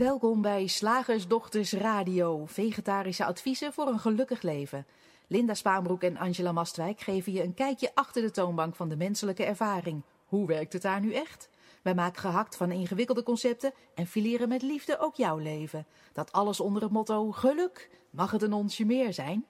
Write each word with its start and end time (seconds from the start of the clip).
Welkom 0.00 0.42
bij 0.42 0.66
Slagersdochters 0.66 1.72
Radio, 1.72 2.42
vegetarische 2.46 3.24
adviezen 3.24 3.72
voor 3.72 3.86
een 3.86 3.98
gelukkig 3.98 4.42
leven. 4.42 4.86
Linda 5.26 5.54
Spaanbroek 5.54 6.02
en 6.02 6.16
Angela 6.16 6.52
Mastwijk 6.52 7.00
geven 7.00 7.32
je 7.32 7.42
een 7.42 7.54
kijkje 7.54 7.90
achter 7.94 8.22
de 8.22 8.30
toonbank 8.30 8.76
van 8.76 8.88
de 8.88 8.96
menselijke 8.96 9.44
ervaring. 9.44 10.02
Hoe 10.26 10.46
werkt 10.46 10.72
het 10.72 10.82
daar 10.82 11.00
nu 11.00 11.12
echt? 11.12 11.48
Wij 11.82 11.94
maken 11.94 12.20
gehakt 12.20 12.56
van 12.56 12.70
ingewikkelde 12.70 13.22
concepten 13.22 13.72
en 13.94 14.06
fileren 14.06 14.48
met 14.48 14.62
liefde 14.62 14.98
ook 14.98 15.14
jouw 15.14 15.38
leven. 15.38 15.86
Dat 16.12 16.32
alles 16.32 16.60
onder 16.60 16.82
het 16.82 16.92
motto 16.92 17.30
geluk. 17.30 17.90
Mag 18.10 18.30
het 18.30 18.42
een 18.42 18.52
onsje 18.52 18.84
meer 18.84 19.12
zijn? 19.12 19.44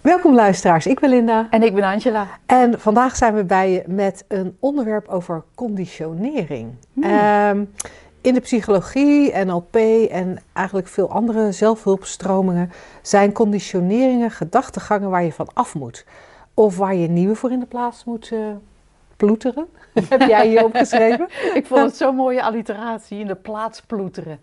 Welkom 0.00 0.34
luisteraars, 0.34 0.86
ik 0.86 1.00
ben 1.00 1.10
Linda. 1.10 1.46
En 1.50 1.62
ik 1.62 1.74
ben 1.74 1.84
Angela. 1.84 2.28
En 2.46 2.80
vandaag 2.80 3.16
zijn 3.16 3.34
we 3.34 3.44
bij 3.44 3.70
je 3.70 3.82
met 3.86 4.24
een 4.28 4.56
onderwerp 4.60 5.08
over 5.08 5.44
conditionering. 5.54 6.74
Hmm. 6.92 7.02
Ehm, 7.02 7.64
in 8.22 8.34
de 8.34 8.40
psychologie, 8.40 9.44
NLP 9.44 9.76
en 10.10 10.38
eigenlijk 10.52 10.88
veel 10.88 11.10
andere 11.10 11.52
zelfhulpstromingen 11.52 12.72
zijn 13.02 13.32
conditioneringen 13.32 14.30
gedachtegangen 14.30 15.10
waar 15.10 15.24
je 15.24 15.32
van 15.32 15.48
af 15.54 15.74
moet. 15.74 16.04
Of 16.54 16.76
waar 16.76 16.94
je 16.94 17.08
nieuwe 17.08 17.34
voor 17.34 17.50
in 17.50 17.60
de 17.60 17.66
plaats 17.66 18.04
moet 18.04 18.30
eh, 18.32 18.38
ploeteren. 19.16 19.66
Heb 20.08 20.20
jij 20.20 20.48
hier 20.48 20.64
opgeschreven? 20.64 21.28
Ik 21.54 21.66
vond 21.66 21.80
het 21.80 21.96
zo'n 21.96 22.16
mooie 22.16 22.42
alliteratie, 22.42 23.18
in 23.18 23.26
de 23.26 23.34
plaats 23.34 23.80
ploeteren. 23.80 24.40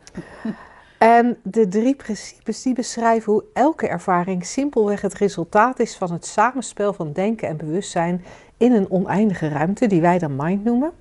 En 0.98 1.38
de 1.44 1.68
drie 1.68 1.96
principes 1.96 2.62
die 2.62 2.74
beschrijven 2.74 3.34
hoe 3.34 3.44
elke 3.54 3.88
ervaring 3.88 4.46
simpelweg 4.46 5.02
het 5.02 5.14
resultaat 5.14 5.80
is 5.80 5.98
van 5.98 6.12
het 6.12 6.26
samenspel 6.26 6.94
van 6.94 7.12
denken 7.14 7.48
en 7.48 7.58
bewustzijn 7.58 8.24
in 8.58 8.72
een 8.72 8.92
oneindige 8.92 9.48
ruimte, 9.48 9.88
die 9.88 10.02
wij 10.02 10.20
dan 10.20 10.36
mind 10.36 10.64
noemen. 10.64 10.92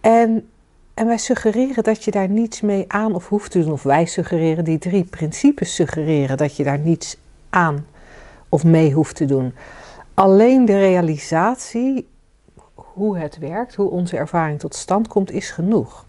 En, 0.00 0.48
en 0.96 1.06
wij 1.06 1.18
suggereren 1.18 1.84
dat 1.84 2.04
je 2.04 2.10
daar 2.10 2.28
niets 2.28 2.60
mee 2.60 2.84
aan 2.88 3.14
of 3.14 3.28
hoeft 3.28 3.50
te 3.50 3.62
doen, 3.62 3.72
of 3.72 3.82
wij 3.82 4.04
suggereren, 4.04 4.64
die 4.64 4.78
drie 4.78 5.04
principes 5.04 5.74
suggereren 5.74 6.36
dat 6.36 6.56
je 6.56 6.64
daar 6.64 6.78
niets 6.78 7.16
aan 7.50 7.86
of 8.48 8.64
mee 8.64 8.92
hoeft 8.92 9.16
te 9.16 9.24
doen. 9.24 9.54
Alleen 10.14 10.64
de 10.64 10.78
realisatie, 10.78 12.08
hoe 12.74 13.18
het 13.18 13.38
werkt, 13.38 13.74
hoe 13.74 13.90
onze 13.90 14.16
ervaring 14.16 14.58
tot 14.58 14.74
stand 14.74 15.08
komt, 15.08 15.30
is 15.30 15.50
genoeg. 15.50 16.04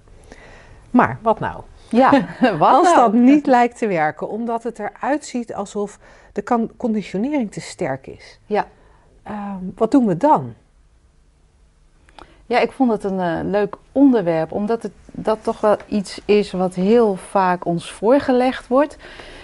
Maar 0.92 1.20
wat 1.22 1.40
nou? 1.40 1.62
Ja, 1.90 2.12
wat 2.60 2.74
Als 2.74 2.94
nou? 2.94 2.96
dat 2.96 3.14
niet 3.14 3.46
lijkt 3.46 3.78
te 3.78 3.88
werken, 3.88 4.30
omdat 4.30 4.64
het 4.64 4.80
eruit 4.80 5.26
ziet 5.26 5.54
alsof 5.54 6.00
de 6.34 6.68
conditionering 6.78 7.52
te 7.52 7.62
sterk 7.62 8.08
is. 8.08 8.40
Ja. 8.46 8.68
Ehm, 9.24 9.64
wat 9.76 9.92
doen 9.92 10.06
we 10.06 10.18
dan? 10.18 10.54
Ja, 12.48 12.60
ik 12.60 12.72
vond 12.72 12.92
het 12.92 13.04
een 13.04 13.20
eh, 13.20 13.40
leuk 13.44 13.76
onderwerp, 13.92 14.52
omdat 14.52 14.84
het 14.84 14.92
dat 15.12 15.38
toch 15.42 15.62
wel 15.62 15.78
iets 15.88 16.22
is 16.26 16.52
wat 16.52 16.76
heel 16.76 17.16
vaak 17.16 17.66
ons 17.66 17.92
voorgelegd 17.92 18.68
wordt. 18.68 18.98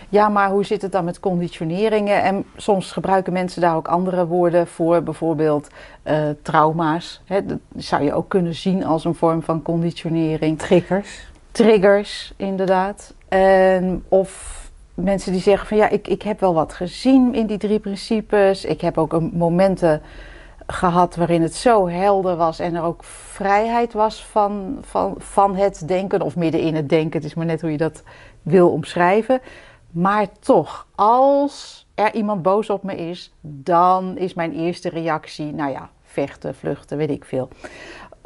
Ja, 0.09 0.30
maar 0.30 0.50
hoe 0.50 0.66
zit 0.66 0.82
het 0.82 0.92
dan 0.92 1.06
met 1.06 1.20
conditioneringen? 1.20 2.24
En 2.24 2.46
soms 2.56 2.92
gebruiken 2.92 3.34
mensen 3.34 3.62
daar 3.62 3.76
ook 3.76 3.88
andere 3.88 4.28
woorden 4.28 4.68
voor, 4.68 5.04
bijvoorbeeld 5.04 5.68
eh, 6.04 6.30
trauma's. 6.42 7.22
Hè, 7.26 7.46
dat 7.46 7.58
zou 7.76 8.04
je 8.04 8.14
ook 8.14 8.30
kunnen 8.30 8.56
zien 8.56 8.86
als 8.86 9.06
een 9.06 9.16
vorm 9.16 9.42
van 9.42 9.62
conditionering. 9.62 10.59
Triggers. 10.59 11.28
triggers, 11.52 12.34
inderdaad. 12.38 13.14
En 13.28 14.04
of 14.08 14.62
mensen 14.94 15.31
die 15.31 15.42
zeggen 15.42 15.68
van 15.68 15.78
ja, 15.78 15.90
ik, 15.90 16.08
ik 16.08 16.22
heb 16.22 16.40
wel 16.40 16.54
wat 16.54 16.74
gezien 16.74 17.36
in 17.36 17.46
die 17.46 17.58
drie 17.58 17.80
principes. 17.80 18.66
Ik 18.66 18.81
heb 18.81 18.98
ook 18.98 19.14
een 19.14 19.31
momenten 19.34 20.02
gehad 20.67 21.16
waarin 21.16 21.42
het 21.42 21.56
zo 21.56 21.88
helder 21.88 22.36
was 22.36 22.59
en 22.59 22.75
er 22.75 22.83
ook 22.83 23.03
vrijheid 23.03 23.94
was 23.94 24.25
van, 24.25 24.78
van, 24.81 25.16
van 25.17 25.56
het 25.56 25.88
denken 25.88 26.22
of 26.22 26.36
midden 26.36 26.61
in 26.61 26.75
het 26.75 26.89
denken. 26.89 27.19
Het 27.19 27.30
is 27.30 27.33
maar 27.33 27.45
net 27.45 27.61
hoe 27.61 27.72
je 27.72 27.78
dat 27.78 28.03
wil 28.42 28.72
omschrijven. 28.72 29.41
Maar 29.91 30.28
toch, 30.40 30.88
als 30.96 31.88
er 31.96 32.13
iemand 32.13 32.41
boos 32.41 32.69
op 32.69 32.84
me 32.84 32.96
is, 32.96 33.34
dan 33.41 34.18
is 34.18 34.34
mijn 34.34 34.53
eerste 34.53 34.90
reactie, 34.90 35.53
nou 35.53 35.72
ja, 35.72 35.90
vechten, 36.03 36.56
vluchten, 36.56 36.97
weet 36.97 37.09
ik 37.09 37.25
veel. 37.25 37.50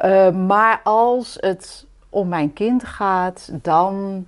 Uh, 0.00 0.30
maar 0.30 0.80
als 0.84 1.36
het 1.40 1.86
om 2.08 2.28
mijn 2.28 2.52
kind 2.52 2.84
gaat, 2.84 3.50
dan 3.62 4.26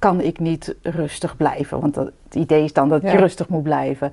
kan 0.00 0.20
ik 0.20 0.38
niet 0.38 0.74
rustig 0.82 1.36
blijven. 1.36 1.80
Want 1.80 1.94
dat, 1.94 2.10
het 2.24 2.34
idee 2.34 2.64
is 2.64 2.72
dan 2.72 2.88
dat 2.88 3.02
Ja. 3.02 3.10
je 3.12 3.18
rustig 3.18 3.48
moet 3.48 3.62
blijven. 3.62 4.12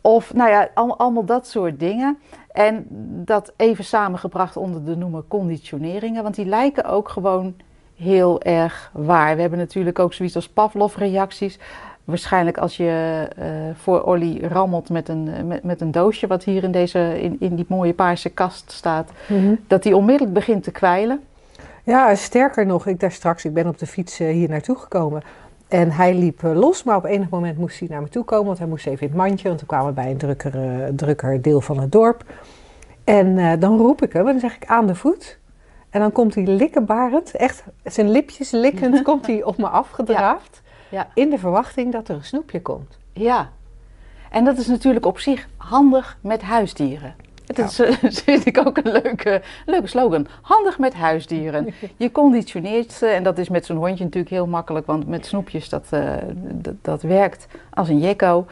Of 0.00 0.34
nou 0.34 0.50
ja, 0.50 0.68
al- 0.74 0.98
allemaal 0.98 1.24
dat 1.24 1.46
soort 1.46 1.80
dingen. 1.80 2.18
En 2.52 2.86
dat 3.24 3.52
even 3.56 3.84
samengebracht 3.84 4.56
onder 4.56 4.84
de 4.84 4.96
noemer 4.96 5.22
conditioneringen. 5.28 6.22
Want 6.22 6.34
die 6.34 6.46
lijken 6.46 6.84
ook 6.84 7.08
gewoon 7.08 7.54
heel 7.96 8.42
erg 8.42 8.90
waar. 8.92 9.34
We 9.34 9.40
hebben 9.40 9.58
natuurlijk 9.58 9.98
ook 9.98 10.12
zoiets 10.12 10.34
als 10.36 10.48
Pavlov-reacties. 10.48 11.58
Waarschijnlijk 12.04 12.58
als 12.58 12.76
je 12.76 13.28
eh, 13.36 13.46
voor 13.74 14.02
Olly 14.02 14.44
rammelt 14.44 14.90
met 14.90 15.08
een, 15.08 15.46
met, 15.46 15.62
met 15.64 15.80
een 15.80 15.90
doosje... 15.90 16.26
wat 16.26 16.44
hier 16.44 16.62
in, 16.64 16.72
deze, 16.72 17.20
in, 17.22 17.36
in 17.40 17.54
die 17.54 17.64
mooie 17.68 17.94
paarse 17.94 18.28
kast 18.28 18.70
staat... 18.72 19.10
dat 19.66 19.84
hij 19.84 19.92
onmiddellijk 19.92 20.34
begint 20.34 20.62
te 20.64 20.70
kwijlen. 20.70 21.20
Ja, 21.88 22.14
sterker 22.14 22.66
nog, 22.66 22.86
ik 22.86 23.00
daar 23.00 23.12
straks, 23.12 23.44
ik 23.44 23.54
ben 23.54 23.66
op 23.66 23.78
de 23.78 23.86
fiets 23.86 24.20
eh, 24.20 24.28
hier 24.28 24.48
naartoe 24.48 24.76
gekomen. 24.76 25.22
En 25.68 25.90
hij 25.90 26.14
liep 26.14 26.44
eh, 26.44 26.54
los, 26.54 26.82
maar 26.82 26.96
op 26.96 27.04
enig 27.04 27.28
moment 27.28 27.58
moest 27.58 27.78
hij 27.78 27.88
naar 27.88 28.02
me 28.02 28.08
toe 28.08 28.24
komen, 28.24 28.46
want 28.46 28.58
hij 28.58 28.66
moest 28.66 28.86
even 28.86 29.00
in 29.00 29.08
het 29.08 29.16
mandje, 29.16 29.48
want 29.48 29.60
we 29.60 29.66
kwamen 29.66 29.94
bij 29.94 30.10
een 30.10 30.16
drukker, 30.16 30.54
eh, 30.54 30.92
drukker 30.96 31.42
deel 31.42 31.60
van 31.60 31.80
het 31.80 31.92
dorp. 31.92 32.24
En 33.04 33.60
dan 33.60 33.78
roep 33.78 34.02
ik 34.02 34.12
hem 34.12 34.26
en 34.26 34.32
dan 34.32 34.40
zeg 34.40 34.56
ik 34.56 34.66
aan 34.66 34.86
de 34.86 34.94
voet. 34.94 35.38
En 35.90 36.00
dan 36.00 36.12
komt 36.12 36.34
hij 36.34 36.44
likkenbarend, 36.44 37.30
echt 37.30 37.64
zijn 37.84 38.10
lipjes 38.10 38.50
likkend, 38.50 39.02
komt 39.08 39.26
hij 39.26 39.42
op 39.42 39.56
me 39.56 39.68
afgedraafd. 39.68 40.62
Ja. 40.88 41.08
In 41.14 41.30
de 41.30 41.38
verwachting 41.38 41.92
dat 41.92 42.08
er 42.08 42.14
een 42.14 42.24
snoepje 42.24 42.62
komt. 42.62 42.98
Ja, 43.12 43.50
en 44.30 44.44
dat 44.44 44.58
is 44.58 44.66
natuurlijk 44.66 45.06
op 45.06 45.18
zich 45.18 45.48
handig 45.56 46.18
met 46.20 46.42
huisdieren. 46.42 47.14
Dat 47.54 47.70
is, 47.70 47.78
eh, 47.78 47.92
vind 48.24 48.46
ik 48.46 48.66
ook 48.66 48.76
een 48.76 48.92
leuke, 48.92 49.42
leuke 49.66 49.86
slogan. 49.86 50.26
Handig 50.42 50.78
met 50.78 50.94
huisdieren. 50.94 51.74
Je 51.96 52.12
conditioneert 52.12 52.92
ze 52.92 53.06
en 53.06 53.22
dat 53.22 53.38
is 53.38 53.48
met 53.48 53.66
zo'n 53.66 53.76
hondje 53.76 54.04
natuurlijk 54.04 54.32
heel 54.32 54.46
makkelijk, 54.46 54.86
want 54.86 55.06
met 55.06 55.26
snoepjes 55.26 55.68
dat, 55.68 55.86
eh, 55.90 56.14
dat, 56.34 56.74
dat 56.82 57.02
werkt 57.02 57.46
als 57.70 57.88
een 57.88 57.98
jekko. 57.98 58.46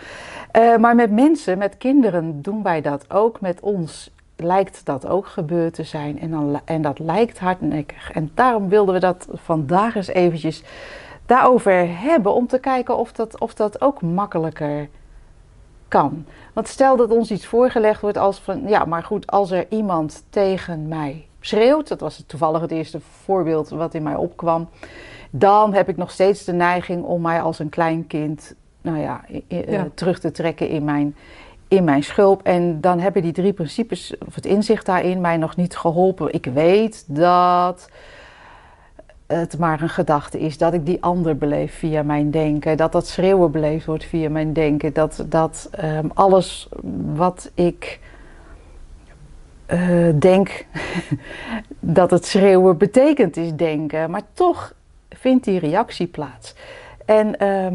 Eh, 0.50 0.76
maar 0.76 0.94
met 0.94 1.10
mensen, 1.10 1.58
met 1.58 1.76
kinderen 1.76 2.42
doen 2.42 2.62
wij 2.62 2.80
dat 2.80 3.04
ook. 3.10 3.40
Met 3.40 3.60
ons 3.60 4.10
lijkt 4.36 4.80
dat 4.84 5.06
ook 5.06 5.26
gebeurd 5.26 5.74
te 5.74 5.84
zijn 5.84 6.20
en, 6.20 6.30
dan, 6.30 6.60
en 6.64 6.82
dat 6.82 6.98
lijkt 6.98 7.38
hardnekkig. 7.38 8.12
En 8.12 8.30
daarom 8.34 8.68
wilden 8.68 8.94
we 8.94 9.00
dat 9.00 9.28
vandaag 9.32 9.94
eens 9.94 10.08
eventjes 10.08 10.62
daarover 11.26 12.00
hebben 12.00 12.34
om 12.34 12.46
te 12.46 12.58
kijken 12.58 12.96
of 12.96 13.12
dat, 13.12 13.40
of 13.40 13.54
dat 13.54 13.80
ook 13.80 14.02
makkelijker 14.02 14.88
kan. 16.00 16.24
Want 16.52 16.68
stel 16.68 16.96
dat 16.96 17.10
ons 17.10 17.30
iets 17.30 17.46
voorgelegd 17.46 18.00
wordt 18.00 18.16
als 18.18 18.38
van, 18.38 18.68
ja, 18.68 18.84
maar 18.84 19.02
goed, 19.02 19.26
als 19.26 19.50
er 19.50 19.66
iemand 19.68 20.24
tegen 20.30 20.88
mij 20.88 21.26
schreeuwt, 21.40 21.88
dat 21.88 22.00
was 22.00 22.24
toevallig 22.26 22.60
het 22.60 22.70
eerste 22.70 23.00
voorbeeld 23.24 23.68
wat 23.68 23.94
in 23.94 24.02
mij 24.02 24.14
opkwam, 24.14 24.68
dan 25.30 25.74
heb 25.74 25.88
ik 25.88 25.96
nog 25.96 26.10
steeds 26.10 26.44
de 26.44 26.52
neiging 26.52 27.04
om 27.04 27.20
mij 27.20 27.42
als 27.42 27.58
een 27.58 27.68
klein 27.68 28.06
kind, 28.06 28.54
nou 28.80 28.98
ja, 28.98 29.24
eh, 29.48 29.68
Ja. 29.68 29.88
terug 29.94 30.18
te 30.18 30.30
trekken 30.30 30.68
in 30.68 30.84
mijn, 30.84 31.16
in 31.68 31.84
mijn 31.84 32.02
schulp. 32.02 32.42
En 32.42 32.80
dan 32.80 32.98
hebben 32.98 33.22
die 33.22 33.32
drie 33.32 33.52
principes, 33.52 34.14
of 34.26 34.34
het 34.34 34.46
inzicht 34.46 34.86
daarin, 34.86 35.20
mij 35.20 35.36
nog 35.36 35.56
niet 35.56 35.76
geholpen. 35.76 36.32
Ik 36.32 36.44
weet 36.44 37.04
dat 37.08 37.88
het 39.26 39.58
maar 39.58 39.82
een 39.82 39.88
gedachte 39.88 40.38
is, 40.38 40.58
dat 40.58 40.74
ik 40.74 40.86
die 40.86 41.02
ander 41.02 41.36
beleef 41.36 41.74
via 41.74 42.02
mijn 42.02 42.30
denken, 42.30 42.76
dat 42.76 42.92
dat 42.92 43.06
schreeuwen 43.06 43.50
beleefd 43.50 43.86
wordt 43.86 44.04
via 44.04 44.30
mijn 44.30 44.52
denken, 44.52 44.92
dat, 44.92 45.24
dat 45.28 45.68
ehm, 45.70 46.06
alles 46.14 46.68
wat 47.14 47.50
ik 47.54 48.00
eh, 49.66 50.08
denk 50.18 50.66
dat 51.80 52.10
het 52.10 52.26
schreeuwen 52.26 52.78
betekent 52.78 53.36
is 53.36 53.52
denken, 53.52 54.10
maar 54.10 54.22
toch 54.32 54.74
vindt 55.08 55.44
die 55.44 55.58
reactie 55.58 56.06
plaats. 56.06 56.54
En, 57.04 57.38
ehm, 57.38 57.74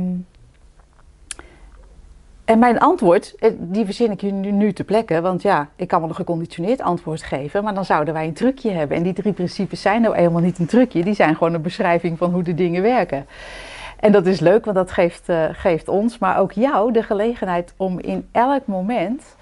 en 2.52 2.60
mijn 2.60 2.80
antwoord, 2.80 3.36
eh, 3.36 3.52
die 3.58 3.86
verzin 3.86 4.12
ik 4.12 4.22
je 4.22 4.32
nu, 4.32 4.74
te 4.74 4.84
plekken, 4.84 5.22
want 5.22 5.42
ja, 5.42 5.70
ik 5.76 5.88
kan 5.88 6.00
wel 6.00 6.10
een 6.10 6.16
geconditioneerd 6.16 6.82
antwoord 6.82 7.24
geven, 7.24 7.64
maar 7.64 7.74
dan 7.74 7.86
zouden 7.86 8.14
wij 8.14 8.26
een 8.26 8.34
trucje 8.34 8.72
hebben. 8.72 8.98
En 8.98 9.04
die 9.04 9.14
drie 9.14 9.34
principes 9.34 9.82
zijn 9.82 10.02
nou 10.02 10.16
helemaal 10.16 10.42
niet 10.42 10.60
een 10.60 10.66
trucje, 10.66 11.04
die 11.04 11.14
zijn 11.14 11.36
gewoon 11.36 11.54
een 11.54 11.62
beschrijving 11.62 12.18
van 12.18 12.32
hoe 12.32 12.44
de 12.44 12.54
dingen 12.54 12.82
werken. 12.82 13.26
En 14.00 14.12
dat 14.12 14.26
is 14.26 14.40
leuk, 14.40 14.66
want 14.66 14.78
dat 14.78 14.92
geeft, 14.92 15.30
eh, 15.30 15.46
geeft 15.52 15.88
ons, 15.88 16.18
maar 16.18 16.40
ook 16.40 16.52
jou, 16.52 16.92
de 16.92 17.04
gelegenheid 17.04 17.74
om 17.78 18.00
in 18.00 18.28
elk 18.32 18.66
moment 18.66 19.36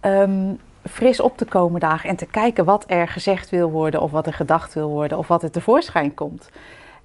ehm, 0.00 0.52
fris 0.84 1.20
op 1.20 1.36
te 1.36 1.44
komen 1.44 1.80
dagen 1.80 2.08
en 2.08 2.16
te 2.16 2.26
kijken 2.26 2.64
wat 2.64 2.84
er 2.86 3.08
gezegd 3.08 3.50
wil 3.50 3.70
worden, 3.70 4.02
of 4.02 4.10
wat 4.10 4.26
er 4.26 4.34
gedacht 4.34 4.74
wil 4.74 4.88
worden, 4.88 5.18
of 5.18 5.28
wat 5.28 5.42
er 5.42 5.50
tevoorschijn 5.50 6.14
komt. 6.14 6.50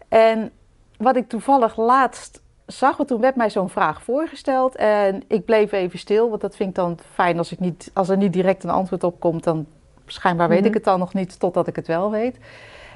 En 0.08 0.52
wat 0.98 1.16
ik 1.16 1.30
toevallig 1.30 1.78
laatst 1.78 2.44
zag, 2.66 2.98
want 2.98 3.10
toen 3.10 3.22
werd 3.22 3.36
mij 3.36 3.50
zo'n 3.50 3.70
vraag 3.70 4.04
voorgesteld 4.04 4.76
en 4.76 5.24
ik 5.28 5.46
bleef 5.46 5.72
even 5.72 6.00
stil, 6.00 6.30
want 6.30 6.42
dat 6.42 6.56
vind 6.56 6.70
ik 6.70 6.76
dan 6.76 6.98
fijn 7.14 7.38
als, 7.38 7.52
ik 7.52 7.60
niet, 7.60 7.92
als 7.94 8.10
er 8.10 8.18
niet 8.18 8.34
direct 8.34 8.64
een 8.64 8.70
antwoord 8.70 9.04
op 9.04 9.20
komt, 9.20 9.44
dan 9.44 9.66
schijnbaar 10.06 10.48
weet 10.50 10.60
Mhm. 10.60 10.68
ik 10.68 10.74
het 10.74 10.84
dan 10.84 11.00
nog 11.00 11.14
niet 11.14 11.40
totdat 11.40 11.68
ik 11.68 11.76
het 11.76 11.88
wel 11.88 12.12
weet. 12.12 12.38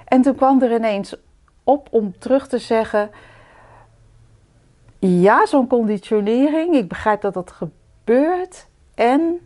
En 0.05 0.21
toen 0.21 0.35
kwam 0.35 0.61
er 0.61 0.75
ineens 0.75 1.15
op 1.63 1.87
om 1.91 2.13
terug 2.19 2.47
te 2.47 2.57
zeggen: 2.57 3.09
ja, 4.99 5.45
zo'n 5.45 5.67
conditionering, 5.67 6.75
ik 6.75 6.87
begrijp 6.87 7.21
dat 7.21 7.33
dat 7.33 7.51
gebeurt. 7.51 8.67
En 8.95 9.39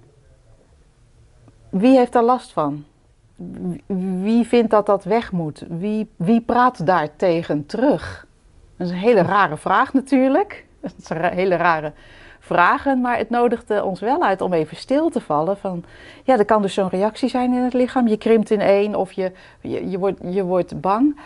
wie 1.70 1.98
heeft 1.98 2.14
daar 2.14 2.24
last 2.24 2.52
van? 2.52 2.86
Wie 4.22 4.48
vindt 4.48 4.72
dat 4.72 4.86
dat 4.86 5.04
weg 5.04 5.32
moet? 5.32 5.66
Wie, 5.68 6.10
wie 6.16 6.42
praat 6.42 6.86
daar 6.86 7.16
tegen 7.16 7.66
terug? 7.66 8.28
Dat 8.78 8.88
is 8.88 8.94
een 8.94 9.00
hele 9.00 9.22
rare 9.22 9.58
vraag 9.58 9.94
natuurlijk. 9.94 10.66
Dat 10.82 10.94
zijn 10.98 11.34
hele 11.34 11.56
rare 11.56 11.94
vragen, 12.40 13.02
maar 13.02 13.18
het 13.18 13.30
nodigde 13.30 13.84
ons 13.84 14.00
wel 14.00 14.24
uit 14.24 14.42
om 14.42 14.54
even 14.54 14.78
stil 14.78 15.10
te 15.10 15.22
vallen. 15.22 15.58
Van, 15.58 15.84
ja, 16.24 16.38
er 16.38 16.46
kan 16.46 16.62
dus 16.62 16.74
zo'n 16.74 16.90
reactie 16.90 17.30
zijn 17.30 17.54
in 17.54 17.64
het 17.64 17.74
lichaam. 17.74 18.08
Je 18.08 18.18
krimpt 18.18 18.50
in 18.50 18.62
één 18.62 18.96
of 18.96 19.12
je, 19.12 19.32
je, 19.62 19.90
je, 19.90 19.98
wordt, 19.98 20.20
je 20.30 20.44
wordt 20.44 20.82
bang. 20.82 21.20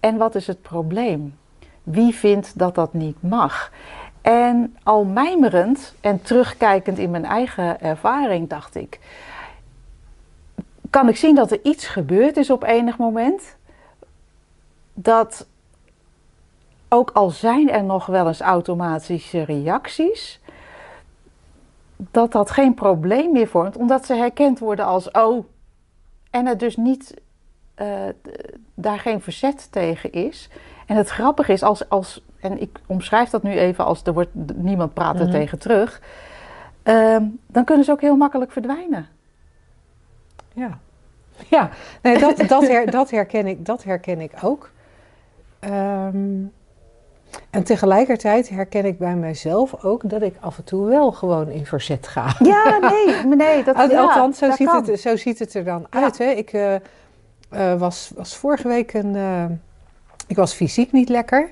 En 0.00 0.16
wat 0.16 0.34
is 0.34 0.46
het 0.46 0.62
probleem? 0.62 1.36
Wie 1.82 2.14
vindt 2.14 2.58
dat 2.58 2.74
dat 2.74 2.92
niet 2.92 3.22
mag? 3.22 3.72
En 4.20 4.76
al 4.82 5.04
mijmerend 5.04 5.94
en 6.00 6.22
terugkijkend 6.22 6.98
in 6.98 7.10
mijn 7.10 7.24
eigen 7.24 7.80
ervaring 7.80 8.48
dacht 8.48 8.74
ik, 8.74 9.00
kan 10.90 11.08
ik 11.08 11.16
zien 11.16 11.34
dat 11.34 11.50
er 11.50 11.60
iets 11.62 11.86
gebeurd 11.86 12.36
is 12.36 12.50
op 12.50 12.62
enig 12.62 12.98
moment. 12.98 13.56
Dat 14.94 15.46
ook 16.88 17.10
al 17.10 17.30
zijn 17.30 17.70
er 17.70 17.84
nog 17.84 18.06
wel 18.06 18.26
eens 18.26 18.40
automatische 18.40 19.42
reacties, 19.42 20.40
dat 21.96 22.32
dat 22.32 22.50
geen 22.50 22.74
probleem 22.74 23.32
meer 23.32 23.48
vormt, 23.48 23.76
omdat 23.76 24.06
ze 24.06 24.14
herkend 24.14 24.58
worden 24.58 24.84
als 24.84 25.10
oh, 25.10 25.44
en 26.30 26.46
er 26.46 26.58
dus 26.58 26.76
niet 26.76 27.14
uh, 27.76 28.08
daar 28.74 28.98
geen 28.98 29.20
verzet 29.20 29.72
tegen 29.72 30.12
is. 30.12 30.48
En 30.86 30.96
het 30.96 31.08
grappige 31.08 31.52
is, 31.52 31.62
als, 31.62 31.88
als, 31.88 32.24
en 32.40 32.60
ik 32.60 32.80
omschrijf 32.86 33.30
dat 33.30 33.42
nu 33.42 33.50
even 33.50 33.84
als 33.84 34.02
er 34.02 34.12
wordt, 34.12 34.34
niemand 34.54 34.94
praat 34.94 35.14
er 35.14 35.20
mm 35.20 35.30
-hmm. 35.30 35.40
tegen 35.40 35.58
terug, 35.58 36.02
uh, 36.84 37.16
dan 37.46 37.64
kunnen 37.64 37.84
ze 37.84 37.92
ook 37.92 38.00
heel 38.00 38.16
makkelijk 38.16 38.52
verdwijnen. 38.52 39.08
Ja, 40.52 40.78
ja 41.48 41.70
nee, 42.02 42.18
dat, 42.18 42.36
dat, 42.48 42.68
her, 42.68 42.90
dat, 42.90 43.10
herken 43.10 43.46
ik, 43.46 43.66
dat 43.66 43.84
herken 43.84 44.20
ik 44.20 44.32
ook. 44.42 44.70
Um, 45.60 46.52
en 47.50 47.62
tegelijkertijd 47.64 48.48
herken 48.48 48.84
ik 48.84 48.98
bij 48.98 49.14
mijzelf 49.14 49.84
ook 49.84 50.10
dat 50.10 50.22
ik 50.22 50.34
af 50.40 50.58
en 50.58 50.64
toe 50.64 50.86
wel 50.86 51.12
gewoon 51.12 51.48
in 51.48 51.66
verzet 51.66 52.06
ga. 52.06 52.34
Ja, 52.38 52.78
nee, 52.78 53.24
nee. 53.46 53.64
Dat, 53.64 53.76
Al, 53.76 53.90
ja, 53.90 54.00
althans, 54.00 54.38
zo, 54.38 54.46
dat 54.46 54.56
ziet 54.56 54.66
kan. 54.66 54.84
het, 54.84 55.00
zo 55.00 55.16
ziet 55.16 55.38
het 55.38 55.54
er 55.54 55.64
dan 55.64 55.86
Ja. 55.90 56.02
uit. 56.02 56.18
Hè? 56.18 56.24
Ik 56.24 56.52
uh, 56.52 56.74
uh, 57.52 57.74
was, 57.74 58.10
was 58.16 58.36
vorige 58.36 58.68
week 58.68 58.92
een. 58.92 59.14
Uh, 59.14 59.44
ik 60.26 60.36
was 60.36 60.52
fysiek 60.54 60.92
niet 60.92 61.08
lekker. 61.08 61.50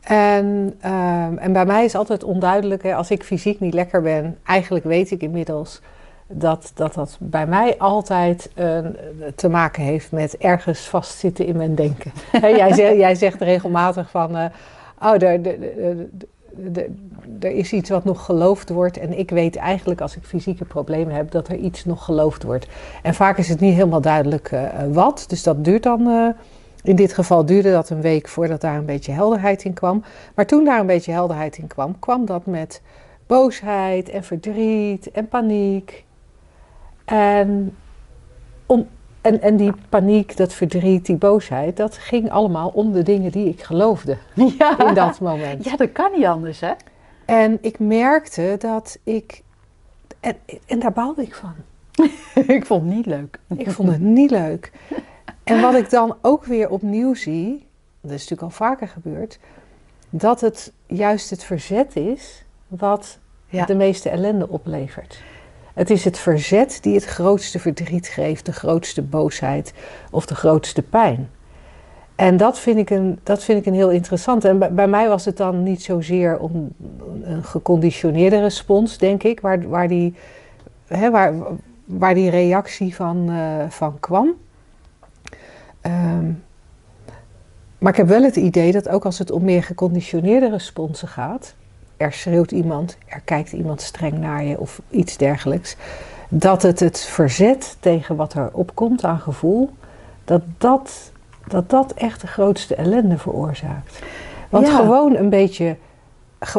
En, 0.00 0.74
ehm, 0.80 1.36
en 1.36 1.52
bij 1.52 1.66
mij 1.66 1.84
is 1.84 1.94
altijd 1.94 2.24
onduidelijk, 2.24 2.82
hè, 2.82 2.94
als 2.94 3.10
ik 3.10 3.24
fysiek 3.24 3.60
niet 3.60 3.74
lekker 3.74 4.02
ben, 4.02 4.38
eigenlijk 4.44 4.84
weet 4.84 5.10
ik 5.10 5.22
inmiddels 5.22 5.80
dat 6.26 6.72
dat, 6.74 6.94
dat 6.94 7.16
bij 7.20 7.46
mij 7.46 7.78
altijd 7.78 8.50
te 9.34 9.48
maken 9.48 9.82
heeft 9.82 10.12
met 10.12 10.36
ergens 10.36 10.80
vastzitten 10.80 11.46
in 11.46 11.56
mijn 11.56 11.74
denken. 11.74 12.12
Jij, 12.40 12.72
zegt, 12.72 12.96
jij 12.96 13.14
zegt 13.14 13.40
regelmatig 13.40 14.10
van 14.10 14.50
oh, 15.02 15.22
er, 17.40 17.50
is 17.50 17.72
iets 17.72 17.90
wat 17.90 18.04
nog 18.04 18.24
geloofd 18.24 18.68
wordt. 18.68 18.98
En 18.98 19.18
ik 19.18 19.30
weet 19.30 19.56
eigenlijk 19.56 20.00
als 20.00 20.16
ik 20.16 20.24
fysieke 20.24 20.64
problemen 20.64 21.14
heb 21.14 21.30
dat 21.30 21.48
er 21.48 21.56
iets 21.56 21.84
nog 21.84 22.04
geloofd 22.04 22.42
wordt. 22.42 22.66
En 23.02 23.14
vaak 23.14 23.38
is 23.38 23.48
het 23.48 23.60
niet 23.60 23.74
helemaal 23.74 24.00
duidelijk 24.00 24.50
uh, 24.50 24.68
wat. 24.90 25.24
Dus 25.28 25.42
dat 25.42 25.64
duurt 25.64 25.82
dan. 25.82 26.08
Uh, 26.08 26.28
in 26.82 26.96
dit 26.96 27.12
geval 27.12 27.46
duurde 27.46 27.72
dat 27.72 27.90
een 27.90 28.00
week 28.00 28.28
voordat 28.28 28.60
daar 28.60 28.76
een 28.76 28.84
beetje 28.86 29.12
helderheid 29.12 29.64
in 29.64 29.72
kwam. 29.72 30.02
Maar 30.34 30.46
toen 30.46 30.64
daar 30.64 30.80
een 30.80 30.86
beetje 30.86 31.12
helderheid 31.12 31.58
in 31.58 31.66
kwam, 31.66 31.98
kwam 31.98 32.26
dat 32.26 32.46
met 32.46 32.82
boosheid 33.26 34.08
en 34.08 34.24
verdriet 34.24 35.10
en 35.10 35.28
paniek. 35.28 36.04
En 37.04 37.76
en, 39.22 39.40
en 39.40 39.56
die 39.56 39.72
paniek, 39.88 40.36
dat 40.36 40.52
verdriet, 40.52 41.06
die 41.06 41.16
boosheid, 41.16 41.76
dat 41.76 41.96
ging 41.96 42.30
allemaal 42.30 42.68
om 42.68 42.92
de 42.92 43.02
dingen 43.02 43.30
die 43.30 43.48
ik 43.48 43.62
geloofde 43.62 44.16
Ja. 44.58 44.86
in 44.88 44.94
dat 44.94 45.20
moment. 45.20 45.64
Ja, 45.64 45.76
dat 45.76 45.92
kan 45.92 46.10
niet 46.16 46.24
anders, 46.26 46.60
hè? 46.60 46.72
En 47.24 47.58
ik 47.60 47.78
merkte 47.78 48.56
dat 48.58 48.98
ik. 49.04 49.42
En, 50.20 50.36
en 50.66 50.78
daar 50.78 50.92
baalde 50.92 51.22
ik 51.22 51.34
van. 51.34 51.54
ik 52.56 52.66
vond 52.66 52.82
het 52.84 52.94
niet 52.94 53.06
leuk. 53.06 53.38
Ik 53.56 53.70
vond 53.70 53.88
het 53.90 54.00
niet 54.00 54.30
leuk. 54.30 54.72
En 55.44 55.60
wat 55.60 55.74
ik 55.74 55.90
dan 55.90 56.16
ook 56.22 56.44
weer 56.44 56.68
opnieuw 56.70 57.14
zie, 57.14 57.66
dat 58.00 58.10
is 58.10 58.20
natuurlijk 58.28 58.42
al 58.42 58.50
vaker 58.50 58.88
gebeurd, 58.88 59.38
dat 60.10 60.40
het 60.40 60.72
juist 60.86 61.30
het 61.30 61.44
verzet 61.44 61.96
is 61.96 62.44
wat 62.68 63.18
Ja. 63.48 63.64
de 63.64 63.74
meeste 63.74 64.08
ellende 64.10 64.48
oplevert. 64.48 65.22
Het 65.74 65.90
is 65.90 66.04
het 66.04 66.18
verzet 66.18 66.78
die 66.82 66.94
het 66.94 67.04
grootste 67.04 67.58
verdriet 67.58 68.08
geeft, 68.08 68.46
de 68.46 68.52
grootste 68.52 69.02
boosheid 69.02 69.72
of 70.10 70.26
de 70.26 70.34
grootste 70.34 70.82
pijn. 70.82 71.30
En 72.14 72.36
dat 72.36 72.58
vind 72.58 72.78
ik 72.78 72.90
een, 72.90 73.18
dat 73.22 73.44
vind 73.44 73.58
ik 73.58 73.66
een 73.66 73.74
heel 73.74 73.90
interessant. 73.90 74.44
En 74.44 74.74
bij, 74.74 74.88
mij 74.88 75.08
was 75.08 75.24
het 75.24 75.36
dan 75.36 75.62
niet 75.62 75.82
zozeer 75.82 76.38
om 76.38 76.72
een 77.22 77.44
geconditioneerde 77.44 78.40
respons, 78.40 78.98
denk 78.98 79.22
ik, 79.22 79.40
waar, 79.40 79.68
waar, 79.68 79.88
die, 79.88 80.14
hè, 80.86 81.10
waar, 81.10 81.34
waar 81.84 82.14
die 82.14 82.30
reactie 82.30 82.94
van, 82.94 83.30
uh, 83.30 83.68
van 83.68 84.00
kwam. 84.00 84.30
Um, 85.82 86.42
maar 87.78 87.92
ik 87.92 87.98
heb 87.98 88.08
wel 88.08 88.22
het 88.22 88.36
idee 88.36 88.72
dat 88.72 88.88
ook 88.88 89.04
als 89.04 89.18
het 89.18 89.30
om 89.30 89.44
meer 89.44 89.62
geconditioneerde 89.62 90.50
responsen 90.50 91.08
gaat, 91.08 91.54
er 91.96 92.12
schreeuwt 92.12 92.50
iemand, 92.50 92.96
er 93.06 93.20
kijkt 93.24 93.52
iemand 93.52 93.80
streng 93.80 94.18
naar 94.18 94.44
je 94.44 94.58
of 94.58 94.80
iets 94.90 95.16
dergelijks, 95.16 95.76
dat 96.28 96.62
het 96.62 96.80
het 96.80 97.00
verzet 97.00 97.76
tegen 97.80 98.16
wat 98.16 98.34
er 98.34 98.50
opkomt 98.52 99.04
aan 99.04 99.18
gevoel, 99.20 99.70
dat 100.24 100.42
dat, 100.58 101.12
dat, 101.46 101.70
dat 101.70 101.92
echt 101.92 102.20
de 102.20 102.26
grootste 102.26 102.74
ellende 102.74 103.18
veroorzaakt. 103.18 103.98
Want 104.48 104.66
Ja. 104.66 104.76
gewoon 104.76 105.16
een 105.16 105.28
beetje, 105.28 105.76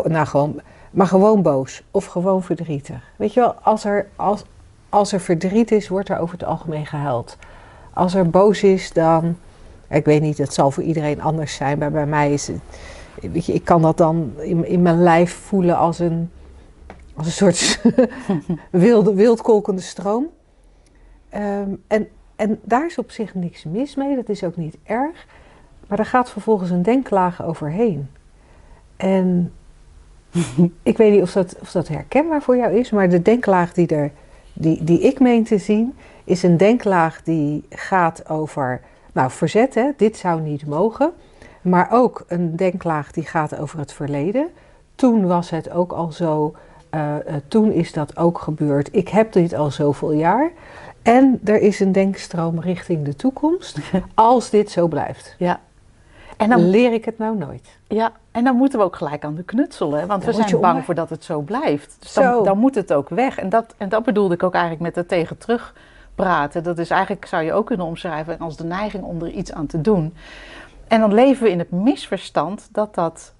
nou 0.03 0.25
gewoon, 0.25 0.61
maar 0.91 1.07
gewoon 1.07 1.41
boos 1.41 1.83
of 1.91 2.05
gewoon 2.05 2.43
verdrietig. 2.43 3.01
Weet 3.15 3.33
je 3.33 3.39
wel, 3.39 3.53
als 3.53 3.85
er, 3.85 4.07
als, 4.15 4.43
als 4.89 5.11
er 5.11 5.19
verdriet 5.19 5.71
is, 5.71 5.87
wordt 5.87 6.09
er 6.09 6.19
over 6.19 6.37
het 6.37 6.47
algemeen 6.47 6.85
gehuild. 6.85 7.37
Als 7.93 8.13
er 8.13 8.29
boos 8.29 8.63
is, 8.63 8.93
dan, 8.93 9.37
ik 9.89 10.05
weet 10.05 10.21
niet, 10.21 10.37
het 10.37 10.53
zal 10.53 10.71
voor 10.71 10.83
iedereen 10.83 11.21
anders 11.21 11.55
zijn, 11.55 11.77
maar 11.77 11.91
bij 11.91 12.05
mij 12.05 12.33
is 12.33 12.47
het, 12.47 12.59
ik 13.31 13.63
kan 13.63 13.81
dat 13.81 13.97
dan 13.97 14.31
in, 14.37 14.67
in 14.67 14.81
mijn 14.81 15.03
lijf 15.03 15.33
voelen 15.33 15.77
als 15.77 15.99
een, 15.99 16.29
als 17.15 17.25
een 17.25 17.31
soort 17.31 17.81
wilde, 18.69 19.13
wildkolkende 19.13 19.81
stroom. 19.81 20.27
Ehm, 21.29 21.69
en, 21.87 22.07
en 22.35 22.59
daar 22.63 22.85
is 22.85 22.97
op 22.97 23.11
zich 23.11 23.33
niks 23.33 23.63
mis 23.63 23.95
mee, 23.95 24.15
dat 24.15 24.29
is 24.29 24.43
ook 24.43 24.55
niet 24.55 24.77
erg. 24.83 25.25
Maar 25.87 25.99
er 25.99 26.05
gaat 26.05 26.29
vervolgens 26.29 26.69
een 26.69 26.83
denklaag 26.83 27.43
overheen. 27.43 28.07
En 28.95 29.53
ik 30.83 30.97
weet 30.97 31.11
niet 31.11 31.21
of 31.21 31.31
dat, 31.31 31.55
of 31.61 31.71
dat 31.71 31.87
herkenbaar 31.87 32.41
voor 32.41 32.57
jou 32.57 32.73
is, 32.73 32.91
maar 32.91 33.09
de 33.09 33.21
denklaag 33.21 33.73
die, 33.73 33.87
er, 33.87 34.11
die, 34.53 34.83
die 34.83 34.99
ik 34.99 35.19
meen 35.19 35.43
te 35.43 35.57
zien, 35.57 35.95
is 36.23 36.43
een 36.43 36.57
denklaag 36.57 37.23
die 37.23 37.63
gaat 37.69 38.29
over, 38.29 38.81
nou, 39.11 39.31
verzet, 39.31 39.75
hè, 39.75 39.89
dit 39.97 40.17
zou 40.17 40.41
niet 40.41 40.65
mogen. 40.65 41.11
Maar 41.63 41.87
ook 41.91 42.23
een 42.27 42.55
denklaag 42.55 43.11
die 43.11 43.25
gaat 43.25 43.57
over 43.59 43.79
het 43.79 43.93
verleden. 43.93 44.47
Toen 44.95 45.27
was 45.27 45.49
het 45.49 45.69
ook 45.69 45.91
al 45.91 46.11
zo, 46.11 46.55
uh, 46.95 47.01
uh, 47.01 47.33
toen 47.47 47.71
is 47.71 47.93
dat 47.93 48.17
ook 48.17 48.39
gebeurd. 48.39 48.89
Ik 48.91 49.09
heb 49.09 49.31
dit 49.31 49.53
al 49.53 49.71
zoveel 49.71 50.11
jaar. 50.11 50.51
En 51.01 51.39
er 51.43 51.61
is 51.61 51.79
een 51.79 51.91
denkstroom 51.91 52.59
richting 52.59 53.05
de 53.05 53.15
toekomst. 53.15 53.77
Als 54.13 54.49
dit 54.49 54.71
zo 54.71 54.87
blijft, 54.87 55.35
Ja. 55.37 55.59
En 56.37 56.49
dan 56.49 56.69
leer 56.69 56.93
ik 56.93 57.05
het 57.05 57.17
nou 57.17 57.37
nooit. 57.37 57.77
ja, 57.87 58.11
en 58.31 58.43
dan 58.43 58.55
moeten 58.55 58.79
we 58.79 58.85
ook 58.85 58.95
gelijk 58.95 59.23
aan 59.23 59.35
de 59.35 59.43
knutsel, 59.43 59.91
hè? 59.91 60.05
Want 60.05 60.25
Dan 60.25 60.35
we 60.35 60.43
zijn 60.43 60.61
bang 60.61 60.85
voor 60.85 60.95
dat 60.95 61.09
het 61.09 61.23
zo 61.23 61.41
blijft. 61.41 61.95
Dus 61.99 62.13
Zo. 62.13 62.21
dan, 62.21 62.43
dan 62.43 62.57
moet 62.57 62.75
het 62.75 62.93
ook 62.93 63.09
weg. 63.09 63.37
En 63.37 63.49
dat, 63.49 63.73
en 63.77 63.89
dat 63.89 64.03
bedoelde 64.03 64.33
ik 64.33 64.43
ook 64.43 64.53
eigenlijk 64.53 64.83
met 64.83 64.95
het 64.95 65.07
tegen 65.07 65.37
terug 65.37 65.73
praten. 66.15 66.63
Dat 66.63 66.77
is 66.77 66.89
eigenlijk, 66.89 67.25
zou 67.25 67.43
je 67.43 67.53
ook 67.53 67.65
kunnen 67.65 67.85
omschrijven 67.85 68.39
als 68.39 68.57
de 68.57 68.63
neiging 68.63 69.03
om 69.03 69.21
er 69.21 69.29
iets 69.29 69.53
aan 69.53 69.65
te 69.65 69.81
doen. 69.81 70.13
En 70.93 70.99
dan 70.99 71.13
leven 71.13 71.43
we 71.43 71.49
in 71.51 71.59
het 71.59 71.71
misverstand 71.71 72.69
dat 72.71 72.95
dat, 72.95 73.33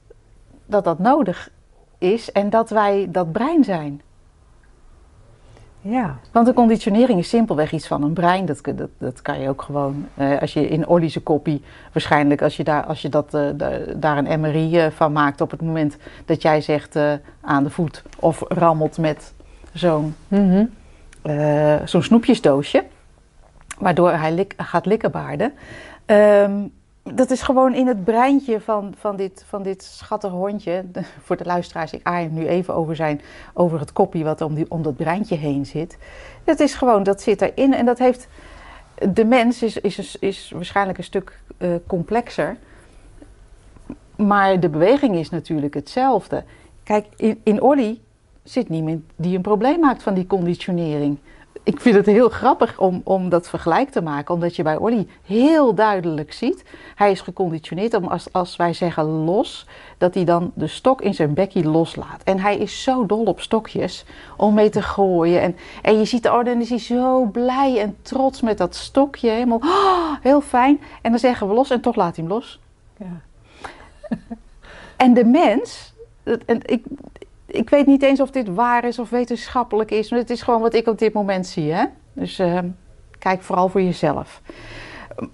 dat, 0.65 0.83
dat 0.83 0.99
nodig 0.99 1.49
is 1.97 2.31
en 2.31 2.49
dat 2.49 2.69
wij 2.69 3.07
dat 3.09 3.31
brein 3.31 3.63
zijn. 3.63 4.01
Ja, 5.81 6.17
Want 6.31 6.45
de 6.45 6.53
conditionering 6.53 7.19
is 7.19 7.29
simpelweg 7.29 7.71
iets 7.71 7.87
van 7.87 8.03
een 8.03 8.13
brein. 8.13 8.45
Dat, 8.45 8.61
dat, 8.75 8.89
dat 8.97 9.21
kan 9.21 9.39
je 9.39 9.49
ook 9.49 9.61
gewoon, 9.61 10.07
eh, 10.15 10.39
als 10.41 10.53
je 10.53 10.67
in 10.67 10.87
Ollie's 10.87 11.23
kopie, 11.23 11.61
waarschijnlijk 11.91 12.41
als 12.41 12.57
je, 12.57 12.63
daar, 12.63 12.85
als 12.85 13.01
je 13.01 13.09
dat, 13.09 13.33
eh, 13.33 13.47
da- 13.55 13.79
daar 13.95 14.17
een 14.17 14.39
MRI 14.39 14.77
eh, 14.79 14.91
van 14.91 15.11
maakt 15.11 15.41
op 15.41 15.51
het 15.51 15.61
moment 15.61 15.97
dat 16.25 16.41
jij 16.41 16.61
zegt 16.61 16.95
eh, 16.95 17.13
aan 17.41 17.63
de 17.63 17.69
voet 17.69 18.03
of 18.19 18.43
rammelt 18.47 18.97
met 18.97 19.33
zo'n 19.73 20.15
Mhm. 20.27 20.65
zo'n 21.85 22.03
snoepjesdoosje, 22.03 22.83
waardoor 23.79 24.11
hij 24.11 24.31
lik- 24.33 24.53
gaat 24.57 24.85
likkenbaarden. 24.85 25.53
Ehm, 26.05 26.51
dat 27.03 27.31
is 27.31 27.41
gewoon 27.41 27.73
in 27.73 27.87
het 27.87 28.03
breintje 28.03 28.61
van, 28.61 28.93
van, 28.97 29.15
dit, 29.15 29.45
van 29.47 29.63
dit 29.63 29.83
schattige 29.83 30.35
hondje. 30.35 30.85
Voor 31.23 31.37
de 31.37 31.45
luisteraars, 31.45 31.93
ik 31.93 31.99
aai 32.03 32.25
hem 32.25 32.33
nu 32.33 32.47
even 32.47 32.73
over, 32.73 32.95
zijn, 32.95 33.21
over 33.53 33.79
het 33.79 33.93
kopje 33.93 34.23
wat 34.23 34.41
om, 34.41 34.53
die, 34.53 34.65
om 34.69 34.81
dat 34.81 34.95
breintje 34.95 35.35
heen 35.35 35.65
zit. 35.65 35.97
Dat 36.43 36.59
is 36.59 36.73
gewoon, 36.73 37.03
dat 37.03 37.21
zit 37.21 37.41
erin. 37.41 37.73
En 37.73 37.85
dat 37.85 37.99
heeft. 37.99 38.27
De 39.13 39.25
mens 39.25 39.63
is, 39.63 39.77
is, 39.77 40.17
is 40.19 40.51
waarschijnlijk 40.55 40.97
een 40.97 41.03
stuk 41.03 41.39
eh, 41.57 41.69
complexer. 41.87 42.57
Maar 44.15 44.59
de 44.59 44.69
beweging 44.69 45.15
is 45.15 45.29
natuurlijk 45.29 45.73
hetzelfde. 45.73 46.43
Kijk, 46.83 47.05
in, 47.15 47.41
in 47.43 47.61
Olly 47.61 47.99
zit 48.43 48.69
niemand 48.69 49.03
die 49.15 49.35
een 49.35 49.41
probleem 49.41 49.79
maakt 49.79 50.03
van 50.03 50.13
die 50.13 50.27
conditionering. 50.27 51.17
Ik 51.65 51.79
vind 51.79 51.95
het 51.95 52.05
heel 52.05 52.29
grappig 52.29 52.79
om, 52.79 53.01
om 53.03 53.29
dat 53.29 53.49
vergelijk 53.49 53.89
te 53.89 54.01
maken, 54.01 54.33
omdat 54.33 54.55
je 54.55 54.63
bij 54.63 54.77
Olly 54.77 55.07
heel 55.25 55.75
duidelijk 55.75 56.33
ziet. 56.33 56.63
Hij 56.95 57.11
is 57.11 57.21
geconditioneerd 57.21 57.93
om 57.93 58.07
als, 58.07 58.27
als 58.31 58.55
wij 58.55 58.73
zeggen 58.73 59.03
los, 59.05 59.67
dat 59.97 60.13
hij 60.13 60.23
dan 60.23 60.51
de 60.55 60.67
stok 60.67 61.01
in 61.01 61.13
zijn 61.13 61.33
bekkie 61.33 61.69
loslaat. 61.69 62.23
En 62.23 62.39
hij 62.39 62.57
is 62.57 62.83
zo 62.83 63.05
dol 63.05 63.23
op 63.25 63.41
stokjes 63.41 64.05
om 64.37 64.53
mee 64.53 64.69
te 64.69 64.81
gooien. 64.81 65.41
En, 65.41 65.55
en 65.81 65.99
je 65.99 66.05
ziet, 66.05 66.27
oh, 66.27 66.43
dan 66.43 66.61
is 66.61 66.69
hij 66.69 66.79
zo 66.79 67.25
blij 67.25 67.79
en 67.79 67.95
trots 68.01 68.41
met 68.41 68.57
dat 68.57 68.75
stokje. 68.75 69.29
Helemaal, 69.29 69.61
oh, 69.63 70.11
heel 70.21 70.41
fijn. 70.41 70.81
En 71.01 71.11
dan 71.11 71.19
zeggen 71.19 71.47
we 71.47 71.53
los 71.53 71.69
en 71.69 71.81
toch 71.81 71.95
laat 71.95 72.15
hij 72.15 72.25
hem 72.25 72.33
los. 72.33 72.59
Ja. 72.97 73.21
En 74.95 75.13
de 75.13 75.25
mens, 75.25 75.93
en 76.23 76.59
ik, 76.65 76.85
ik 77.53 77.69
weet 77.69 77.85
niet 77.85 78.03
eens 78.03 78.19
of 78.19 78.31
dit 78.31 78.47
waar 78.47 78.85
is 78.85 78.99
of 78.99 79.09
wetenschappelijk 79.09 79.91
is, 79.91 80.09
maar 80.09 80.19
het 80.19 80.29
is 80.29 80.41
gewoon 80.41 80.61
wat 80.61 80.73
ik 80.73 80.87
op 80.87 80.99
dit 80.99 81.13
moment 81.13 81.47
zie. 81.47 81.71
Hè? 81.71 81.85
Dus 82.13 82.39
eh, 82.39 82.59
kijk 83.19 83.41
vooral 83.41 83.69
voor 83.69 83.81
jezelf. 83.81 84.41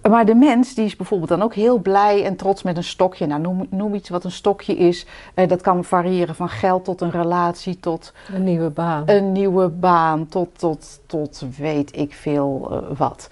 Maar 0.10 0.26
de 0.26 0.36
mens 0.36 0.74
die 0.74 0.86
is 0.86 0.96
bijvoorbeeld 0.96 1.30
dan 1.30 1.42
ook 1.42 1.54
heel 1.54 1.78
blij 1.78 2.26
en 2.26 2.36
trots 2.36 2.64
met 2.64 2.78
een 2.78 2.84
stokje. 2.84 3.26
Nou, 3.26 3.42
noem, 3.42 3.68
noem 3.70 3.94
iets 3.94 4.10
wat 4.10 4.24
een 4.24 4.32
stokje 4.32 4.76
is. 4.76 5.06
Eh, 5.34 5.48
dat 5.48 5.62
kan 5.62 5.84
variëren 5.84 6.36
van 6.36 6.50
geld 6.50 6.86
tot 6.86 7.02
een 7.02 7.12
relatie, 7.12 7.80
tot 7.80 8.14
Een 8.34 8.44
nieuwe 8.44 8.70
baan. 8.70 9.04
een 9.06 9.32
nieuwe 9.32 9.68
baan, 9.70 10.28
tot, 10.28 10.60
tot, 10.60 11.00
tot 11.06 11.46
weet 11.58 11.98
ik 11.98 12.14
veel 12.14 12.68
eh, 12.72 12.98
wat. 12.98 13.30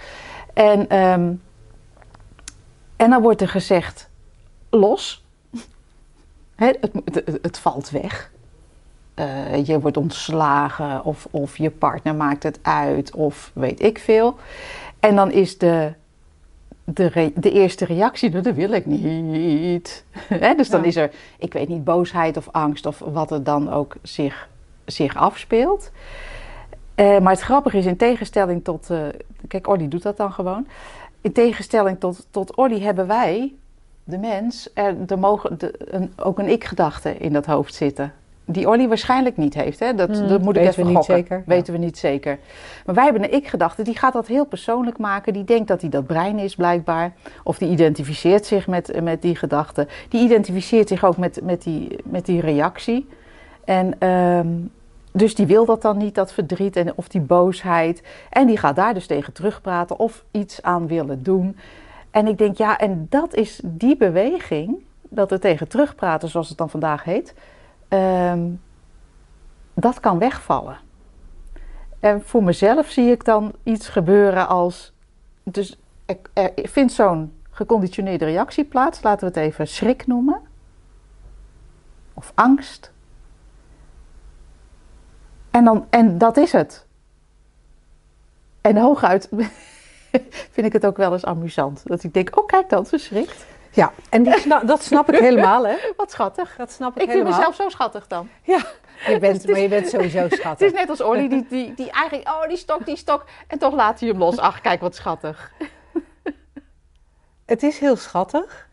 En, 0.54 0.90
ehm, 0.90 1.34
en 2.96 3.10
dan 3.10 3.22
wordt 3.22 3.42
er 3.42 3.50
gezegd, 3.50 4.10
los. 4.70 5.26
Hè, 6.56 6.66
het, 6.66 6.92
het, 7.06 7.40
het 7.42 7.60
valt 7.60 7.90
weg. 7.90 8.32
Eh, 9.18 9.66
je 9.66 9.80
wordt 9.80 9.98
ontslagen 9.98 11.04
of, 11.06 11.28
of 11.32 11.58
je 11.58 11.70
partner 11.70 12.16
maakt 12.16 12.44
het 12.44 12.60
uit 12.62 13.16
of 13.16 13.52
weet 13.54 13.82
ik 13.84 14.00
veel. 14.00 14.36
En 15.00 15.16
dan 15.16 15.32
is 15.32 15.58
de, 15.58 15.94
de, 16.84 17.32
de 17.36 17.52
eerste 17.52 17.86
reactie, 17.86 18.30
nou, 18.30 18.44
dat 18.44 18.56
wil 18.56 18.72
ik 18.72 18.86
niet. 18.86 20.04
Dus 20.58 20.70
dan 20.70 20.82
Ja. 20.82 20.88
is 20.88 20.96
er, 20.96 21.12
ik 21.38 21.54
weet 21.54 21.68
niet, 21.68 21.84
boosheid 21.84 22.38
of 22.38 22.48
angst 22.52 22.86
of 22.86 23.00
wat 23.00 23.32
er 23.32 23.44
dan 23.44 23.72
ook 23.72 23.96
zich, 24.02 24.50
zich 24.86 25.16
afspeelt. 25.16 25.92
Eh, 26.96 27.20
maar 27.20 27.32
het 27.34 27.42
grappige 27.42 27.78
is, 27.78 27.86
in 27.86 27.98
tegenstelling 27.98 28.64
tot... 28.64 28.90
eh, 28.90 29.00
kijk, 29.48 29.68
Olly 29.68 29.88
doet 29.88 30.04
dat 30.04 30.18
dan 30.18 30.32
gewoon. 30.32 30.68
In 31.22 31.32
tegenstelling 31.32 32.00
tot, 32.00 32.28
tot 32.32 32.56
Olly 32.56 32.80
hebben 32.82 33.08
wij, 33.08 33.54
de 34.04 34.18
mens, 34.18 34.70
er, 34.74 34.96
er 35.08 35.20
mogen 35.20 35.58
de, 35.60 35.74
een, 35.78 36.14
ook 36.16 36.40
een 36.40 36.50
ik-gedachte 36.50 37.18
in 37.18 37.34
dat 37.34 37.46
hoofd 37.46 37.74
zitten. 37.76 38.14
Die 38.50 38.68
Olly 38.68 38.88
waarschijnlijk 38.88 39.38
niet 39.38 39.54
heeft. 39.54 39.80
Hè? 39.80 39.94
Dat, 39.96 40.18
Hmm, 40.18 40.28
dat 40.28 40.42
moet 40.42 40.56
ik 40.56 40.62
even 40.62 40.84
we 40.84 40.90
niet 40.90 40.98
gokken. 40.98 41.16
zeker, 41.16 41.38
ja. 41.38 41.44
Weten 41.46 41.74
we 41.74 41.80
niet 41.80 41.98
zeker. 41.98 42.40
Maar 42.86 42.96
wij 42.96 43.04
hebben 43.04 43.24
een 43.24 43.34
ik-gedachte, 43.34 43.84
die 43.84 43.98
gaat 43.98 44.14
dat 44.14 44.28
heel 44.28 44.46
persoonlijk 44.46 44.98
maken. 44.98 45.34
Die 45.34 45.44
denkt 45.44 45.68
dat 45.68 45.82
hij 45.82 45.90
dat 45.90 46.06
brein 46.06 46.40
is, 46.40 46.56
blijkbaar. 46.56 47.14
Of 47.44 47.58
die 47.58 47.70
identificeert 47.70 48.46
zich 48.46 48.68
met, 48.68 49.02
met 49.04 49.22
die 49.22 49.36
gedachte. 49.36 49.88
Die 50.10 50.22
identificeert 50.22 50.88
zich 50.88 51.04
ook 51.04 51.18
met, 51.18 51.40
met, 51.44 51.64
die, 51.64 51.96
met 52.04 52.26
die 52.26 52.42
reactie. 52.42 53.08
En 53.66 54.00
ehm, 54.00 54.48
dus 55.12 55.36
die 55.36 55.46
wil 55.46 55.66
dat 55.66 55.82
dan 55.82 55.98
niet, 55.98 56.16
dat 56.16 56.34
verdriet 56.34 56.76
en, 56.76 56.92
of 56.96 57.08
die 57.08 57.22
boosheid. 57.22 58.04
En 58.30 58.48
die 58.48 58.58
gaat 58.58 58.76
daar 58.76 58.94
dus 58.94 59.08
tegen 59.08 59.34
terugpraten 59.34 60.00
of 60.00 60.24
iets 60.32 60.62
aan 60.62 60.88
willen 60.88 61.24
doen. 61.24 61.58
En 62.12 62.28
ik 62.28 62.38
denk, 62.38 62.58
ja, 62.58 62.78
en 62.78 63.08
dat 63.10 63.36
is 63.36 63.62
die 63.64 63.98
beweging, 63.98 64.76
dat 65.10 65.32
er 65.32 65.40
tegen 65.40 65.68
terugpraten, 65.68 66.30
zoals 66.30 66.50
het 66.50 66.58
dan 66.58 66.70
vandaag 66.70 67.04
heet, 67.04 67.34
ehm, 67.88 68.50
dat 69.74 70.00
kan 70.00 70.20
wegvallen. 70.20 70.78
En 72.00 72.22
voor 72.22 72.44
mezelf 72.44 72.90
zie 72.90 73.12
ik 73.12 73.26
dan 73.26 73.54
iets 73.64 73.88
gebeuren 73.88 74.48
als. 74.48 74.94
Dus 75.44 75.80
er, 76.06 76.18
er 76.34 76.52
vindt 76.56 76.94
zo'n 76.94 77.34
geconditioneerde 77.52 78.26
reactie 78.26 78.66
plaats, 78.66 79.02
laten 79.02 79.20
we 79.20 79.40
het 79.40 79.50
even 79.50 79.68
schrik 79.68 80.08
noemen, 80.08 80.42
of 82.14 82.32
angst. 82.36 82.92
En, 85.52 85.64
dan, 85.64 85.86
en 85.90 86.18
dat 86.18 86.38
is 86.38 86.52
het. 86.52 86.86
En 88.62 88.78
hooguit 88.78 89.30
vind 90.54 90.68
ik 90.68 90.74
het 90.74 90.86
ook 90.86 90.98
wel 90.98 91.14
eens 91.14 91.26
amusant. 91.26 91.82
Dat 91.86 92.04
ik 92.04 92.14
denk, 92.14 92.40
oh 92.40 92.46
kijk 92.46 92.70
dan, 92.70 92.86
ze 92.86 92.98
schrikt. 92.98 93.46
Ja, 93.78 93.92
en 94.10 94.24
die 94.24 94.38
sna- 94.40 94.60
dat 94.64 94.84
snap 94.84 95.12
ik 95.14 95.20
helemaal, 95.20 95.68
hè? 95.68 95.76
Wat 95.98 96.12
schattig. 96.12 96.56
Dat 96.58 96.72
snap 96.72 96.90
ik, 96.96 97.02
Ik 97.02 97.10
vind 97.10 97.12
helemaal. 97.18 97.38
mezelf 97.38 97.56
zo 97.56 97.70
schattig 97.70 98.08
dan. 98.08 98.30
Ja, 98.44 98.62
je 99.08 99.20
bent, 99.26 99.38
is- 99.44 99.46
maar 99.52 99.60
je 99.60 99.68
bent 99.68 99.90
sowieso 99.90 100.18
Het 100.24 100.32
is 100.32 100.38
schattig. 100.40 100.72
net 100.74 100.90
als 100.90 101.02
Olly, 101.02 101.28
die, 101.30 101.46
die, 101.50 101.74
die 101.74 101.92
eigenlijk, 101.92 102.28
oh 102.30 102.48
die 102.48 102.58
stok, 102.58 102.86
die 102.86 102.96
stok. 102.96 103.26
En 103.48 103.58
toch 103.58 103.74
laat 103.74 104.00
hij 104.00 104.10
hem 104.10 104.18
los. 104.18 104.38
Ach, 104.38 104.62
kijk 104.62 104.82
wat 104.82 104.96
schattig. 104.96 105.52
Het 107.46 107.64
is 107.64 107.80
heel 107.80 107.96
schattig. 107.96 108.68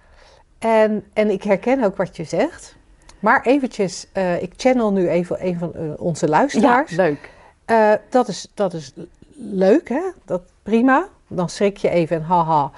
En, 0.58 1.04
en 1.12 1.30
ik 1.30 1.42
herken 1.42 1.84
ook 1.84 1.96
wat 1.96 2.16
je 2.16 2.24
zegt. 2.24 2.76
Maar 3.18 3.42
eventjes, 3.42 4.06
eh, 4.12 4.42
ik 4.42 4.52
channel 4.56 4.92
nu 4.92 5.08
even 5.08 5.46
een 5.46 5.58
van 5.58 5.74
eh, 5.74 5.82
onze 5.96 6.24
Ja, 6.26 6.30
luisteraars. 6.32 6.90
leuk. 6.90 7.30
Eh, 7.64 7.92
dat, 8.10 8.28
is, 8.28 8.50
dat 8.54 8.72
is 8.72 8.92
leuk, 9.36 9.88
hè? 9.88 10.02
Dat, 10.24 10.42
prima. 10.62 11.06
Dan 11.28 11.48
schrik 11.48 11.76
je 11.76 11.88
even 11.90 12.16
en 12.16 12.22
haha, 12.22 12.70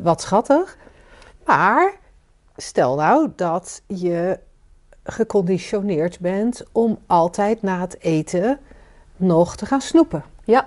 wat 0.00 0.20
schattig. 0.20 0.76
Maar 1.46 1.92
stel 2.56 2.94
nou 2.96 3.32
dat 3.36 3.82
je 3.86 4.38
geconditioneerd 5.02 6.20
bent 6.20 6.64
om 6.72 6.98
altijd 7.06 7.62
na 7.62 7.80
het 7.80 8.00
eten 8.00 8.58
nog 9.16 9.56
te 9.56 9.66
gaan 9.66 9.80
snoepen. 9.80 10.24
Ja. 10.44 10.66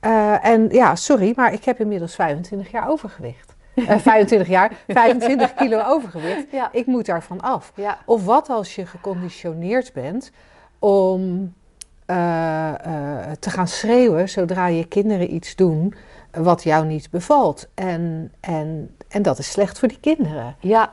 Eh, 0.00 0.44
en 0.44 0.68
ja, 0.68 0.94
sorry, 0.94 1.32
maar 1.36 1.52
ik 1.52 1.64
heb 1.64 1.80
inmiddels 1.80 2.14
25 2.14 2.70
jaar 2.70 2.88
overgewicht. 2.88 3.54
Eh 3.74 3.98
25 4.10 4.48
jaar, 4.48 4.72
25 4.88 5.54
kilo 5.54 5.82
overgewicht. 5.82 6.50
Ja. 6.50 6.68
Ik 6.72 6.86
moet 6.86 7.06
daarvan 7.06 7.40
af. 7.40 7.72
Ja. 7.74 7.98
Of 8.04 8.24
wat 8.24 8.48
als 8.48 8.74
je 8.74 8.86
geconditioneerd 8.86 9.92
bent 9.92 10.30
om 10.78 11.54
eh, 12.06 12.68
eh, 12.68 13.30
te 13.38 13.50
gaan 13.50 13.68
schreeuwen 13.68 14.28
zodra 14.28 14.66
je 14.66 14.84
kinderen 14.84 15.34
iets 15.34 15.56
doen 15.56 15.94
wat 16.30 16.62
jou 16.62 16.86
niet 16.86 17.10
bevalt. 17.10 17.68
En, 17.74 18.32
en, 18.40 18.96
en 19.10 19.22
dat 19.22 19.38
is 19.38 19.50
slecht 19.50 19.78
voor 19.78 19.88
die 19.88 20.00
kinderen. 20.00 20.56
Ja. 20.60 20.92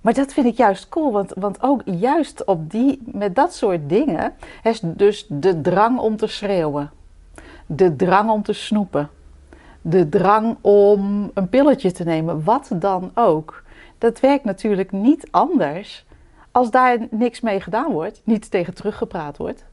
Maar 0.00 0.14
dat 0.14 0.32
vind 0.32 0.46
ik 0.46 0.56
juist 0.56 0.88
cool, 0.88 1.12
want, 1.12 1.32
want 1.36 1.62
ook 1.62 1.82
juist 1.84 2.44
op 2.44 2.70
die, 2.70 3.02
met 3.04 3.34
dat 3.34 3.54
soort 3.54 3.88
dingen 3.88 4.34
is 4.62 4.80
dus 4.82 5.26
de 5.28 5.60
drang 5.60 5.98
om 5.98 6.16
te 6.16 6.26
schreeuwen. 6.26 6.90
De 7.66 7.96
drang 7.96 8.30
om 8.30 8.42
te 8.42 8.52
snoepen. 8.52 9.08
De 9.82 10.08
drang 10.08 10.56
om 10.60 11.30
een 11.34 11.48
pilletje 11.48 11.92
te 11.92 12.04
nemen, 12.04 12.44
wat 12.44 12.70
dan 12.74 13.10
ook. 13.14 13.62
Dat 13.98 14.20
werkt 14.20 14.44
natuurlijk 14.44 14.92
niet 14.92 15.28
anders 15.30 16.04
als 16.50 16.70
daar 16.70 16.98
niks 17.10 17.40
mee 17.40 17.60
gedaan 17.60 17.92
wordt, 17.92 18.20
niet 18.24 18.50
tegen 18.50 18.74
teruggepraat 18.74 19.36
wordt. 19.36 19.64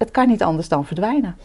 Het 0.00 0.10
kan 0.10 0.28
niet 0.28 0.42
anders 0.42 0.68
dan 0.68 0.84
verdwijnen. 0.86 1.36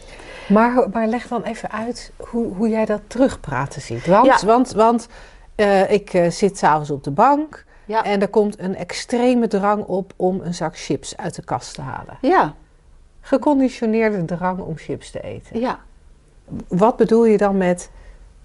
Maar, 0.48 0.88
maar 0.92 1.06
leg 1.06 1.26
dan 1.28 1.42
even 1.42 1.70
uit 1.70 2.12
hoe, 2.16 2.54
hoe 2.54 2.68
jij 2.68 2.84
dat 2.84 3.00
terugpraten 3.06 3.80
ziet. 3.82 4.06
Want, 4.06 4.26
Ja. 4.26 4.46
want, 4.46 4.72
want 4.72 5.08
eh, 5.54 5.90
ik 5.92 6.14
eh, 6.14 6.30
zit 6.30 6.58
s'avonds 6.58 6.90
op 6.90 7.04
de 7.04 7.10
bank 7.10 7.64
Ja. 7.84 8.04
en 8.04 8.20
er 8.20 8.28
komt 8.28 8.58
een 8.58 8.76
extreme 8.76 9.48
drang 9.48 9.84
op 9.84 10.12
om 10.16 10.40
een 10.40 10.54
zak 10.54 10.78
chips 10.78 11.16
uit 11.16 11.34
de 11.34 11.42
kast 11.44 11.74
te 11.74 11.80
halen. 11.82 12.18
Ja, 12.20 12.54
Geconditioneerde 13.20 14.24
drang 14.24 14.58
om 14.60 14.76
chips 14.76 15.10
te 15.10 15.20
eten. 15.20 15.60
ja. 15.60 15.78
Wat 16.68 16.96
bedoel 16.96 17.24
je 17.24 17.36
dan 17.38 17.56
met 17.56 17.90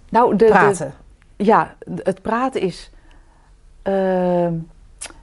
Nou, 0.09 0.35
de, 0.35 0.45
de- 0.45 0.51
praten? 0.51 0.93
ja, 1.37 1.75
het 2.03 2.21
praten 2.21 2.61
is. 2.61 2.91
ehm, 3.81 4.53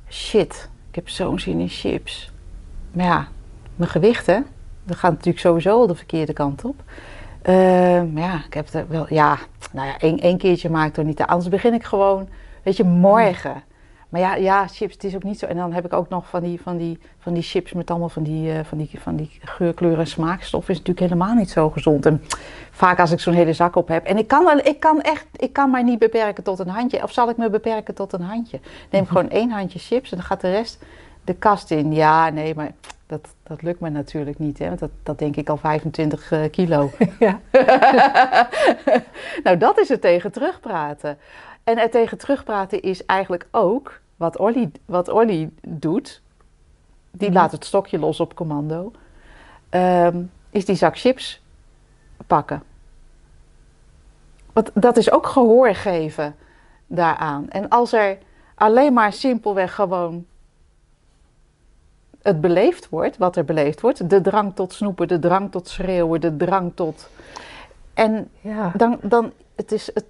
shit, 0.08 0.68
ik 0.88 0.94
heb 0.94 1.08
zo'n 1.08 1.38
zin 1.38 1.60
in 1.60 1.68
chips. 1.68 2.32
Maar 2.92 3.04
ja, 3.06 3.28
mijn 3.76 3.90
gewicht, 3.90 4.26
hè? 4.26 4.38
Dat 4.88 4.96
gaat 4.96 5.10
natuurlijk 5.10 5.38
sowieso 5.38 5.70
al 5.80 5.86
de 5.86 5.94
verkeerde 5.94 6.32
kant 6.32 6.64
op. 6.64 6.82
Ehm, 7.42 8.12
maar 8.12 8.22
ja, 8.22 8.42
ik 8.46 8.54
heb 8.54 8.68
er 8.68 8.84
wel. 8.88 9.06
Ja, 9.08 9.38
nou 9.72 9.86
ja, 9.86 9.98
één, 9.98 10.18
één 10.18 10.38
keertje 10.38 10.70
maak 10.70 10.88
ik 10.88 10.96
er 10.96 11.04
niet 11.04 11.20
aan. 11.20 11.26
Anders 11.26 11.48
begin 11.48 11.74
ik 11.74 11.84
gewoon. 11.84 12.28
Weet 12.62 12.76
je, 12.76 12.84
morgen. 12.84 13.62
Maar 14.08 14.20
ja, 14.20 14.34
ja, 14.34 14.66
chips, 14.66 14.92
het 14.94 15.04
is 15.04 15.14
ook 15.14 15.22
niet 15.22 15.38
zo. 15.38 15.46
En 15.46 15.56
dan 15.56 15.72
heb 15.72 15.84
ik 15.84 15.92
ook 15.92 16.08
nog 16.08 16.28
van 16.28 16.42
die, 16.42 16.60
van 16.60 16.76
die, 16.76 16.98
van 17.18 17.32
die 17.34 17.42
chips 17.42 17.72
met 17.72 17.90
allemaal 17.90 18.08
van 18.08 18.22
die, 18.22 18.52
eh, 18.52 18.64
van 18.64 18.78
die, 18.78 18.90
van 18.98 19.16
die 19.16 19.30
geurkleuren 19.40 19.98
en 19.98 20.06
smaakstoffen. 20.06 20.72
Is 20.74 20.78
natuurlijk 20.78 21.12
helemaal 21.12 21.34
niet 21.34 21.50
zo 21.50 21.70
gezond. 21.70 22.06
En 22.06 22.22
vaak 22.70 22.98
als 23.00 23.10
ik 23.10 23.20
zo'n 23.20 23.34
hele 23.34 23.52
zak 23.52 23.76
op 23.76 23.88
heb. 23.88 24.04
En 24.04 24.18
ik 24.18 24.26
kan, 24.26 24.44
wel- 24.44 24.66
ik 24.66 24.80
kan 24.80 25.00
echt, 25.00 25.26
ik 25.36 25.52
kan 25.52 25.70
mij 25.70 25.82
niet 25.82 25.98
beperken 25.98 26.44
tot 26.44 26.58
een 26.58 26.68
handje. 26.68 27.02
Of 27.02 27.12
zal 27.12 27.28
ik 27.28 27.36
me 27.36 27.50
beperken 27.50 27.94
tot 27.94 28.12
een 28.12 28.22
handje? 28.22 28.60
Neem 28.90 29.06
gewoon 29.06 29.30
één 29.30 29.50
handje 29.50 29.78
chips 29.78 30.10
en 30.10 30.16
dan 30.16 30.26
gaat 30.26 30.40
de 30.40 30.50
rest 30.50 30.84
de 31.24 31.34
kast 31.34 31.70
in. 31.70 31.92
Ja, 31.94 32.28
nee, 32.30 32.54
maar 32.54 32.72
dat, 33.08 33.28
dat 33.42 33.62
lukt 33.62 33.80
me 33.80 33.88
natuurlijk 33.90 34.38
niet. 34.38 34.58
Hè? 34.58 34.66
Want 34.66 34.78
dat, 34.78 34.90
dat 35.02 35.18
denk 35.18 35.36
ik 35.36 35.48
al 35.48 35.56
25 35.56 36.30
eh, 36.32 36.50
kilo. 36.50 36.90
Ja. 37.18 37.40
nou, 39.44 39.56
dat 39.56 39.78
is 39.78 39.88
het 39.88 40.00
tegen 40.00 40.32
terugpraten. 40.32 41.18
En 41.64 41.78
het 41.78 41.90
tegen 41.92 42.18
terugpraten 42.18 42.82
is 42.82 43.04
eigenlijk 43.06 43.46
ook 43.50 44.00
wat 44.16 44.38
Olly, 44.38 44.70
wat 44.84 45.08
Olly 45.08 45.50
doet. 45.68 46.22
Die 47.10 47.28
Mhm. 47.28 47.38
laat 47.38 47.52
het 47.52 47.64
stokje 47.64 47.98
los 47.98 48.20
op 48.20 48.34
commando. 48.34 48.92
Ehm, 49.68 50.22
is 50.50 50.64
die 50.64 50.76
zak 50.76 50.98
chips 50.98 51.42
pakken. 52.26 52.62
Want 54.52 54.70
dat 54.74 54.96
is 54.96 55.10
ook 55.10 55.26
gehoor 55.26 55.74
geven 55.74 56.34
daaraan. 56.86 57.50
En 57.50 57.68
als 57.68 57.92
er 57.92 58.18
alleen 58.54 58.92
maar 58.92 59.12
simpelweg 59.12 59.74
gewoon 59.74 60.26
het 62.22 62.40
beleefd 62.40 62.88
wordt, 62.88 63.16
wat 63.16 63.36
er 63.36 63.44
beleefd 63.44 63.80
wordt, 63.80 64.10
de 64.10 64.20
drang 64.20 64.54
tot 64.54 64.72
snoepen, 64.72 65.08
de 65.08 65.18
drang 65.18 65.50
tot 65.50 65.68
schreeuwen, 65.68 66.20
de 66.20 66.36
drang 66.36 66.72
tot. 66.74 67.08
En 67.94 68.28
Ja. 68.40 68.72
dan, 68.76 68.98
dan 69.02 69.32
het, 69.56 69.72
is, 69.72 69.90
het, 69.94 70.04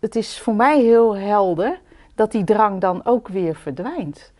het 0.00 0.16
is 0.16 0.38
voor 0.40 0.54
mij 0.54 0.80
heel 0.80 1.16
helder 1.16 1.80
dat 2.14 2.32
die 2.32 2.44
drang 2.44 2.80
dan 2.80 3.00
ook 3.04 3.28
weer 3.28 3.54
verdwijnt. 3.54 4.32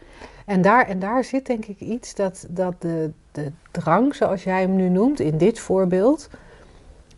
En, 0.46 0.62
daar, 0.62 0.86
en 0.86 0.98
daar 0.98 1.24
zit 1.24 1.46
denk 1.46 1.64
ik 1.64 1.80
iets 1.80 2.14
dat, 2.14 2.46
dat 2.48 2.74
de, 2.78 3.10
de 3.32 3.52
drang, 3.70 4.14
zoals 4.14 4.44
jij 4.44 4.60
hem 4.60 4.76
nu 4.76 4.88
noemt, 4.88 5.20
in 5.20 5.38
dit 5.38 5.58
voorbeeld, 5.58 6.28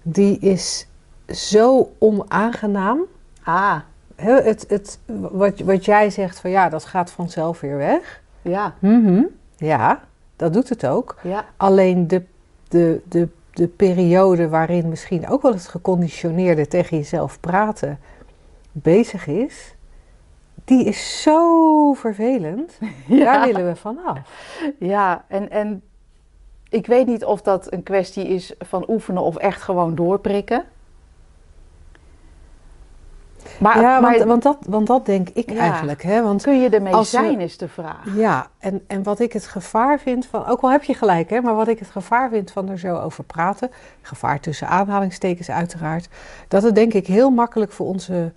die 0.03 0.39
is 0.39 0.87
zo 1.29 1.91
onaangenaam. 1.99 3.01
Ah, 3.43 3.77
Hè, 4.17 4.33
Het, 4.43 4.65
het, 4.69 4.99
wat, 5.07 5.59
wat 5.59 5.85
jij 5.85 6.11
zegt 6.11 6.41
van 6.41 6.51
ja, 6.51 6.69
dat 6.69 6.85
gaat 6.85 7.11
vanzelf 7.11 7.61
weer 7.61 7.77
weg. 7.77 8.23
ja, 8.43 8.75
Mhm. 8.79 9.23
Ja, 9.57 10.01
dat 10.37 10.53
doet 10.53 10.69
het 10.69 10.87
ook. 10.87 11.17
ja, 11.23 11.45
Alleen 11.57 12.09
de, 12.09 12.23
de, 12.69 13.01
de, 13.09 13.29
de 13.53 13.67
periode 13.69 14.49
waarin 14.49 14.89
misschien 14.89 15.29
ook 15.29 15.43
wel 15.43 15.53
het 15.53 15.69
geconditioneerde 15.69 16.67
tegen 16.69 16.97
jezelf 16.97 17.41
praten 17.41 17.99
bezig 18.73 19.27
is, 19.27 19.75
die 20.65 20.85
is 20.85 21.23
zo 21.23 21.93
vervelend. 21.93 22.79
Daar 23.09 23.47
willen 23.47 23.67
we 23.67 23.77
vanaf. 23.77 24.19
ja. 24.79 25.25
En, 25.29 25.51
en 25.51 25.83
ik 26.69 26.87
weet 26.87 27.07
niet 27.07 27.25
of 27.25 27.43
dat 27.43 27.73
een 27.73 27.83
kwestie 27.83 28.29
is 28.29 28.55
van 28.59 28.85
oefenen 28.89 29.23
of 29.23 29.37
echt 29.37 29.63
gewoon 29.63 29.95
doorprikken. 29.95 30.65
Maar, 33.59 33.81
Ja, 33.81 34.01
want, 34.01 34.19
maar 34.19 34.27
want, 34.27 34.43
dat, 34.43 34.57
want 34.69 34.87
dat 34.87 35.07
denk 35.07 35.29
ik 35.29 35.51
Ja. 35.51 35.59
eigenlijk. 35.59 36.03
Hè? 36.03 36.23
Want 36.23 36.43
kun 36.43 36.61
je 36.61 36.69
ermee 36.69 36.93
als 36.95 37.11
we- 37.11 37.17
zijn, 37.19 37.41
is 37.41 37.57
de 37.57 37.69
vraag. 37.69 38.05
ja, 38.17 38.47
en, 38.59 38.85
en 38.87 39.03
wat 39.03 39.21
ik 39.21 39.33
het 39.33 39.47
gevaar 39.47 39.99
vind 39.99 40.27
van, 40.27 40.47
ook 40.47 40.61
al 40.61 40.71
heb 40.71 40.83
je 40.83 40.95
gelijk, 40.95 41.31
hè, 41.31 41.41
maar 41.41 41.55
wat 41.55 41.69
ik 41.69 41.79
het 41.79 41.91
gevaar 41.91 42.29
vind 42.31 42.51
van 42.51 42.69
er 42.69 42.79
zo 42.79 42.97
over 42.97 43.25
praten, 43.25 43.71
gevaar 44.03 44.41
tussen 44.41 44.69
aanhalingstekens 44.69 45.51
uiteraard, 45.51 46.09
dat 46.49 46.63
het 46.63 46.75
denk 46.75 46.93
ik 46.95 47.07
heel 47.07 47.31
makkelijk 47.31 47.73
voor 47.73 47.87
onze 47.87 48.33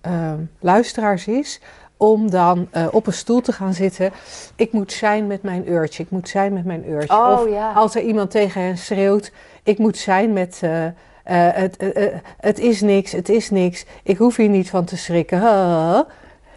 ehm, 0.00 0.38
luisteraars 0.60 1.26
is 1.26 1.60
om 1.96 2.30
dan 2.30 2.68
eh, 2.70 2.86
op 2.90 3.06
een 3.06 3.12
stoel 3.12 3.40
te 3.40 3.52
gaan 3.52 3.74
zitten. 3.74 4.10
Ik 4.56 4.72
moet 4.72 4.92
zijn 4.92 5.26
met 5.26 5.42
mijn 5.42 5.68
urge, 5.72 6.02
ik 6.02 6.10
moet 6.10 6.28
zijn 6.28 6.52
met 6.52 6.64
mijn 6.64 6.90
urge. 6.90 7.12
Oh 7.16 7.32
of 7.32 7.48
ja. 7.48 7.72
als 7.72 7.94
er 7.94 8.02
iemand 8.02 8.30
tegen 8.30 8.62
hen 8.62 8.78
schreeuwt, 8.78 9.32
ik 9.62 9.78
moet 9.78 9.96
zijn 9.96 10.32
met... 10.32 10.58
eh, 10.62 10.84
eh, 11.28 11.48
het, 11.52 11.76
eh, 11.76 12.06
eh, 12.06 12.14
het 12.40 12.58
is 12.58 12.80
niks, 12.80 13.12
het 13.12 13.28
is 13.28 13.50
niks. 13.50 13.84
Ik 14.02 14.16
hoef 14.16 14.36
hier 14.36 14.48
niet 14.48 14.70
van 14.70 14.84
te 14.84 14.96
schrikken. 14.96 15.40
Huh. 15.40 16.00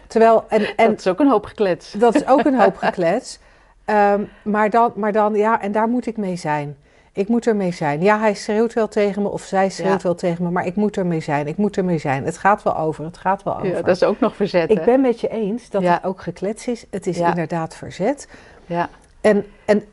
Terwijl, 0.06 0.44
en, 0.48 0.76
en 0.76 0.88
dat 0.90 0.98
is 0.98 1.06
ook 1.06 1.20
een 1.20 1.28
hoop 1.30 1.44
geklets. 1.44 1.92
dat 1.92 2.14
is 2.14 2.26
ook 2.26 2.44
een 2.44 2.60
hoop 2.60 2.76
geklets. 2.86 3.38
Ehm, 3.84 4.22
maar, 4.42 4.70
dan, 4.70 4.92
maar 4.94 5.12
dan, 5.12 5.34
ja, 5.34 5.60
en 5.60 5.72
daar 5.72 5.88
moet 5.88 6.06
ik 6.06 6.16
mee 6.16 6.36
zijn. 6.36 6.76
Ik 7.12 7.28
moet 7.28 7.46
ermee 7.46 7.72
zijn. 7.72 8.02
Ja, 8.02 8.18
hij 8.18 8.34
schreeuwt 8.34 8.72
wel 8.72 8.88
tegen 8.88 9.22
me 9.22 9.28
of 9.28 9.42
zij 9.42 9.70
schreeuwt 9.70 10.02
Ja. 10.02 10.08
wel 10.08 10.14
tegen 10.14 10.44
me, 10.44 10.50
maar 10.50 10.66
ik 10.66 10.74
moet 10.74 10.96
ermee 10.96 11.20
zijn. 11.20 11.46
Ik 11.46 11.56
moet 11.56 11.76
ermee 11.76 11.98
zijn. 11.98 12.24
Het 12.24 12.38
gaat 12.38 12.62
wel 12.62 12.76
over, 12.76 13.04
het 13.04 13.16
gaat 13.16 13.42
wel 13.42 13.54
over. 13.54 13.66
Ja, 13.66 13.82
dat 13.82 13.96
is 13.96 14.02
ook 14.02 14.20
nog 14.20 14.36
verzet. 14.36 14.70
ik 14.70 14.78
hè? 14.78 14.84
ben 14.84 15.00
met 15.00 15.20
je 15.20 15.28
eens 15.28 15.70
dat 15.70 15.82
Ja. 15.82 15.92
het 15.94 16.04
ook 16.04 16.22
geklets 16.22 16.66
is. 16.66 16.84
Het 16.90 17.06
is 17.06 17.18
inderdaad 17.18 17.74
verzet. 17.74 18.28
Ja, 18.66 18.88
En, 19.20 19.44
en, 19.64 19.84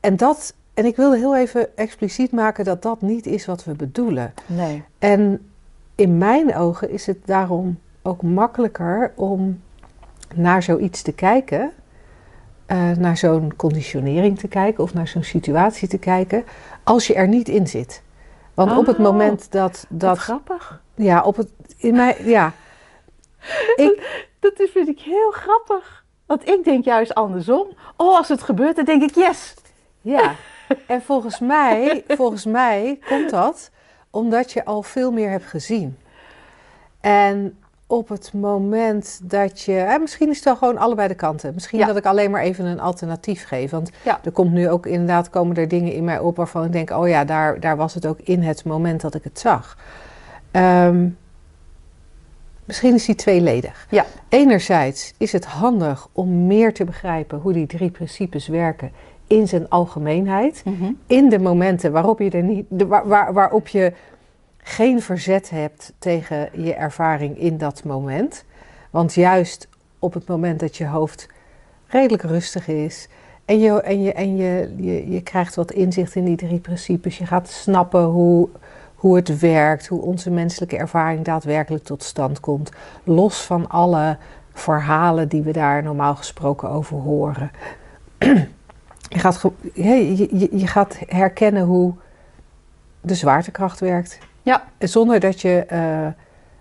en, 0.00 0.16
dat, 0.16 0.54
en 0.78 0.84
ik 0.84 0.96
wilde 0.96 1.16
heel 1.16 1.36
even 1.36 1.76
expliciet 1.76 2.32
maken 2.32 2.64
dat 2.64 2.82
dat 2.82 3.00
niet 3.02 3.26
is 3.26 3.46
wat 3.46 3.64
we 3.64 3.72
bedoelen. 3.74 4.34
nee. 4.46 4.84
En 4.98 5.50
in 5.94 6.18
mijn 6.18 6.54
ogen 6.54 6.90
is 6.90 7.06
het 7.06 7.18
daarom 7.24 7.78
ook 8.02 8.22
makkelijker 8.22 9.12
om 9.14 9.60
naar 10.34 10.62
zoiets 10.62 11.02
te 11.02 11.12
kijken, 11.12 11.72
eh, 12.66 12.90
naar 12.90 13.16
zo'n 13.16 13.56
conditionering 13.56 14.38
te 14.38 14.48
kijken 14.48 14.82
of 14.84 14.94
naar 14.94 15.08
zo'n 15.08 15.22
situatie 15.22 15.88
te 15.88 15.98
kijken, 15.98 16.44
als 16.84 17.06
je 17.06 17.14
er 17.14 17.28
niet 17.28 17.48
in 17.48 17.66
zit. 17.66 18.02
Want 18.54 18.76
op 18.76 18.86
het 18.86 18.96
Oh, 18.96 19.02
moment 19.02 19.52
dat, 19.52 19.86
Dat 19.88 20.00
dat 20.00 20.18
grappig. 20.18 20.82
ja, 20.94 21.22
op 21.22 21.36
het, 21.36 21.48
in 21.76 21.94
mijn, 21.94 22.14
ja, 22.24 22.52
ik, 23.76 24.26
Dat 24.40 24.60
is, 24.60 24.70
vind 24.70 24.88
ik 24.88 25.00
heel 25.00 25.30
grappig. 25.30 26.04
Want 26.26 26.48
ik 26.48 26.64
denk 26.64 26.84
juist 26.84 27.14
andersom. 27.14 27.66
Oh, 27.96 28.16
als 28.16 28.28
het 28.28 28.42
gebeurt, 28.42 28.76
dan 28.76 28.84
denk 28.84 29.02
ik 29.02 29.14
yes. 29.14 29.54
ja. 30.00 30.34
En 30.86 31.02
volgens 31.02 31.38
mij, 31.38 32.04
volgens 32.08 32.44
mij 32.44 32.98
komt 33.08 33.30
dat 33.30 33.70
omdat 34.10 34.52
je 34.52 34.64
al 34.64 34.82
veel 34.82 35.12
meer 35.12 35.30
hebt 35.30 35.44
gezien. 35.46 35.96
En 37.00 37.56
op 37.86 38.08
het 38.08 38.32
moment 38.32 39.20
dat 39.22 39.60
je. 39.62 39.78
eh, 39.78 39.98
misschien 40.00 40.28
is 40.28 40.36
het 40.36 40.44
wel 40.44 40.56
gewoon 40.56 40.78
allebei 40.78 41.08
de 41.08 41.14
kanten. 41.14 41.54
Misschien 41.54 41.78
Ja. 41.78 41.86
dat 41.86 41.96
ik 41.96 42.06
alleen 42.06 42.30
maar 42.30 42.42
even 42.42 42.64
een 42.64 42.80
alternatief 42.80 43.46
geef. 43.46 43.70
Want 43.70 43.90
Ja. 44.04 44.20
er 44.24 44.32
komt 44.32 44.52
nu 44.52 44.68
ook 44.70 44.86
inderdaad 44.86 45.30
komen 45.30 45.56
er 45.56 45.68
dingen 45.68 45.92
in 45.92 46.04
mij 46.04 46.18
op 46.18 46.36
waarvan 46.36 46.64
ik 46.64 46.72
denk: 46.72 46.90
oh 46.90 47.08
ja, 47.08 47.24
daar, 47.24 47.60
daar 47.60 47.76
was 47.76 47.94
het 47.94 48.06
ook 48.06 48.18
in 48.22 48.42
het 48.42 48.64
moment 48.64 49.00
dat 49.00 49.14
ik 49.14 49.24
het 49.24 49.38
zag. 49.38 49.76
Ehm, 50.50 51.08
misschien 52.64 52.94
is 52.94 53.04
die 53.04 53.14
tweeledig. 53.14 53.86
Ja. 53.90 54.04
Enerzijds 54.28 55.14
is 55.18 55.32
het 55.32 55.44
handig 55.44 56.08
om 56.12 56.46
meer 56.46 56.74
te 56.74 56.84
begrijpen 56.84 57.38
hoe 57.38 57.52
die 57.52 57.66
drie 57.66 57.90
principes 57.90 58.48
werken 58.48 58.92
in 59.28 59.48
zijn 59.48 59.68
algemeenheid 59.68 60.62
in 61.06 61.28
de 61.28 61.38
momenten 61.38 61.92
waarop 61.92 62.18
je 62.18 62.30
er 62.30 62.42
niet, 62.42 62.66
de, 62.68 62.86
waar, 62.86 63.08
waar- 63.08 63.32
waarop 63.32 63.68
je 63.68 63.92
geen 64.62 65.02
verzet 65.02 65.50
hebt 65.50 65.92
tegen 65.98 66.48
je 66.62 66.74
ervaring 66.74 67.38
in 67.38 67.58
dat 67.58 67.84
moment. 67.84 68.44
Want 68.90 69.14
juist 69.14 69.68
op 69.98 70.14
het 70.14 70.26
moment 70.26 70.60
dat 70.60 70.76
je 70.76 70.86
hoofd 70.86 71.28
redelijk 71.86 72.22
rustig 72.22 72.68
is 72.68 73.08
en 73.44 73.58
je, 73.60 73.80
en 73.82 74.02
je, 74.02 74.12
en 74.12 74.36
je, 74.36 74.74
je, 74.76 75.10
je 75.10 75.20
krijgt 75.22 75.54
wat 75.54 75.72
inzicht 75.72 76.14
in 76.14 76.24
die 76.24 76.36
drie 76.36 76.60
principes, 76.60 77.18
je 77.18 77.26
gaat 77.26 77.48
snappen 77.48 78.04
hoe, 78.04 78.48
hoe 78.94 79.16
het 79.16 79.38
werkt, 79.38 79.86
hoe 79.86 80.02
onze 80.02 80.30
menselijke 80.30 80.76
ervaring 80.76 81.24
daadwerkelijk 81.24 81.84
tot 81.84 82.02
stand 82.02 82.40
komt, 82.40 82.70
los 83.04 83.42
van 83.42 83.68
alle 83.68 84.16
verhalen 84.52 85.28
die 85.28 85.42
we 85.42 85.52
daar 85.52 85.82
normaal 85.82 86.16
gesproken 86.16 86.70
over 86.70 86.96
horen. 86.96 87.50
Je 89.08 89.18
gaat, 89.18 89.42
je, 89.74 90.38
je, 90.38 90.48
je 90.58 90.66
gaat 90.66 90.98
herkennen 91.06 91.62
hoe 91.62 91.94
de 93.00 93.14
zwaartekracht 93.14 93.80
werkt. 93.80 94.18
Ja. 94.42 94.64
Zonder 94.78 95.20
dat 95.20 95.40
je. 95.40 95.64
eh, 95.68 96.06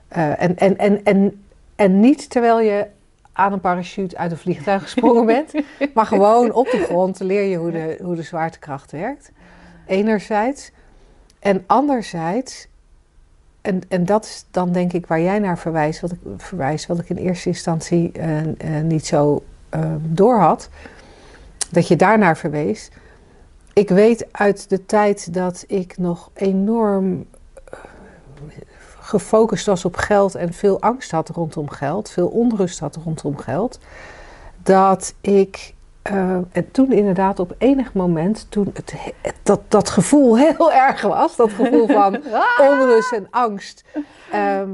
eh, 0.08 0.42
en, 0.42 0.58
en, 0.58 0.78
en, 0.78 1.04
en, 1.04 1.44
en 1.76 2.00
niet 2.00 2.30
terwijl 2.30 2.60
je 2.60 2.88
aan 3.34 3.54
een 3.54 3.60
parachute 3.60 4.18
uit 4.18 4.32
een 4.32 4.38
vliegtuig 4.38 4.82
gesprongen 4.84 5.26
bent, 5.26 5.54
maar 5.94 6.06
gewoon 6.06 6.52
op 6.54 6.70
de 6.70 6.84
grond 6.84 7.20
leer 7.20 7.44
je 7.44 7.58
hoe 7.58 7.72
de, 7.72 8.00
hoe 8.02 8.16
de 8.16 8.22
zwaartekracht 8.22 8.92
werkt. 8.92 9.32
Enerzijds. 9.86 10.72
En 11.40 11.64
anderzijds, 11.68 12.68
en, 13.62 13.82
en 13.88 14.06
dat 14.06 14.26
is 14.26 14.46
dan 14.52 14.72
denk 14.72 14.94
ik 14.94 15.08
waar 15.08 15.22
jij 15.22 15.40
naar 15.40 15.58
verwijst, 15.58 16.02
wat 16.02 16.12
ik, 16.12 16.20
verwijs, 16.38 16.86
wat 16.86 17.00
ik 17.00 17.10
in 17.10 17.16
eerste 17.16 17.50
instantie 17.50 18.12
eh, 18.12 18.82
niet 18.84 19.06
zo 19.06 19.44
door 20.00 20.40
had, 20.40 20.70
dat 21.72 21.88
je 21.88 21.96
daarnaar 21.96 22.38
verwees. 22.38 22.90
Ik 23.74 23.90
weet 23.90 24.28
uit 24.32 24.70
de 24.70 24.86
tijd 24.86 25.34
dat 25.34 25.64
ik 25.68 25.98
nog 25.98 26.30
enorm 26.34 27.26
eh, 27.66 27.80
gefocust 29.00 29.66
was 29.66 29.86
op 29.86 29.96
geld 29.96 30.36
en 30.36 30.54
veel 30.54 30.82
angst 30.82 31.12
had 31.12 31.30
rondom 31.30 31.70
geld, 31.70 32.10
veel 32.10 32.28
onrust 32.28 32.80
had 32.80 32.96
rondom 32.96 33.38
geld, 33.38 33.80
dat 34.64 35.14
ik 35.22 35.74
eh, 36.02 36.38
en 36.52 36.72
toen 36.72 36.92
inderdaad 36.92 37.40
op 37.40 37.56
enig 37.58 37.94
moment, 37.94 38.46
toen 38.50 38.70
het, 38.74 38.94
he- 38.98 39.32
dat, 39.44 39.62
dat 39.68 39.90
gevoel 39.90 40.38
heel 40.48 40.72
erg 40.72 41.02
was, 41.02 41.36
dat 41.36 41.52
gevoel 41.52 41.88
van 41.88 42.22
onrust 42.70 43.12
en 43.14 43.28
angst, 43.30 43.84
ehm, 44.32 44.70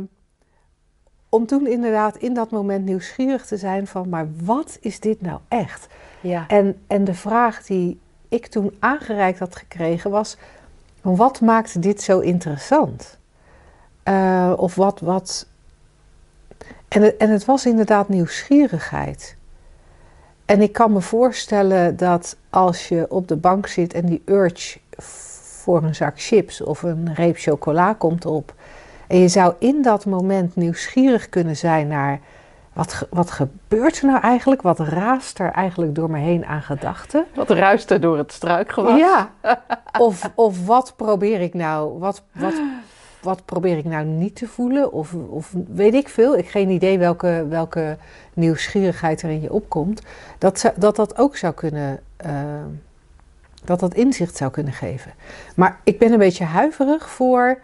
om 1.30 1.46
toen 1.46 1.68
inderdaad 1.68 2.18
in 2.18 2.34
dat 2.34 2.52
moment 2.52 2.86
nieuwsgierig 2.86 3.46
te 3.46 3.58
zijn 3.58 3.88
van, 3.88 4.10
maar 4.10 4.28
wat 4.44 4.78
is 4.82 5.00
dit 5.00 5.22
nou 5.22 5.40
echt? 5.48 5.88
Ja. 6.24 6.46
En, 6.48 6.82
en 6.88 7.04
de 7.04 7.14
vraag 7.14 7.64
die 7.64 8.00
ik 8.30 8.48
toen 8.48 8.76
aangereikt 8.80 9.40
had 9.40 9.56
gekregen 9.56 10.12
was, 10.12 10.38
wat 11.02 11.42
maakt 11.42 11.82
dit 11.82 12.02
zo 12.02 12.20
interessant? 12.20 13.18
Uh, 14.06 14.54
of 14.56 14.76
wat, 14.76 15.00
wat... 15.00 15.48
En, 16.88 17.20
en 17.20 17.30
het 17.30 17.46
was 17.46 17.66
inderdaad 17.66 18.10
nieuwsgierigheid. 18.10 19.36
En 20.46 20.62
ik 20.62 20.74
kan 20.74 20.94
me 20.94 21.02
voorstellen 21.02 21.98
dat 21.98 22.38
als 22.50 22.88
je 22.88 23.06
op 23.10 23.28
de 23.28 23.36
bank 23.36 23.68
zit 23.68 23.94
en 23.94 24.06
die 24.06 24.22
urge 24.26 24.80
voor 25.64 25.84
een 25.84 25.96
zak 25.96 26.22
chips 26.22 26.62
of 26.62 26.84
een 26.84 27.14
reep 27.14 27.38
chocola 27.38 27.94
komt 27.94 28.26
op. 28.26 28.54
En 29.08 29.18
je 29.18 29.28
zou 29.28 29.54
in 29.60 29.82
dat 29.82 30.06
moment 30.06 30.56
nieuwsgierig 30.56 31.30
kunnen 31.30 31.58
zijn 31.58 31.88
naar 31.88 32.20
wat, 32.74 33.08
wat 33.10 33.32
gebeurt 33.32 34.00
er 34.00 34.06
nou 34.06 34.20
eigenlijk? 34.20 34.62
Wat 34.62 34.80
raast 34.80 35.40
er 35.40 35.52
eigenlijk 35.52 35.96
door 35.96 36.10
me 36.10 36.18
heen 36.18 36.46
aan 36.46 36.62
gedachten? 36.62 37.26
Wat 37.36 37.50
ruist 37.50 37.92
er 37.92 38.02
door 38.02 38.18
het 38.18 38.32
struikgewas? 38.32 39.00
Ja. 39.00 39.32
Of, 40.00 40.30
of 40.36 40.66
wat 40.66 40.94
probeer 40.96 41.42
ik 41.42 41.54
nou, 41.54 42.00
wat, 42.00 42.24
wat, 42.32 42.54
wat 43.22 43.46
probeer 43.46 43.78
ik 43.78 43.86
nou 43.86 44.06
niet 44.06 44.36
te 44.36 44.48
voelen? 44.48 44.92
Of, 44.92 45.14
of 45.14 45.54
weet 45.68 45.94
ik 45.94 46.10
veel. 46.10 46.38
Ik 46.38 46.44
heb 46.44 46.52
geen 46.52 46.70
idee 46.70 47.00
welke, 47.00 47.46
welke 47.50 47.98
nieuwsgierigheid 48.34 49.22
er 49.22 49.30
in 49.30 49.42
je 49.42 49.54
opkomt. 49.54 50.02
Dat 50.38 50.74
dat, 50.76 50.96
dat 50.96 51.18
ook 51.18 51.38
zou 51.38 51.54
kunnen, 51.54 52.00
uh, 52.26 52.32
dat 53.64 53.80
dat 53.80 53.94
inzicht 53.94 54.36
zou 54.36 54.52
kunnen 54.52 54.74
geven. 54.74 55.12
Maar 55.56 55.80
ik 55.84 56.00
ben 56.00 56.12
een 56.12 56.18
beetje 56.18 56.44
huiverig 56.44 57.10
voor 57.10 57.60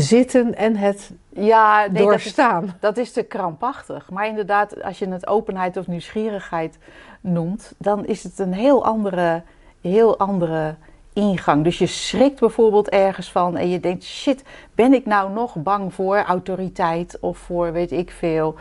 zitten 0.00 0.54
en 0.54 0.76
het 0.76 1.10
ja, 1.28 1.86
nee, 1.90 2.02
doorstaan. 2.02 2.60
Dat 2.60 2.74
is, 2.74 2.80
dat 2.80 2.96
is 2.96 3.12
te 3.12 3.22
krampachtig. 3.22 4.10
Maar 4.10 4.26
inderdaad, 4.26 4.82
als 4.82 4.98
je 4.98 5.08
het 5.08 5.26
openheid 5.26 5.76
of 5.76 5.86
nieuwsgierigheid 5.86 6.78
noemt, 7.20 7.74
dan 7.78 8.06
is 8.06 8.22
het 8.22 8.38
een 8.38 8.52
heel 8.52 8.84
andere, 8.84 9.42
heel 9.80 10.18
andere 10.18 10.74
ingang. 11.12 11.64
Dus 11.64 11.78
je 11.78 11.86
schrikt 11.86 12.40
bijvoorbeeld 12.40 12.88
ergens 12.88 13.32
van 13.32 13.56
en 13.56 13.68
je 13.68 13.80
denkt: 13.80 14.04
shit, 14.04 14.42
ben 14.74 14.92
ik 14.92 15.06
nou 15.06 15.32
nog 15.32 15.54
bang 15.54 15.94
voor 15.94 16.18
autoriteit 16.18 17.18
of 17.20 17.38
voor 17.38 17.72
weet 17.72 17.92
ik 17.92 18.10
veel. 18.10 18.54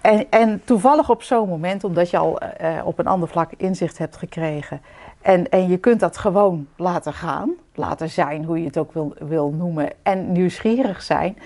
En, 0.00 0.26
en 0.30 0.62
toevallig 0.64 1.10
op 1.10 1.22
zo'n 1.22 1.48
moment, 1.48 1.84
omdat 1.84 2.10
je 2.10 2.16
al 2.16 2.38
uh, 2.42 2.80
op 2.84 2.98
een 2.98 3.06
ander 3.06 3.28
vlak 3.28 3.52
inzicht 3.56 3.98
hebt 3.98 4.16
gekregen. 4.16 4.80
En, 5.26 5.48
en 5.48 5.68
je 5.68 5.76
kunt 5.76 6.00
dat 6.00 6.16
gewoon 6.16 6.68
laten 6.76 7.12
gaan, 7.12 7.50
laten 7.74 8.10
zijn, 8.10 8.44
hoe 8.44 8.58
je 8.58 8.66
het 8.66 8.78
ook 8.78 8.92
wil, 8.92 9.14
wil 9.18 9.50
noemen. 9.50 9.90
En 10.02 10.32
nieuwsgierig 10.32 11.02
zijn. 11.02 11.38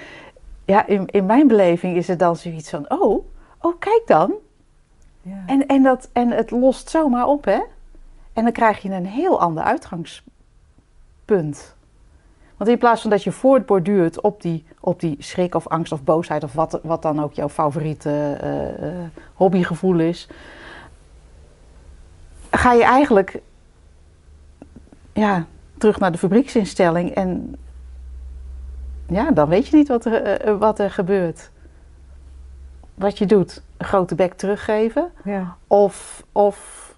Ja, 0.65 0.87
in, 0.87 1.07
in 1.07 1.27
mijn 1.27 1.49
beleving 1.49 1.97
is 1.97 2.09
het 2.09 2.19
dan 2.19 2.37
zoiets 2.37 2.71
van: 2.71 2.91
oh, 2.91 3.25
oh 3.61 3.79
kijk 3.79 4.03
dan. 4.07 4.33
Ja. 5.23 5.43
En, 5.47 5.67
en, 5.67 5.83
dat, 5.83 6.09
en 6.13 6.31
het 6.31 6.51
lost 6.51 6.91
zomaar 6.91 7.27
op, 7.27 7.45
hè? 7.45 7.61
En 8.33 8.43
dan 8.43 8.53
krijg 8.53 8.83
je 8.83 8.91
een 8.91 9.07
heel 9.07 9.41
ander 9.41 9.65
uitgangspunt. 9.65 11.75
Want 12.57 12.71
in 12.71 12.79
plaats 12.79 13.01
van 13.01 13.11
dat 13.11 13.23
je 13.23 13.33
voortborduurt 13.33 14.21
op 14.21 14.43
die, 14.43 14.65
op 14.81 15.01
die 15.01 15.17
schrik 15.19 15.55
of 15.55 15.69
angst 15.69 15.93
of 15.93 16.03
boosheid 16.03 16.45
of 16.45 16.53
wat, 16.53 16.81
wat 16.83 17.03
dan 17.03 17.23
ook 17.23 17.33
jouw 17.33 17.49
favoriete 17.49 18.39
uh, 18.45 18.89
uh, 18.89 18.95
hobbygevoel 19.35 19.99
is, 19.99 20.29
ga 22.51 22.73
je 22.73 22.85
eigenlijk 22.85 23.41
ja, 25.21 25.47
terug 25.79 25.99
naar 25.99 26.13
de 26.13 26.19
fabrieksinstelling 26.19 27.11
en 27.11 27.57
ja, 29.07 29.31
dan 29.31 29.49
weet 29.49 29.67
je 29.67 29.77
niet 29.77 29.89
wat 29.89 30.05
er, 30.05 30.49
uh, 30.49 30.59
wat 30.59 30.79
er 30.79 30.91
gebeurt. 30.91 31.51
Wat 32.95 33.19
je 33.19 33.27
doet, 33.27 33.63
een 33.77 33.87
grote 33.87 34.15
bek 34.15 34.33
teruggeven 34.33 35.11
ja. 35.25 35.57
of, 35.67 36.25
of 36.33 36.89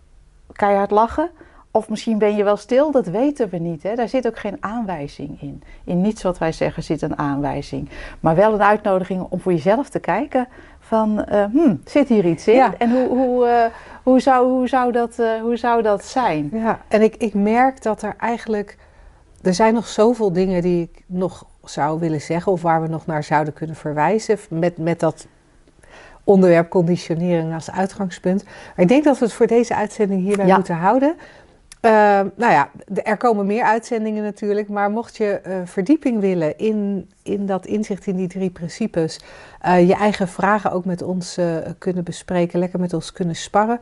keihard 0.53 0.91
lachen. 0.91 1.31
Of 1.71 1.89
misschien 1.89 2.19
ben 2.19 2.37
je 2.37 2.45
wel 2.45 2.57
stil, 2.57 2.91
dat 2.91 3.07
weten 3.07 3.49
we 3.49 3.59
niet. 3.59 3.83
Hè? 3.83 3.95
Daar 3.95 4.09
zit 4.09 4.27
ook 4.27 4.39
geen 4.39 4.57
aanwijzing 4.61 5.41
in. 5.41 5.63
In 5.85 6.01
niets 6.01 6.23
wat 6.23 6.39
wij 6.39 6.53
zeggen 6.53 6.83
zit 6.83 7.03
een 7.03 7.19
aanwijzing. 7.19 7.89
Maar 8.21 8.35
wel 8.35 8.55
een 8.55 8.63
uitnodiging 8.63 9.27
om 9.29 9.41
voor 9.41 9.53
jezelf 9.53 9.89
te 9.89 9.99
kijken 9.99 10.49
van, 10.93 11.27
uh, 11.33 11.45
hmm, 11.45 11.81
zit 11.85 12.09
hier 12.09 12.25
iets 12.25 12.49
in? 12.49 12.75
En 12.79 12.91
hoe, 12.91 13.09
hoe, 13.09 13.47
uh, 13.47 13.65
hoe, 14.03 14.21
zou, 14.21 14.49
hoe, 14.49 14.69
zou 14.69 14.93
dat, 14.93 15.17
uh, 15.19 15.41
hoe 15.41 15.57
zou 15.57 15.83
dat 15.83 16.05
zijn? 16.05 16.51
Ja, 16.53 16.81
en 16.89 17.03
ik, 17.03 17.17
ik 17.17 17.35
merk 17.35 17.83
dat 17.83 18.03
er 18.03 18.15
eigenlijk... 18.19 18.77
Er 19.43 19.55
zijn 19.55 19.75
nog 19.75 19.87
zoveel 19.87 20.33
dingen 20.33 20.63
die 20.63 20.83
ik 20.83 21.03
nog 21.07 21.47
zou 21.65 22.01
willen 22.01 22.21
zeggen... 22.21 22.53
of 22.53 22.63
waar 22.63 22.83
we 22.83 22.89
nog 22.89 23.07
naar 23.07 23.25
zouden 23.25 23.53
kunnen 23.53 23.77
verwijzen... 23.77 24.39
met, 24.51 24.79
met 24.79 25.01
dat 25.01 25.27
onderwerp 26.25 26.71
conditionering 26.71 27.55
als 27.55 27.71
uitgangspunt. 27.71 28.45
Maar 28.45 28.85
ik 28.85 28.89
denk 28.89 29.05
dat 29.05 29.19
we 29.19 29.25
het 29.25 29.35
voor 29.35 29.47
deze 29.47 29.75
uitzending 29.75 30.23
hierbij 30.23 30.55
moeten 30.55 30.77
houden. 30.77 31.15
Uh, 31.85 31.91
nou 32.35 32.53
ja, 32.53 32.71
er 33.05 33.17
komen 33.17 33.47
meer 33.47 33.65
uitzendingen 33.65 34.23
natuurlijk, 34.23 34.69
maar 34.69 34.91
mocht 34.91 35.17
je 35.17 35.41
uh, 35.47 35.55
verdieping 35.65 36.21
willen 36.21 36.59
in, 36.59 37.11
in 37.23 37.47
dat 37.47 37.67
inzicht 37.67 38.07
in 38.07 38.17
die 38.17 38.29
drie 38.29 38.51
principes, 38.51 39.21
uh, 39.67 39.89
je 39.89 39.95
eigen 39.95 40.29
vragen 40.29 40.73
ook 40.73 40.85
met 40.85 41.03
ons 41.03 41.39
kunnen 41.79 42.05
bespreken, 42.05 42.59
lekker 42.59 42.81
met 42.81 42.95
ons 42.95 43.13
kunnen 43.13 43.37
sparren, 43.37 43.81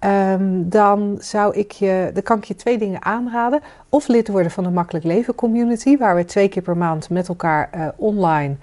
um, 0.00 0.68
dan 0.68 1.16
zou 1.20 1.54
ik 1.54 1.72
je, 1.72 2.10
dan 2.14 2.22
kan 2.22 2.36
ik 2.36 2.44
je 2.44 2.54
twee 2.54 2.78
dingen 2.78 3.04
aanraden. 3.04 3.60
Of 3.88 4.08
lid 4.08 4.28
worden 4.28 4.50
van 4.50 4.64
de 4.64 4.70
Makkelijk 4.70 5.04
Leven 5.04 5.34
Community, 5.34 5.96
waar 5.96 6.16
we 6.16 6.24
twee 6.24 6.48
keer 6.48 6.62
per 6.62 6.76
maand 6.76 7.10
met 7.10 7.28
elkaar 7.28 7.94
online 7.96 8.56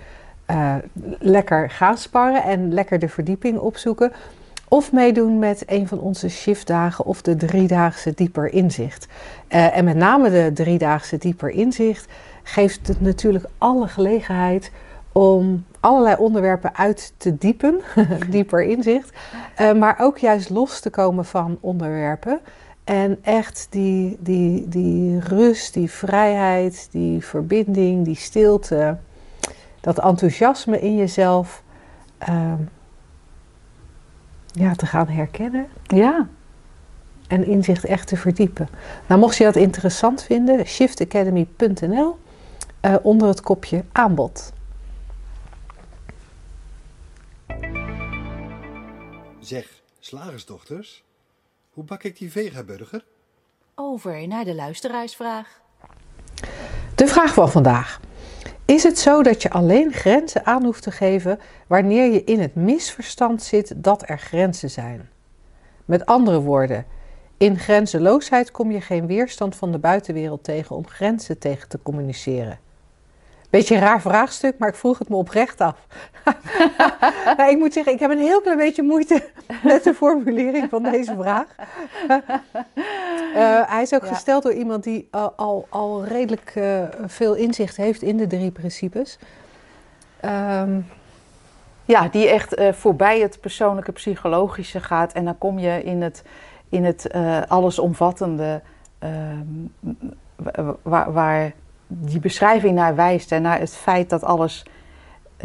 lekker 1.20 1.70
gaan 1.70 1.98
sparren 1.98 2.44
en 2.44 2.74
lekker 2.74 3.00
de 3.00 3.10
verdieping 3.10 3.58
opzoeken. 3.58 4.12
Of 4.74 4.92
meedoen 4.92 5.40
met 5.40 5.64
een 5.66 5.88
van 5.88 6.00
onze 6.00 6.30
shiftdagen 6.30 7.06
of 7.06 7.22
de 7.22 7.36
driedaagse 7.36 8.14
dieper 8.14 8.54
inzicht. 8.54 9.08
Uh, 9.50 9.78
en 9.78 9.86
met 9.86 9.96
name 9.96 10.30
de 10.30 10.52
driedaagse 10.54 11.18
dieper 11.18 11.50
inzicht 11.50 12.12
geeft 12.44 12.88
het 12.88 13.02
natuurlijk 13.02 13.46
alle 13.58 13.88
gelegenheid 13.88 14.72
om 15.12 15.66
allerlei 15.80 16.16
onderwerpen 16.16 16.76
uit 16.76 17.14
te 17.18 17.38
diepen, 17.38 17.82
dieper 18.30 18.64
inzicht. 18.64 19.12
Uh, 19.62 19.74
maar 19.74 19.96
ook 20.00 20.18
juist 20.18 20.50
los 20.50 20.80
te 20.80 20.90
komen 20.90 21.26
van 21.26 21.58
onderwerpen. 21.60 22.40
En 22.84 23.18
echt 23.24 23.68
die, 23.70 24.18
die, 24.20 24.68
die 24.68 25.20
rust, 25.20 25.74
die 25.74 25.92
vrijheid, 25.92 26.88
die 26.92 27.26
verbinding, 27.26 28.06
die 28.06 28.16
stilte 28.16 28.98
dat 29.82 30.00
enthousiasme 30.00 30.80
in 30.80 30.96
jezelf 30.96 31.64
uh, 32.30 32.54
ja, 34.54 34.76
te 34.76 34.86
gaan 34.86 35.08
herkennen. 35.08 35.68
Ja. 35.84 36.28
En 37.28 37.46
inzicht 37.46 37.86
echt 37.86 38.08
te 38.08 38.18
verdiepen. 38.18 38.70
Nou, 39.08 39.20
mocht 39.20 39.38
je 39.38 39.44
dat 39.44 39.56
interessant 39.56 40.24
vinden, 40.24 40.66
shiftacademy.nl 40.66 42.18
uh, 42.82 42.96
onder 43.02 43.28
het 43.28 43.42
kopje 43.42 43.84
aanbod. 43.92 44.54
Zeg, 49.40 49.82
slagersdochters, 50.00 51.04
hoe 51.74 51.84
bak 51.84 52.04
ik 52.04 52.18
die 52.18 52.32
vegaburger? 52.32 53.06
Over 53.76 54.28
naar 54.28 54.46
de 54.46 54.56
luisteraarsvraag. 54.56 55.62
De 56.96 57.08
vraag 57.08 57.34
van 57.34 57.52
vandaag. 57.52 58.00
Is 58.66 58.84
het 58.84 59.00
zo 59.00 59.24
dat 59.24 59.42
je 59.42 59.50
alleen 59.50 59.94
grenzen 59.94 60.46
aan 60.46 60.64
hoeft 60.64 60.84
te 60.84 60.92
geven 60.92 61.40
wanneer 61.68 62.12
je 62.12 62.24
in 62.24 62.40
het 62.40 62.56
misverstand 62.56 63.44
zit 63.44 63.74
dat 63.76 64.10
er 64.10 64.20
grenzen 64.20 64.70
zijn? 64.70 65.10
Met 65.86 66.06
andere 66.06 66.42
woorden, 66.42 66.86
in 67.38 67.60
grenzeloosheid 67.60 68.52
kom 68.52 68.72
je 68.72 68.82
geen 68.82 69.08
weerstand 69.08 69.56
van 69.56 69.72
de 69.72 69.78
buitenwereld 69.78 70.44
tegen 70.44 70.76
om 70.76 70.88
grenzen 70.88 71.40
tegen 71.40 71.70
te 71.70 71.80
communiceren. 71.84 72.60
Beetje 73.54 73.76
een 73.76 73.82
raar 73.82 74.02
vraagstuk, 74.02 74.58
maar 74.58 74.70
ik 74.70 74.76
vroeg 74.76 75.00
het 75.00 75.10
me 75.10 75.16
oprecht 75.16 75.62
af. 75.62 75.88
nou, 77.38 77.52
ik 77.52 77.58
moet 77.58 77.74
zeggen, 77.74 77.94
ik 77.94 78.00
heb 78.00 78.12
een 78.12 78.18
heel 78.18 78.42
klein 78.42 78.58
beetje 78.58 78.84
moeite 78.84 79.30
met 79.64 79.84
de 79.84 79.94
formulering 79.94 80.70
van 80.70 80.84
deze 80.84 81.16
vraag. 81.20 81.46
Uh, 83.36 83.62
hij 83.70 83.82
is 83.82 83.94
ook 83.94 84.08
gesteld 84.08 84.44
door 84.44 84.54
iemand 84.54 84.84
die 84.84 85.08
al, 85.12 85.34
al, 85.36 85.68
al 85.70 86.06
redelijk 86.06 86.56
uh, 86.56 86.84
veel 87.06 87.36
inzicht 87.36 87.78
heeft 87.78 88.02
in 88.02 88.18
de 88.18 88.28
drie 88.28 88.52
principes. 88.52 89.18
Um, 90.26 90.86
ja, 91.86 92.08
die 92.08 92.28
echt 92.28 92.62
voorbij 92.72 93.20
het 93.20 93.40
persoonlijke 93.42 93.92
psychologische 93.92 94.80
gaat. 94.80 95.14
En 95.14 95.26
dan 95.26 95.38
kom 95.38 95.60
je 95.60 95.84
in 95.84 96.02
het, 96.02 96.24
in 96.70 96.86
het 96.86 97.14
allesomvattende, 97.48 98.62
ehm, 99.00 99.46
waar, 100.82 101.14
waar 101.14 101.54
die 101.98 102.20
beschrijving 102.20 102.76
naar 102.76 102.96
wijst 102.96 103.32
en 103.32 103.42
naar 103.42 103.60
het 103.60 103.76
feit 103.76 104.10
dat 104.10 104.24
alles 104.24 104.66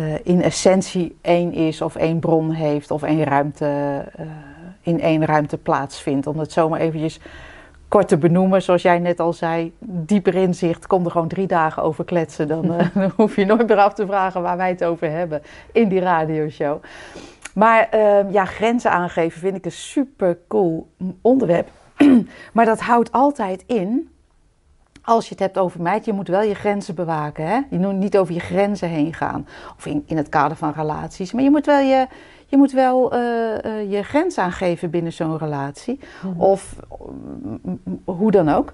uh, 0.00 0.14
in 0.22 0.42
essentie 0.42 1.16
één 1.20 1.52
is 1.52 1.82
of 1.82 1.96
één 1.96 2.18
bron 2.18 2.50
heeft 2.50 2.90
of 2.90 3.02
één 3.02 3.24
ruimte, 3.24 4.04
uh, 4.20 4.26
in 4.80 5.00
één 5.00 5.24
ruimte 5.24 5.58
plaatsvindt. 5.58 6.26
Om 6.26 6.38
het 6.38 6.52
zomaar 6.52 6.80
eventjes 6.80 7.20
kort 7.88 8.08
te 8.08 8.18
benoemen, 8.18 8.62
zoals 8.62 8.82
jij 8.82 8.98
net 8.98 9.20
al 9.20 9.32
zei, 9.32 9.72
dieper 9.80 10.34
inzicht, 10.34 10.86
kom 10.86 11.04
er 11.04 11.10
gewoon 11.10 11.28
drie 11.28 11.46
dagen 11.46 11.82
over 11.82 12.04
kletsen. 12.04 12.48
Dan, 12.48 12.64
uh, 12.64 12.78
dan 12.94 13.12
hoef 13.16 13.36
je 13.36 13.44
nooit 13.44 13.68
meer 13.68 13.78
af 13.78 13.94
te 13.94 14.06
vragen 14.06 14.42
waar 14.42 14.56
wij 14.56 14.68
het 14.68 14.84
over 14.84 15.10
hebben 15.10 15.42
in 15.72 15.88
die 15.88 16.00
radioshow. 16.00 16.82
Maar 17.54 17.88
uh, 17.94 18.32
ja, 18.32 18.44
grenzen 18.44 18.90
aangeven 18.90 19.40
vind 19.40 19.56
ik 19.56 19.64
een 19.64 19.72
super 19.72 20.38
cool 20.48 20.88
onderwerp. 21.22 21.68
maar 22.52 22.64
dat 22.64 22.80
houdt 22.80 23.12
altijd 23.12 23.64
in, 23.66 24.08
als 25.08 25.24
je 25.24 25.30
het 25.30 25.38
hebt 25.38 25.58
over 25.58 25.82
meid, 25.82 26.04
je 26.04 26.12
moet 26.12 26.28
wel 26.28 26.42
je 26.42 26.54
grenzen 26.54 26.94
bewaken. 26.94 27.46
Hè? 27.46 27.60
Je 27.70 27.78
moet 27.78 27.94
niet 27.94 28.18
over 28.18 28.34
je 28.34 28.40
grenzen 28.40 28.88
heen 28.88 29.14
gaan. 29.14 29.46
Of 29.76 29.86
in, 29.86 30.02
in 30.06 30.16
het 30.16 30.28
kader 30.28 30.56
van 30.56 30.72
relaties. 30.76 31.32
Maar 31.32 31.42
je 31.42 31.50
moet 31.50 31.66
wel 31.66 31.80
je, 31.80 32.06
je, 32.46 32.56
moet 32.56 32.72
wel, 32.72 33.14
uh, 33.14 33.20
uh, 33.64 33.90
je 33.90 34.02
grens 34.02 34.38
aangeven 34.38 34.90
binnen 34.90 35.12
zo'n 35.12 35.38
relatie. 35.38 36.00
Mm-hmm. 36.22 36.40
Of 36.40 36.76
mm, 37.62 37.80
hoe 38.04 38.30
dan 38.30 38.48
ook. 38.48 38.72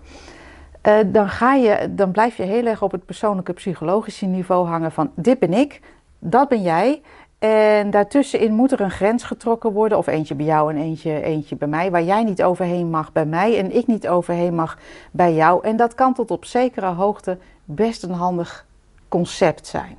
Uh, 0.86 0.98
dan, 1.06 1.28
ga 1.28 1.54
je, 1.54 1.88
dan 1.90 2.10
blijf 2.10 2.36
je 2.36 2.42
heel 2.42 2.66
erg 2.66 2.82
op 2.82 2.92
het 2.92 3.04
persoonlijke 3.04 3.52
psychologische 3.52 4.26
niveau 4.26 4.66
hangen 4.66 4.92
van 4.92 5.10
dit 5.14 5.38
ben 5.38 5.52
ik, 5.52 5.80
dat 6.18 6.48
ben 6.48 6.62
jij. 6.62 7.02
En 7.38 7.90
daartussenin 7.90 8.52
moet 8.52 8.72
er 8.72 8.80
een 8.80 8.90
grens 8.90 9.22
getrokken 9.22 9.72
worden, 9.72 9.98
of 9.98 10.06
eentje 10.06 10.34
bij 10.34 10.46
jou 10.46 10.72
en 10.72 10.80
eentje, 10.80 11.22
eentje 11.22 11.56
bij 11.56 11.68
mij, 11.68 11.90
waar 11.90 12.02
jij 12.02 12.24
niet 12.24 12.42
overheen 12.42 12.90
mag 12.90 13.12
bij 13.12 13.26
mij 13.26 13.58
en 13.58 13.76
ik 13.76 13.86
niet 13.86 14.08
overheen 14.08 14.54
mag 14.54 14.78
bij 15.10 15.34
jou. 15.34 15.64
En 15.64 15.76
dat 15.76 15.94
kan 15.94 16.14
tot 16.14 16.30
op 16.30 16.44
zekere 16.44 16.86
hoogte 16.86 17.38
best 17.64 18.02
een 18.02 18.10
handig 18.10 18.66
concept 19.08 19.66
zijn. 19.66 19.96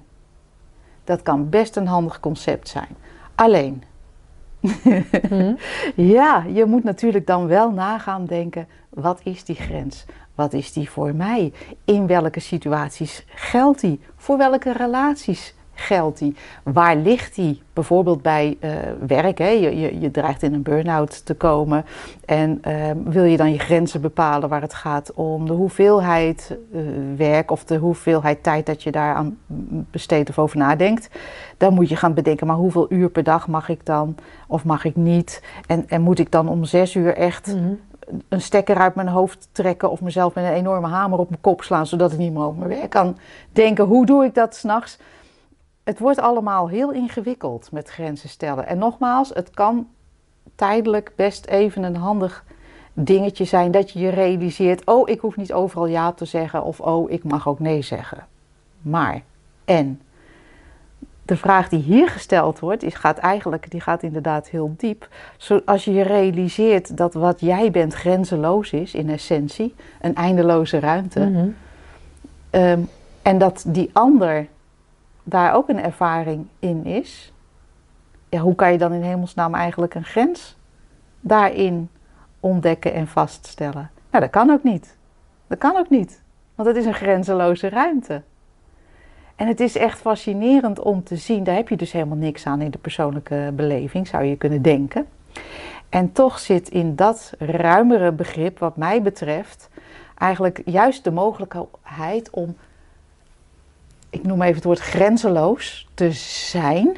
Dat 1.03 1.21
kan 1.21 1.49
best 1.49 1.75
een 1.75 1.87
handig 1.87 2.19
concept 2.19 2.67
zijn. 2.67 2.95
Alleen, 3.35 3.83
hmm. 5.29 5.57
ja, 6.15 6.43
je 6.47 6.65
moet 6.65 6.83
natuurlijk 6.83 7.27
dan 7.27 7.47
wel 7.47 7.71
nagaan 7.71 8.25
denken, 8.25 8.67
wat 8.89 9.19
is 9.23 9.43
die 9.43 9.55
grens? 9.55 10.05
Wat 10.35 10.53
is 10.53 10.73
die 10.73 10.89
voor 10.89 11.15
mij? 11.15 11.53
In 11.85 12.07
welke 12.07 12.39
situaties 12.39 13.25
geldt 13.27 13.81
die? 13.81 13.99
Voor 14.15 14.37
welke 14.37 14.71
relaties 14.71 15.55
geldt 15.75 16.19
die? 16.19 16.35
Waar 16.63 16.95
ligt 16.95 17.35
die? 17.35 17.61
Bijvoorbeeld 17.73 18.21
bij 18.21 18.57
uh, 18.59 18.71
werk. 19.07 19.37
Hè? 19.37 19.49
Je, 19.49 19.79
je, 19.79 19.99
je, 19.99 20.11
dreigt 20.11 20.43
in 20.43 20.53
een 20.53 20.61
burn-out 20.61 21.25
te 21.25 21.33
komen. 21.33 21.85
En 22.25 22.61
uh, 22.67 22.91
wil 23.03 23.23
je 23.23 23.37
dan 23.37 23.51
je 23.51 23.59
grenzen 23.59 24.01
bepalen 24.01 24.49
waar 24.49 24.61
het 24.61 24.73
gaat 24.73 25.13
om 25.13 25.45
de 25.47 25.53
hoeveelheid 25.53 26.57
uh, 26.73 26.81
werk 27.17 27.51
of 27.51 27.63
de 27.63 27.77
hoeveelheid 27.77 28.43
tijd 28.43 28.65
dat 28.65 28.83
je 28.83 28.91
daaraan 28.91 29.37
besteedt 29.91 30.29
of 30.29 30.39
over 30.39 30.57
nadenkt. 30.57 31.09
Dan 31.57 31.73
moet 31.73 31.89
je 31.89 31.95
gaan 31.95 32.13
bedenken, 32.13 32.47
maar 32.47 32.55
hoeveel 32.55 32.85
uur 32.89 33.09
per 33.09 33.23
dag 33.23 33.47
mag 33.47 33.69
ik 33.69 33.85
dan 33.85 34.15
of 34.47 34.63
mag 34.63 34.85
ik 34.85 34.95
niet? 34.95 35.43
En, 35.67 35.85
en 35.87 36.01
moet 36.01 36.19
ik 36.19 36.31
dan 36.31 36.49
om 36.49 36.63
zes 36.63 36.95
uur 36.95 37.15
echt 37.15 37.47
mm 37.47 37.53
-hmm. 37.53 37.79
een 38.29 38.41
stekker 38.41 38.77
uit 38.77 38.95
mijn 38.95 39.07
hoofd 39.07 39.49
trekken 39.51 39.91
of 39.91 40.01
mezelf 40.01 40.33
met 40.33 40.43
een 40.43 40.51
enorme 40.51 40.87
hamer 40.87 41.19
op 41.19 41.29
mijn 41.29 41.41
kop 41.41 41.63
slaan 41.63 41.87
zodat 41.87 42.11
ik 42.11 42.17
niet 42.17 42.33
meer 42.33 42.43
over 42.43 42.57
mijn 42.59 42.79
werk 42.79 42.89
kan 42.89 43.17
denken? 43.51 43.85
Hoe 43.85 44.05
doe 44.05 44.25
ik 44.25 44.33
dat 44.33 44.55
s'nachts? 44.55 44.99
Het 45.85 45.99
wordt 45.99 46.19
allemaal 46.19 46.69
heel 46.69 46.91
ingewikkeld 46.91 47.71
met 47.71 47.89
grenzen 47.89 48.29
stellen. 48.29 48.67
En 48.67 48.77
nogmaals, 48.77 49.29
het 49.29 49.49
kan 49.49 49.87
tijdelijk 50.55 51.11
best 51.15 51.45
even 51.45 51.83
een 51.83 51.95
handig 51.95 52.43
dingetje 52.93 53.45
zijn 53.45 53.71
dat 53.71 53.91
je 53.91 53.99
je 53.99 54.09
realiseert: 54.09 54.85
oh, 54.85 55.09
ik 55.09 55.19
hoef 55.19 55.35
niet 55.35 55.53
overal 55.53 55.85
ja 55.85 56.11
te 56.11 56.25
zeggen 56.25 56.63
of 56.63 56.79
oh, 56.79 57.11
ik 57.11 57.23
mag 57.23 57.47
ook 57.47 57.59
nee 57.59 57.81
zeggen. 57.81 58.27
Maar 58.81 59.21
en 59.65 60.01
de 61.25 61.37
vraag 61.37 61.69
die 61.69 61.81
hier 61.81 62.09
gesteld 62.09 62.59
wordt, 62.59 62.83
is, 62.83 62.93
gaat 62.93 63.17
eigenlijk, 63.17 63.71
die 63.71 63.81
gaat 63.81 64.03
inderdaad 64.03 64.47
heel 64.47 64.73
diep. 64.77 65.07
Als 65.65 65.85
je 65.85 65.93
je 65.93 66.03
realiseert 66.03 66.97
dat 66.97 67.13
wat 67.13 67.39
jij 67.39 67.71
bent 67.71 67.93
grenzeloos 67.93 68.71
is, 68.71 68.93
in 68.93 69.09
essentie, 69.09 69.75
een 70.01 70.15
eindeloze 70.15 70.79
ruimte, 70.79 71.19
mm 71.19 71.35
-hmm. 71.35 71.55
um, 72.61 72.89
en 73.21 73.37
dat 73.37 73.63
die 73.67 73.89
ander 73.93 74.47
daar 75.27 75.53
ook 75.53 75.69
een 75.69 75.81
ervaring 75.81 76.47
in 76.59 76.85
is, 76.85 77.33
hoe 78.39 78.55
kan 78.55 78.71
je 78.71 78.77
dan 78.77 78.93
in 78.93 79.01
hemelsnaam 79.01 79.53
eigenlijk 79.53 79.93
een 79.93 80.03
grens 80.03 80.57
daarin 81.19 81.89
ontdekken 82.39 82.93
en 82.93 83.07
vaststellen? 83.07 83.89
Nou, 84.11 84.23
dat 84.23 84.29
kan 84.29 84.49
ook 84.49 84.63
niet. 84.63 84.97
Dat 85.47 85.57
kan 85.57 85.75
ook 85.75 85.89
niet, 85.89 86.21
want 86.55 86.67
het 86.67 86.77
is 86.77 86.85
een 86.85 86.93
grenzeloze 86.93 87.69
ruimte. 87.69 88.21
En 89.35 89.47
het 89.47 89.59
is 89.59 89.77
echt 89.77 89.99
fascinerend 89.99 90.79
om 90.79 91.03
te 91.03 91.15
zien, 91.15 91.43
daar 91.43 91.55
heb 91.55 91.69
je 91.69 91.77
dus 91.77 91.91
helemaal 91.91 92.17
niks 92.17 92.45
aan 92.45 92.61
in 92.61 92.71
de 92.71 92.77
persoonlijke 92.77 93.51
beleving, 93.55 94.07
zou 94.07 94.23
je 94.23 94.35
kunnen 94.35 94.61
denken. 94.61 95.07
En 95.89 96.11
toch 96.11 96.39
zit 96.39 96.69
in 96.69 96.95
dat 96.95 97.33
ruimere 97.39 98.11
begrip, 98.11 98.59
wat 98.59 98.77
mij 98.77 99.01
betreft, 99.01 99.69
eigenlijk 100.17 100.61
juist 100.65 101.03
de 101.03 101.11
mogelijkheid 101.11 102.29
om 102.29 102.55
ik 104.09 104.23
noem 104.23 104.41
even 104.41 104.55
het 104.55 104.63
woord 104.63 104.79
grenzeloos 104.79 105.87
te 105.93 106.11
zijn. 106.11 106.97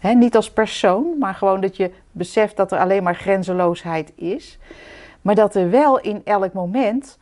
Niet 0.00 0.36
als 0.36 0.50
persoon, 0.50 1.18
maar 1.18 1.34
gewoon 1.34 1.60
dat 1.60 1.76
je 1.76 1.90
beseft 2.12 2.56
dat 2.56 2.72
er 2.72 2.78
alleen 2.78 3.02
maar 3.02 3.14
grenzeloosheid 3.14 4.12
is. 4.14 4.58
Maar 5.22 5.34
dat 5.34 5.54
er 5.54 5.70
wel 5.70 6.00
in 6.00 6.20
elk 6.24 6.52
moment, 6.52 7.18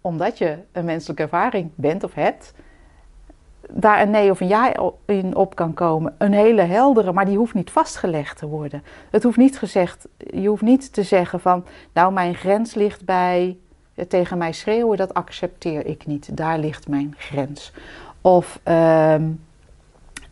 omdat 0.00 0.38
je 0.38 0.58
een 0.72 0.84
menselijke 0.84 1.22
ervaring 1.22 1.70
bent 1.74 2.04
of 2.04 2.14
hebt, 2.14 2.54
daar 3.70 4.00
een 4.00 4.10
nee 4.10 4.30
of 4.30 4.40
een 4.40 4.48
ja 4.48 4.92
in 5.04 5.36
op 5.36 5.54
kan 5.54 5.74
komen. 5.74 6.14
Een 6.18 6.32
hele 6.32 6.62
heldere, 6.62 7.12
maar 7.12 7.24
die 7.24 7.36
hoeft 7.36 7.54
niet 7.54 7.70
vastgelegd 7.70 8.38
te 8.38 8.46
worden. 8.46 8.82
Het 9.10 9.22
hoeft 9.22 9.36
niet 9.36 9.58
gezegd, 9.58 10.08
je 10.16 10.48
hoeft 10.48 10.62
niet 10.62 10.92
te 10.92 11.02
zeggen 11.02 11.40
van, 11.40 11.64
nou 11.92 12.12
mijn 12.12 12.34
grens 12.34 12.74
ligt 12.74 13.04
bij 13.04 13.56
tegen 14.08 14.38
mij 14.38 14.52
schreeuwen, 14.52 14.96
dat 14.96 15.14
accepteer 15.14 15.86
ik 15.86 16.06
niet. 16.06 16.36
Daar 16.36 16.58
ligt 16.58 16.88
mijn 16.88 17.14
grens. 17.18 17.72
Of 18.20 18.60
um, 18.64 19.40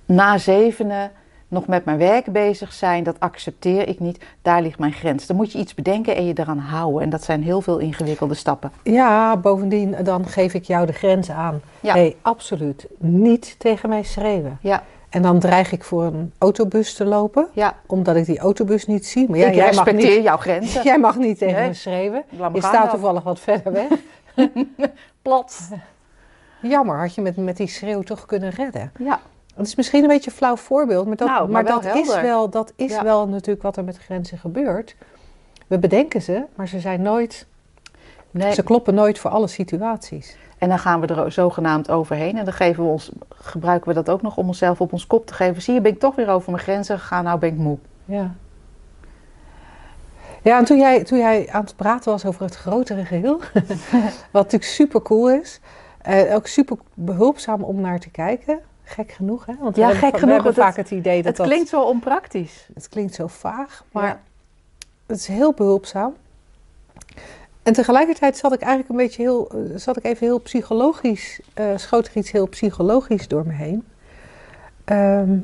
na 0.06 0.38
zevenen 0.38 1.10
nog 1.48 1.66
met 1.66 1.84
mijn 1.84 1.98
werk 1.98 2.32
bezig 2.32 2.72
zijn, 2.72 3.04
dat 3.04 3.20
accepteer 3.20 3.88
ik 3.88 4.00
niet. 4.00 4.24
Daar 4.42 4.62
ligt 4.62 4.78
mijn 4.78 4.92
grens. 4.92 5.26
Dan 5.26 5.36
moet 5.36 5.52
je 5.52 5.58
iets 5.58 5.74
bedenken 5.74 6.16
en 6.16 6.26
je 6.26 6.32
eraan 6.36 6.58
houden. 6.58 7.02
En 7.02 7.10
dat 7.10 7.24
zijn 7.24 7.42
heel 7.42 7.60
veel 7.60 7.78
ingewikkelde 7.78 8.34
stappen. 8.34 8.72
Ja, 8.82 9.36
bovendien 9.36 9.96
dan 10.02 10.26
geef 10.26 10.54
ik 10.54 10.64
jou 10.64 10.86
de 10.86 10.92
grens 10.92 11.30
aan. 11.30 11.60
Ja. 11.80 11.92
hey, 11.92 12.16
absoluut 12.22 12.86
niet 12.98 13.54
tegen 13.58 13.88
mij 13.88 14.02
schreeuwen. 14.02 14.58
Ja. 14.60 14.82
En 15.08 15.22
dan 15.22 15.38
dreig 15.38 15.72
ik 15.72 15.84
voor 15.84 16.04
een 16.04 16.32
autobus 16.38 16.94
te 16.94 17.04
lopen, 17.04 17.48
ja. 17.52 17.74
omdat 17.86 18.16
ik 18.16 18.26
die 18.26 18.38
autobus 18.38 18.86
niet 18.86 19.06
zie. 19.06 19.28
Maar 19.28 19.38
ja, 19.38 19.46
ik 19.46 19.54
jij 19.54 19.66
respecteer 19.66 20.04
mag 20.04 20.14
niet, 20.14 20.24
jouw 20.24 20.36
grenzen. 20.36 20.82
Jij 20.90 20.98
mag 20.98 21.16
niet 21.16 21.38
tegen 21.38 21.58
nee. 21.58 21.68
me 21.68 21.74
schreeuwen. 21.74 22.24
Je 22.30 22.58
staat 22.58 22.72
dan. 22.72 22.88
toevallig 22.88 23.22
wat 23.22 23.40
verder 23.40 23.72
weg. 23.72 23.88
Plat. 25.22 25.68
Jammer, 26.62 26.98
had 26.98 27.14
je 27.14 27.20
met, 27.20 27.36
met 27.36 27.56
die 27.56 27.68
schreeuw 27.68 28.02
toch 28.02 28.26
kunnen 28.26 28.50
redden. 28.50 28.92
Ja. 28.98 29.20
Het 29.54 29.66
is 29.66 29.74
misschien 29.74 30.02
een 30.02 30.08
beetje 30.08 30.30
een 30.30 30.36
flauw 30.36 30.56
voorbeeld, 30.56 31.06
maar 31.06 31.16
dat, 31.16 31.28
nou, 31.28 31.50
maar 31.50 31.64
dat 31.64 31.84
is, 31.84 32.20
wel, 32.20 32.50
dat 32.50 32.72
is 32.76 32.92
Ja. 32.92 33.02
wel 33.02 33.28
natuurlijk 33.28 33.62
wat 33.62 33.76
er 33.76 33.84
met 33.84 33.98
grenzen 33.98 34.38
gebeurt. 34.38 34.96
We 35.66 35.78
bedenken 35.78 36.22
ze, 36.22 36.44
maar 36.54 36.68
ze 36.68 36.80
zijn 36.80 37.02
nooit, 37.02 37.46
Nee. 38.30 38.52
ze 38.54 38.62
kloppen 38.62 38.94
nooit 38.94 39.18
voor 39.18 39.30
alle 39.30 39.46
situaties. 39.46 40.36
En 40.58 40.68
dan 40.68 40.78
gaan 40.78 41.00
we 41.00 41.06
er 41.06 41.32
zogenaamd 41.32 41.90
overheen. 41.90 42.38
En 42.38 42.44
dan 42.44 42.54
geven 42.54 42.84
we 42.84 42.90
ons, 42.90 43.10
gebruiken 43.28 43.88
we 43.88 43.94
dat 43.94 44.10
ook 44.10 44.22
nog 44.22 44.36
om 44.36 44.46
onszelf 44.46 44.80
op 44.80 44.92
ons 44.92 45.06
kop 45.06 45.26
te 45.26 45.34
geven. 45.34 45.62
Zie 45.62 45.74
je, 45.74 45.80
ben 45.80 45.92
ik 45.92 45.98
toch 45.98 46.14
weer 46.14 46.28
over 46.28 46.50
mijn 46.50 46.62
grenzen 46.62 46.98
gegaan. 46.98 47.24
Nou 47.24 47.38
ben 47.38 47.48
ik 47.48 47.56
moe. 47.56 47.78
Ja. 48.04 48.34
Ja, 50.42 50.58
en 50.58 50.64
toen 50.64 50.78
jij, 50.78 51.04
toen 51.04 51.18
jij 51.18 51.48
aan 51.50 51.64
het 51.64 51.76
praten 51.76 52.10
was 52.12 52.24
over 52.24 52.42
het 52.42 52.56
grotere 52.56 53.04
geheel, 53.04 53.38
wat 54.32 54.42
natuurlijk 54.42 54.64
super 54.64 55.02
cool 55.02 55.30
is, 55.30 55.60
eh, 55.98 56.34
ook 56.34 56.46
super 56.46 56.76
behulpzaam 56.94 57.62
om 57.62 57.80
naar 57.80 57.98
te 58.00 58.10
kijken. 58.10 58.60
Gek 58.84 59.12
genoeg, 59.12 59.46
hè? 59.46 59.54
Want 59.60 59.74
we 59.74 59.80
Ja, 59.80 59.86
hebben, 59.86 60.04
gek 60.04 60.12
we 60.12 60.18
genoeg, 60.18 60.34
hebben 60.34 60.54
want 60.54 60.66
vaak 60.66 60.76
het 60.76 60.90
idee 60.90 61.16
dat 61.16 61.24
Het 61.26 61.36
dat... 61.36 61.46
klinkt 61.46 61.68
zo 61.68 61.82
onpraktisch. 61.82 62.68
Het 62.74 62.88
klinkt 62.88 63.14
zo 63.14 63.26
vaag, 63.26 63.84
maar 63.92 64.04
Ja. 64.06 64.20
het 65.06 65.16
is 65.18 65.26
heel 65.26 65.52
behulpzaam. 65.52 66.14
En 67.62 67.72
tegelijkertijd 67.72 68.36
zat 68.36 68.52
ik 68.52 68.60
eigenlijk 68.60 68.90
een 68.90 68.96
beetje 69.06 69.22
heel, 69.22 69.48
eh, 69.50 69.76
zat 69.76 69.96
ik 69.96 70.04
even 70.04 70.26
heel 70.26 70.38
psychologisch, 70.38 71.40
eh, 71.54 71.66
schoot 71.76 72.06
er 72.06 72.16
iets 72.16 72.30
heel 72.30 72.46
psychologisch 72.48 73.28
door 73.28 73.46
me 73.46 73.52
heen. 73.52 73.86
Ehm, 74.84 75.38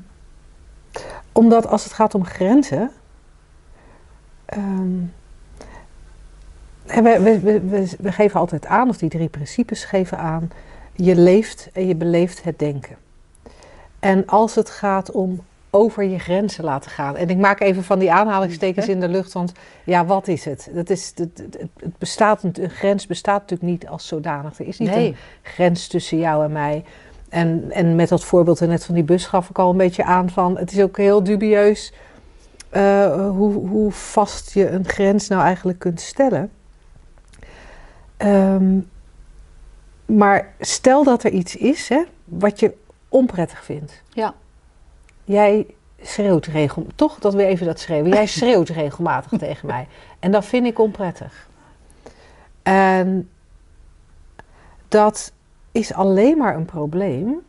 omdat 1.33 1.67
als 1.67 1.85
het 1.85 1.93
gaat 1.93 2.15
om 2.15 2.25
grenzen, 2.25 2.91
ehm, 4.45 4.99
we, 6.87 7.41
we, 7.43 7.89
we, 7.99 8.13
geven 8.13 8.41
altijd 8.41 8.67
aan, 8.67 8.89
of 8.89 8.97
die 8.97 9.09
drie 9.09 9.29
principes 9.29 9.85
geven 9.85 10.19
aan, 10.19 10.51
je 10.93 11.17
leeft 11.17 11.69
en 11.73 11.87
je 11.87 11.95
beleeft 11.95 12.43
het 12.43 12.59
denken. 12.59 12.97
En 13.99 14.27
als 14.27 14.55
het 14.55 14.71
gaat 14.71 15.11
om 15.11 15.41
over 15.71 16.03
je 16.05 16.19
grenzen 16.19 16.65
laten 16.65 16.91
gaan. 16.91 17.17
En 17.17 17.29
ik 17.29 17.37
maak 17.37 17.61
even 17.61 17.85
van 17.85 17.99
die 17.99 18.13
aanhalingstekens 18.13 18.89
in 18.89 19.01
de 19.01 19.09
lucht, 19.09 19.33
want 19.33 19.53
ja, 19.85 20.05
wat 20.05 20.29
is 20.29 20.45
het? 20.45 20.71
Dat 20.75 20.91
is, 20.91 21.13
het, 21.15 21.45
het, 21.79 21.99
bestaat, 21.99 22.43
een 22.43 22.71
grens 22.71 23.07
bestaat 23.07 23.41
natuurlijk 23.41 23.71
niet 23.71 23.89
als 23.89 24.07
zodanig. 24.07 24.59
Er 24.59 24.67
is 24.67 24.79
niet 24.79 24.91
Nee. 24.91 25.07
een 25.07 25.17
grens 25.43 25.87
tussen 25.87 26.19
jou 26.19 26.45
en 26.45 26.53
mij. 26.53 26.85
En, 27.29 27.65
en 27.71 27.95
met 27.95 28.09
dat 28.09 28.25
voorbeeld 28.25 28.61
net 28.61 28.85
van 28.85 28.95
die 28.95 29.05
bus 29.05 29.27
gaf 29.27 29.51
ik 29.51 29.59
al 29.59 29.71
een 29.71 29.77
beetje 29.77 30.05
aan 30.05 30.31
van, 30.31 30.59
het 30.59 30.73
is 30.73 30.83
ook 30.83 30.97
heel 30.97 31.23
dubieus 31.23 31.93
eh, 32.71 33.31
hoe, 33.31 33.69
hoe 33.69 33.93
vast 33.93 34.53
je 34.53 34.71
een 34.71 34.89
grens 34.89 35.29
nou 35.29 35.43
eigenlijk 35.43 35.79
kunt 35.79 36.01
stellen. 36.01 36.51
Ehm, 38.25 38.79
maar 40.07 40.55
stel 40.61 41.05
dat 41.05 41.25
er 41.25 41.31
iets 41.31 41.57
is 41.57 41.89
hè, 41.89 42.03
wat 42.25 42.61
je 42.61 42.75
onprettig 43.09 43.65
vindt. 43.65 44.03
Ja. 44.09 44.35
Jij 45.25 45.67
schreeuwt 46.03 46.47
regelmatig, 46.47 46.97
toch 46.97 47.19
dat 47.19 47.35
we 47.35 47.45
even 47.45 47.67
dat 47.67 47.81
schreeuwen. 47.81 48.13
Jij 48.13 48.27
schreeuwt 48.39 48.69
regelmatig 48.69 49.39
tegen 49.39 49.67
mij. 49.67 49.89
En 50.19 50.31
dat 50.31 50.45
vind 50.45 50.67
ik 50.67 50.79
onprettig. 50.79 51.49
En 52.63 53.31
dat 54.89 55.33
is 55.73 55.93
alleen 55.93 56.39
maar 56.39 56.57
een 56.57 56.65
probleem 56.65 57.41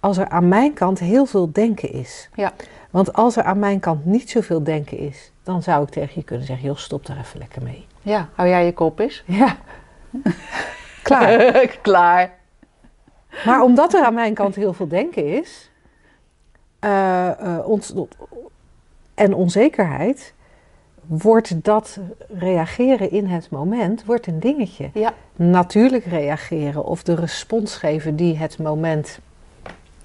als 0.00 0.16
er 0.16 0.28
aan 0.28 0.48
mijn 0.48 0.72
kant 0.72 0.98
heel 0.98 1.26
veel 1.26 1.52
denken 1.52 1.92
is. 1.92 2.28
Ja. 2.34 2.52
Want 2.90 3.12
als 3.12 3.36
er 3.36 3.42
aan 3.42 3.58
mijn 3.58 3.80
kant 3.80 4.04
niet 4.04 4.30
zoveel 4.30 4.62
denken 4.62 4.98
is, 4.98 5.32
dan 5.42 5.62
zou 5.62 5.82
ik 5.82 5.88
tegen 5.88 6.12
je 6.14 6.22
kunnen 6.22 6.46
zeggen: 6.46 6.66
joh, 6.66 6.76
stop 6.76 7.06
daar 7.06 7.18
even 7.18 7.38
lekker 7.38 7.62
mee. 7.62 7.86
Ja, 8.02 8.28
hou 8.34 8.48
jij 8.48 8.64
je 8.64 8.72
kop 8.72 8.98
eens. 8.98 9.22
Ja. 9.26 9.56
Klaar. 11.02 11.52
Klaar. 11.82 12.32
Maar 13.44 13.62
omdat 13.62 13.94
er 13.94 14.04
aan 14.04 14.14
mijn 14.14 14.34
kant 14.34 14.54
heel 14.54 14.72
veel 14.72 14.88
denken 14.88 15.24
is 15.26 15.70
eh, 16.78 17.28
eh, 17.28 17.68
ons, 17.68 17.94
en 19.14 19.34
onzekerheid, 19.34 20.34
wordt 21.06 21.64
dat 21.64 21.98
reageren 22.28 23.10
in 23.10 23.26
het 23.26 23.50
moment 23.50 24.04
wordt 24.04 24.26
een 24.26 24.40
dingetje. 24.40 24.90
Ja. 24.94 25.12
Natuurlijk 25.36 26.04
reageren 26.04 26.84
of 26.84 27.02
de 27.02 27.14
respons 27.14 27.76
geven 27.76 28.16
die 28.16 28.36
het 28.38 28.58
moment 28.58 29.18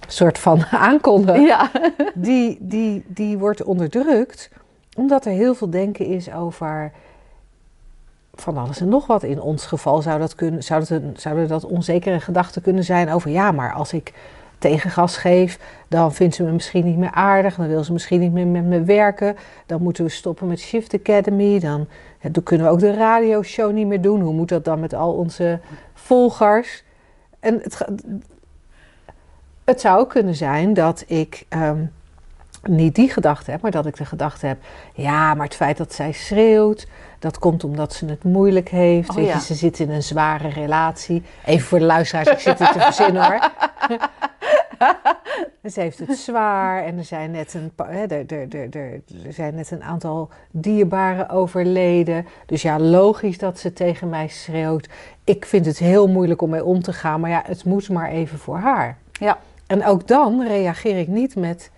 soort 0.07 0.39
van 0.39 0.65
aankondigt, 0.89 1.47
Ja. 1.47 1.71
die, 2.13 2.57
die, 2.59 3.03
die 3.07 3.37
wordt 3.37 3.63
onderdrukt 3.63 4.49
omdat 4.97 5.25
er 5.25 5.31
heel 5.31 5.55
veel 5.55 5.69
denken 5.69 6.05
is 6.05 6.31
over 6.33 6.91
van 8.43 8.57
alles 8.57 8.79
en 8.79 8.89
nog 8.89 9.07
wat. 9.07 9.23
In 9.23 9.41
ons 9.41 9.65
geval 9.65 10.01
zou 10.01 10.19
dat 10.19 10.35
kunnen, 10.35 10.63
zouden 11.15 11.47
dat 11.47 11.65
onzekere 11.65 12.19
gedachten 12.19 12.61
kunnen 12.61 12.83
zijn 12.83 13.09
over 13.09 13.29
ja, 13.29 13.51
maar 13.51 13.73
als 13.73 13.93
ik 13.93 14.13
tegengas 14.57 15.17
geef, 15.17 15.59
dan 15.87 16.13
vindt 16.13 16.35
ze 16.35 16.43
me 16.43 16.51
misschien 16.51 16.85
niet 16.85 16.97
meer 16.97 17.11
aardig, 17.11 17.55
dan 17.55 17.67
wil 17.67 17.83
ze 17.83 17.93
misschien 17.93 18.19
niet 18.19 18.31
meer 18.31 18.47
met 18.47 18.65
me 18.65 18.83
werken, 18.83 19.35
dan 19.65 19.81
moeten 19.81 20.03
we 20.03 20.09
stoppen 20.09 20.47
met 20.47 20.59
Shift 20.59 20.93
Academy, 20.93 21.59
dan, 21.59 21.87
dan 22.31 22.43
kunnen 22.43 22.65
we 22.65 22.71
ook 22.71 22.79
de 22.79 22.93
radioshow 22.93 23.71
niet 23.71 23.87
meer 23.87 24.01
doen. 24.01 24.21
Hoe 24.21 24.33
moet 24.33 24.49
dat 24.49 24.65
dan 24.65 24.79
met 24.79 24.93
al 24.93 25.13
onze 25.13 25.59
volgers? 25.93 26.83
En 27.39 27.59
het, 27.61 27.87
het 29.63 29.81
zou 29.81 30.07
kunnen 30.07 30.35
zijn 30.35 30.73
dat 30.73 31.03
ik 31.07 31.45
ehm, 31.49 31.85
niet 32.67 32.95
die 32.95 33.09
gedachte 33.09 33.51
heb, 33.51 33.61
maar 33.61 33.71
dat 33.71 33.85
ik 33.85 33.97
de 33.97 34.05
gedachte 34.05 34.45
heb: 34.45 34.57
ja, 34.93 35.33
maar 35.33 35.45
het 35.45 35.55
feit 35.55 35.77
dat 35.77 35.93
zij 35.93 36.11
schreeuwt, 36.11 36.87
dat 37.19 37.39
komt 37.39 37.63
omdat 37.63 37.93
ze 37.93 38.05
het 38.05 38.23
moeilijk 38.23 38.69
heeft. 38.69 39.09
Oh, 39.09 39.15
Weet 39.15 39.27
ja. 39.27 39.33
je, 39.33 39.39
ze 39.39 39.53
zit 39.53 39.79
in 39.79 39.89
een 39.89 40.03
zware 40.03 40.49
relatie. 40.49 41.23
Even 41.45 41.67
voor 41.67 41.79
de 41.79 41.85
luisteraars, 41.85 42.29
ik 42.29 42.39
zit 42.39 42.59
het 42.59 42.71
te 42.73 42.79
verzinnen 42.79 43.25
hoor. 43.25 43.49
Ze 45.71 45.79
heeft 45.79 45.99
het 45.99 46.17
zwaar 46.17 46.83
en 46.83 46.97
er 46.97 47.03
zijn 47.03 47.31
net 47.31 47.53
een, 47.53 47.71
hè, 47.75 48.05
er, 48.05 48.25
er, 48.27 48.47
er, 48.49 48.69
er, 48.69 49.01
er 49.25 49.33
zijn 49.33 49.55
net 49.55 49.71
een 49.71 49.83
aantal 49.83 50.29
dierbaren 50.51 51.29
overleden. 51.29 52.25
Dus 52.45 52.61
ja, 52.61 52.79
logisch 52.79 53.37
dat 53.37 53.59
ze 53.59 53.73
tegen 53.73 54.09
mij 54.09 54.27
schreeuwt. 54.27 54.89
Ik 55.23 55.45
vind 55.45 55.65
het 55.65 55.77
heel 55.77 56.07
moeilijk 56.07 56.41
om 56.41 56.49
mee 56.49 56.63
om 56.63 56.81
te 56.81 56.93
gaan, 56.93 57.19
maar 57.19 57.29
ja, 57.29 57.43
het 57.45 57.65
moet 57.65 57.89
maar 57.89 58.09
even 58.09 58.39
voor 58.39 58.57
haar. 58.57 58.97
Ja. 59.11 59.37
En 59.67 59.85
ook 59.85 60.07
dan 60.07 60.47
reageer 60.47 60.97
ik 60.97 61.07
niet 61.07 61.35
met, 61.35 61.71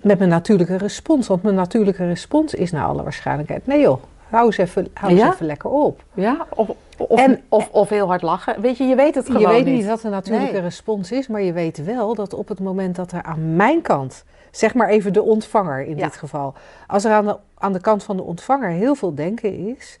met 0.00 0.18
mijn 0.18 0.30
natuurlijke 0.30 0.76
respons. 0.76 1.26
Want 1.28 1.42
mijn 1.42 1.54
natuurlijke 1.54 2.06
respons 2.06 2.54
is 2.54 2.70
naar 2.70 2.84
alle 2.86 3.02
waarschijnlijkheid: 3.02 3.66
nee 3.66 3.80
joh, 3.80 4.02
hou 4.28 4.46
eens 4.46 4.56
even, 4.58 4.88
hou 4.94 5.12
eens 5.12 5.22
even 5.34 5.46
lekker 5.46 5.70
op. 5.70 6.02
Ja, 6.14 6.46
of, 6.54 6.70
of, 6.96 7.20
En- 7.20 7.40
of, 7.48 7.68
of 7.70 7.88
heel 7.88 8.06
hard 8.06 8.22
lachen. 8.22 8.60
Weet 8.60 8.76
je, 8.76 8.84
je 8.84 8.94
weet 8.94 9.14
het 9.14 9.26
gewoon 9.26 9.40
je 9.40 9.48
weet 9.48 9.64
niet. 9.64 9.74
niet 9.74 9.86
wat 9.86 10.00
de 10.00 10.08
natuurlijke 10.08 10.52
Nee. 10.52 10.60
respons 10.62 11.12
is, 11.12 11.26
maar 11.28 11.42
je 11.42 11.52
weet 11.52 11.84
wel 11.84 12.14
dat 12.14 12.34
op 12.34 12.48
het 12.48 12.60
moment 12.60 12.96
dat 12.96 13.12
er 13.12 13.22
aan 13.22 13.56
mijn 13.56 13.82
kant, 13.82 14.24
zeg 14.50 14.74
maar 14.74 14.88
even 14.88 15.12
de 15.12 15.22
ontvanger 15.22 15.80
in 15.86 15.96
Ja. 15.96 16.04
dit 16.04 16.16
geval, 16.16 16.54
als 16.86 17.04
er 17.04 17.12
aan 17.12 17.24
de, 17.26 17.36
aan 17.58 17.72
de 17.72 17.80
kant 17.80 18.02
van 18.02 18.16
de 18.16 18.22
ontvanger 18.22 18.70
heel 18.70 18.94
veel 18.94 19.14
denken 19.14 19.76
is, 19.76 19.98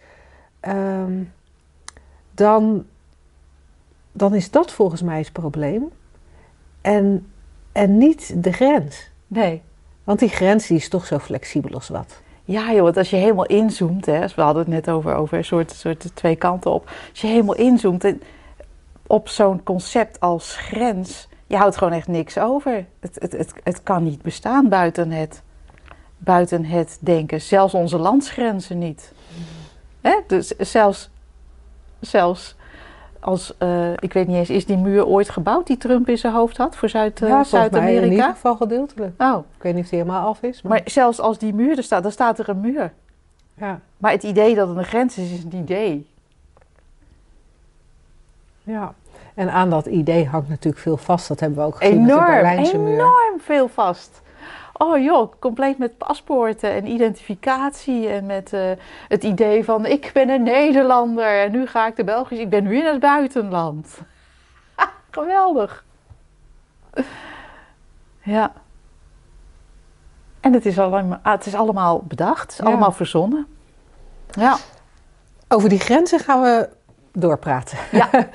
ehm, 0.60 1.12
dan, 2.34 2.84
dan 4.12 4.34
is 4.34 4.50
dat 4.50 4.72
volgens 4.72 5.02
mij 5.02 5.18
het 5.18 5.32
probleem. 5.32 5.88
En, 6.80 7.26
en 7.72 7.98
niet 7.98 8.42
de 8.44 8.52
grens. 8.52 9.10
Nee. 9.26 9.62
Want 10.04 10.18
die 10.18 10.28
grens 10.28 10.66
die 10.66 10.76
is 10.76 10.88
toch 10.88 11.06
zo 11.06 11.18
flexibel 11.18 11.74
als 11.74 11.88
wat. 11.88 12.20
Ja 12.44 12.72
joh, 12.72 12.82
want 12.82 12.96
als 12.96 13.10
je 13.10 13.16
helemaal 13.16 13.46
inzoomt, 13.46 14.06
hè, 14.06 14.20
we 14.20 14.42
hadden 14.42 14.62
het 14.62 14.72
net 14.72 14.90
over, 14.90 15.14
over 15.14 15.38
een 15.38 15.44
soort, 15.44 15.70
soort 15.70 16.16
twee 16.16 16.36
kanten 16.36 16.70
op. 16.72 16.90
Als 17.10 17.20
je 17.20 17.26
helemaal 17.26 17.54
inzoomt 17.54 18.06
op 19.06 19.28
zo'n 19.28 19.62
concept 19.62 20.20
als 20.20 20.56
grens, 20.56 21.28
je 21.46 21.56
houdt 21.56 21.76
gewoon 21.76 21.92
echt 21.92 22.08
niks 22.08 22.38
over. 22.38 22.86
Het, 23.00 23.16
het, 23.20 23.32
het, 23.32 23.52
het 23.64 23.82
kan 23.82 24.02
niet 24.02 24.22
bestaan 24.22 24.68
buiten 24.68 25.10
het, 25.10 25.42
buiten 26.18 26.64
het 26.64 26.98
denken. 27.00 27.40
Zelfs 27.40 27.74
onze 27.74 27.98
landsgrenzen 27.98 28.78
niet. 28.78 29.12
Hè? 30.00 30.14
Dus 30.26 30.48
zelfs, 30.48 31.10
zelfs 32.00 32.56
als, 33.24 33.54
eh, 33.58 33.92
ik 33.92 34.12
weet 34.12 34.26
niet 34.26 34.36
eens, 34.36 34.50
is 34.50 34.66
die 34.66 34.76
muur 34.76 35.06
ooit 35.06 35.28
gebouwd 35.28 35.66
die 35.66 35.76
Trump 35.76 36.08
in 36.08 36.18
zijn 36.18 36.32
hoofd 36.32 36.56
had 36.56 36.76
voor 36.76 36.88
Zuid, 36.88 37.22
eh, 37.22 37.28
ja, 37.28 37.34
mij 37.34 37.40
in 37.40 37.46
ieder 37.46 37.70
Zuid-Amerika? 37.70 38.32
geval 38.32 38.56
gedeeltelijk. 38.56 39.22
Oh, 39.22 39.44
Ik 39.56 39.62
weet 39.62 39.74
niet 39.74 39.84
of 39.84 39.90
die 39.90 39.98
helemaal 39.98 40.26
af 40.28 40.42
is. 40.42 40.62
Maar, 40.62 40.72
maar 40.72 40.80
zelfs 40.84 41.20
als 41.20 41.38
die 41.38 41.54
muur 41.54 41.76
er 41.76 41.82
staat, 41.82 42.02
dan 42.02 42.12
staat 42.12 42.38
er 42.38 42.48
een 42.48 42.60
muur. 42.60 42.92
ja, 43.54 43.80
Maar 43.96 44.10
het 44.12 44.22
idee 44.22 44.54
dat 44.54 44.68
het 44.68 44.76
een 44.76 44.84
grens 44.84 45.18
is, 45.18 45.30
is 45.32 45.44
een 45.44 45.54
idee. 45.54 46.06
ja. 48.62 48.94
En 49.34 49.50
aan 49.52 49.70
dat 49.70 49.86
idee 49.86 50.26
hangt 50.26 50.48
natuurlijk 50.48 50.82
veel 50.82 50.96
vast. 50.96 51.28
Dat 51.28 51.40
hebben 51.40 51.58
we 51.58 51.64
ook 51.64 51.76
gezien 51.76 52.00
met 52.04 52.08
de 52.18 52.24
Berlijnse 52.26 52.78
muur. 52.78 52.92
enorm 52.94 53.40
veel 53.40 53.68
vast. 53.68 54.22
Oh 54.72 55.02
joh, 55.02 55.32
compleet 55.38 55.78
met 55.78 55.98
paspoorten 55.98 56.70
en 56.70 56.86
identificatie 56.86 58.08
en 58.08 58.26
met 58.26 58.52
eh, 58.52 58.70
het 59.08 59.24
idee 59.24 59.64
van 59.64 59.86
ik 59.86 60.10
ben 60.14 60.28
een 60.28 60.42
Nederlander 60.42 61.42
en 61.44 61.50
nu 61.52 61.66
ga 61.66 61.86
ik 61.86 61.96
de 61.96 62.04
Belgisch, 62.04 62.38
ik 62.38 62.50
ben 62.50 62.62
nu 62.64 62.78
in 62.78 62.84
het 62.84 63.00
buitenland. 63.00 63.98
Ha, 64.74 64.90
geweldig. 65.10 65.84
Ja. 68.22 68.52
En 70.40 70.52
het 70.52 70.66
is, 70.66 70.78
allemaal, 70.78 71.18
ah, 71.22 71.32
het 71.32 71.46
is 71.46 71.54
allemaal 71.54 72.02
bedacht, 72.08 72.40
het 72.42 72.50
is 72.52 72.58
Ja. 72.58 72.64
allemaal 72.64 72.92
verzonnen. 72.92 73.46
Ja. 74.30 74.56
Over 75.48 75.68
die 75.68 75.80
grenzen 75.80 76.18
gaan 76.18 76.42
we 76.42 76.68
doorpraten. 77.12 77.78
Ja. 77.90 78.08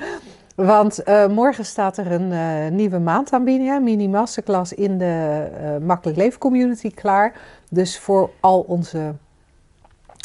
Want 0.64 1.02
eh, 1.02 1.26
morgen 1.26 1.64
staat 1.64 1.96
er 1.96 2.12
een 2.12 2.32
eh, 2.32 2.70
nieuwe 2.70 2.98
maandaanbieding, 2.98 3.80
mini 3.80 4.08
masterclass 4.08 4.72
in 4.72 4.98
de 4.98 5.48
eh, 5.60 5.86
Makkelijk 5.86 6.18
Leven 6.18 6.38
Community 6.38 6.90
klaar. 6.94 7.32
Dus 7.70 7.98
voor 7.98 8.30
al 8.40 8.60
onze 8.60 9.14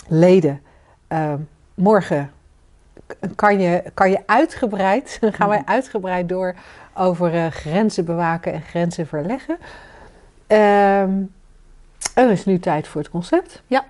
leden, 0.08 0.62
morgen 1.74 2.32
kan 3.36 3.60
je, 3.60 3.84
kan 3.94 4.10
je 4.10 4.24
uitgebreid, 4.26 5.20
gaan 5.38 5.50
wij 5.50 5.62
uitgebreid 5.66 6.30
door 6.30 6.56
over 6.94 7.52
grenzen 7.52 8.06
bewaken 8.06 8.54
en 8.54 8.62
grenzen 8.62 9.08
verleggen. 9.08 9.58
Ehm, 10.48 11.22
er 12.14 12.30
is 12.30 12.46
nu 12.46 12.60
tijd 12.60 12.88
voor 12.88 13.02
het 13.02 13.10
concept. 13.10 13.62
Ja. 13.68 13.86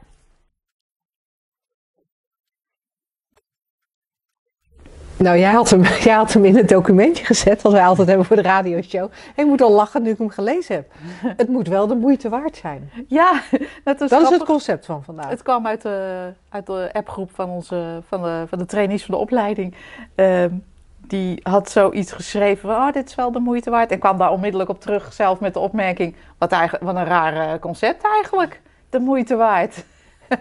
Nou, 5.24 5.38
jij 5.38 5.52
had, 5.52 5.70
hem, 5.70 5.82
jij 6.08 6.14
had 6.14 6.34
hem 6.34 6.46
in 6.46 6.56
het 6.56 6.70
documentje 6.70 7.26
gezet, 7.26 7.62
wat 7.62 7.72
wij 7.72 7.86
altijd 7.86 8.08
hebben 8.08 8.26
voor 8.26 8.36
de 8.36 8.42
radioshow. 8.42 9.12
En 9.36 9.44
ik 9.44 9.46
moet 9.46 9.62
al 9.62 9.72
lachen 9.72 10.04
nu 10.04 10.10
ik 10.10 10.18
hem 10.18 10.30
gelezen 10.30 10.76
heb. 10.76 10.92
Het 11.38 11.48
moet 11.48 11.68
wel 11.68 11.88
de 11.88 11.96
moeite 11.96 12.30
waard 12.30 12.56
zijn. 12.56 12.92
Ja, 13.08 13.42
dat 13.84 14.02
is 14.02 14.10
Dat 14.10 14.22
is 14.22 14.30
het 14.30 14.44
concept 14.44 14.86
van 14.86 15.04
vandaag. 15.04 15.30
Het 15.30 15.44
kwam 15.44 15.68
uit 15.68 15.82
de, 15.82 16.30
uit 16.50 16.66
de 16.66 16.90
appgroep 16.94 17.32
van, 17.34 17.50
onze, 17.50 18.02
van, 18.08 18.22
de, 18.22 18.44
van 18.48 18.58
de 18.58 18.66
trainees 18.66 19.06
van 19.06 19.16
de 19.16 19.22
opleiding. 19.22 19.76
Ehm, 20.16 20.50
die 20.98 21.40
had 21.44 21.70
zoiets 21.70 22.12
geschreven 22.12 22.70
van, 22.70 22.88
oh, 22.88 22.92
dit 22.92 23.10
is 23.10 23.16
wel 23.16 23.32
de 23.32 23.40
moeite 23.40 23.70
waard. 23.70 23.92
En 23.92 24.00
kwam 24.00 24.18
daar 24.18 24.32
onmiddellijk 24.32 24.70
op 24.70 24.82
terug 24.82 25.14
zelf 25.14 25.40
met 25.40 25.54
de 25.54 25.60
opmerking, 25.60 26.16
wat, 26.38 26.52
eigenlijk, 26.52 26.84
wat 26.84 26.96
een 26.96 27.06
raar 27.06 27.36
eh, 27.36 27.60
concept 27.60 28.04
eigenlijk, 28.04 28.62
de 28.90 29.00
moeite 29.00 29.36
waard. 29.36 29.84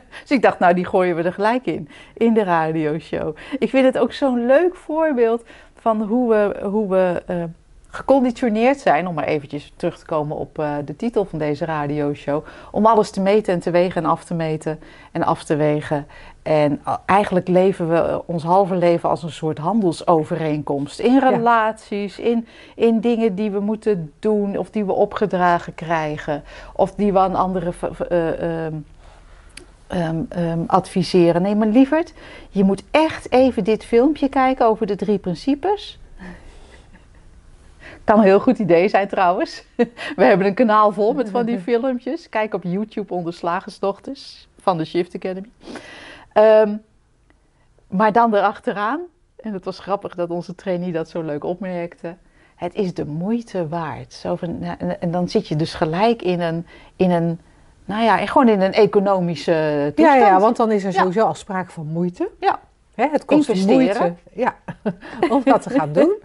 dus 0.22 0.30
ik 0.30 0.42
dacht, 0.42 0.58
nou, 0.58 0.74
die 0.74 0.84
gooien 0.86 1.16
we 1.16 1.22
er 1.22 1.32
gelijk 1.32 1.66
in, 1.66 1.88
in 2.14 2.34
de 2.34 2.44
radioshow. 2.44 3.36
Ik 3.58 3.70
vind 3.70 3.84
het 3.84 3.98
ook 3.98 4.12
zo'n 4.12 4.46
leuk 4.46 4.74
voorbeeld 4.76 5.44
van 5.80 6.02
hoe 6.02 6.28
we, 6.30 6.66
hoe 6.68 6.88
we 6.88 7.22
eh, 7.26 7.36
geconditioneerd 7.90 8.80
zijn, 8.80 9.06
om 9.06 9.14
maar 9.14 9.24
eventjes 9.24 9.72
terug 9.76 9.98
te 9.98 10.04
komen 10.04 10.36
op 10.36 10.58
eh, 10.58 10.74
de 10.84 10.96
titel 10.96 11.24
van 11.24 11.38
deze 11.38 11.64
radioshow, 11.64 12.44
om 12.70 12.86
alles 12.86 13.10
te 13.10 13.20
meten 13.20 13.54
en 13.54 13.60
te 13.60 13.70
wegen 13.70 14.02
en 14.04 14.10
af 14.10 14.24
te 14.24 14.34
meten 14.34 14.80
en 15.12 15.22
af 15.22 15.44
te 15.44 15.56
wegen. 15.56 16.06
En 16.42 16.80
eh, 16.84 16.94
eigenlijk 17.06 17.48
leven 17.48 17.88
we 17.88 18.22
ons 18.26 18.42
halve 18.42 18.76
leven 18.76 19.08
als 19.08 19.22
een 19.22 19.30
soort 19.30 19.58
handelsovereenkomst. 19.58 20.98
In 20.98 21.12
Ja. 21.12 21.28
relaties, 21.28 22.18
in, 22.18 22.46
in 22.74 23.00
dingen 23.00 23.34
die 23.34 23.50
we 23.50 23.60
moeten 23.60 24.12
doen 24.18 24.58
of 24.58 24.70
die 24.70 24.84
we 24.84 24.92
opgedragen 24.92 25.74
krijgen. 25.74 26.42
Of 26.72 26.94
die 26.94 27.12
we 27.12 27.18
aan 27.18 27.34
anderen 27.34 27.74
v- 27.74 27.90
ehm, 29.92 30.62
adviseren. 30.66 31.42
Nee, 31.42 31.54
maar 31.54 31.66
lieverd, 31.66 32.12
je 32.50 32.64
moet 32.64 32.82
echt 32.90 33.32
even 33.32 33.64
dit 33.64 33.84
filmpje 33.84 34.28
kijken 34.28 34.66
over 34.66 34.86
de 34.86 34.96
drie 34.96 35.18
principes. 35.18 35.98
Kan 38.04 38.18
een 38.18 38.24
heel 38.24 38.40
goed 38.40 38.58
idee 38.58 38.88
zijn 38.88 39.08
trouwens. 39.08 39.64
We 40.16 40.24
hebben 40.24 40.46
een 40.46 40.54
kanaal 40.54 40.92
vol 40.92 41.12
met 41.12 41.30
van 41.30 41.46
die 41.46 41.58
filmpjes. 41.68 42.28
Kijk 42.28 42.54
op 42.54 42.62
YouTube 42.62 43.14
onder 43.14 43.32
Slagersdochters 43.32 44.48
van 44.58 44.78
de 44.78 44.84
Shift 44.84 45.14
Academy. 45.14 45.50
Ehm, 46.32 46.76
maar 47.88 48.12
dan 48.12 48.34
erachteraan, 48.34 49.00
en 49.36 49.52
het 49.52 49.64
was 49.64 49.78
grappig 49.78 50.14
dat 50.14 50.30
onze 50.30 50.54
trainee 50.54 50.92
dat 50.92 51.08
zo 51.08 51.22
leuk 51.22 51.44
opmerkte. 51.44 52.16
Het 52.54 52.74
is 52.74 52.94
de 52.94 53.06
moeite 53.06 53.68
waard. 53.68 54.12
Zo 54.12 54.36
van, 54.36 54.58
nou, 54.58 54.76
en, 54.78 55.00
en 55.00 55.10
dan 55.10 55.28
zit 55.28 55.48
je 55.48 55.56
dus 55.56 55.74
gelijk 55.74 56.22
in 56.22 56.40
een, 56.40 56.66
in 56.96 57.10
een 57.10 57.40
nou 57.84 58.02
ja, 58.04 58.26
gewoon 58.26 58.48
in 58.48 58.60
een 58.60 58.72
economische 58.72 59.52
Ja, 59.52 59.90
toestand. 59.92 60.20
ja, 60.20 60.40
want 60.40 60.56
dan 60.56 60.70
is 60.70 60.84
er 60.84 60.92
Ja. 60.92 60.98
sowieso 60.98 61.26
al 61.26 61.34
sprake 61.34 61.70
van 61.70 61.86
moeite. 61.86 62.30
Ja. 62.40 62.60
Hè, 62.94 63.08
het 63.10 63.24
kost 63.24 63.48
Investeren. 63.48 63.74
moeite 63.76 64.14
ja, 64.32 64.54
om 65.34 65.42
dat 65.44 65.62
te 65.62 65.70
gaan 65.70 65.92
doen. 65.98 66.22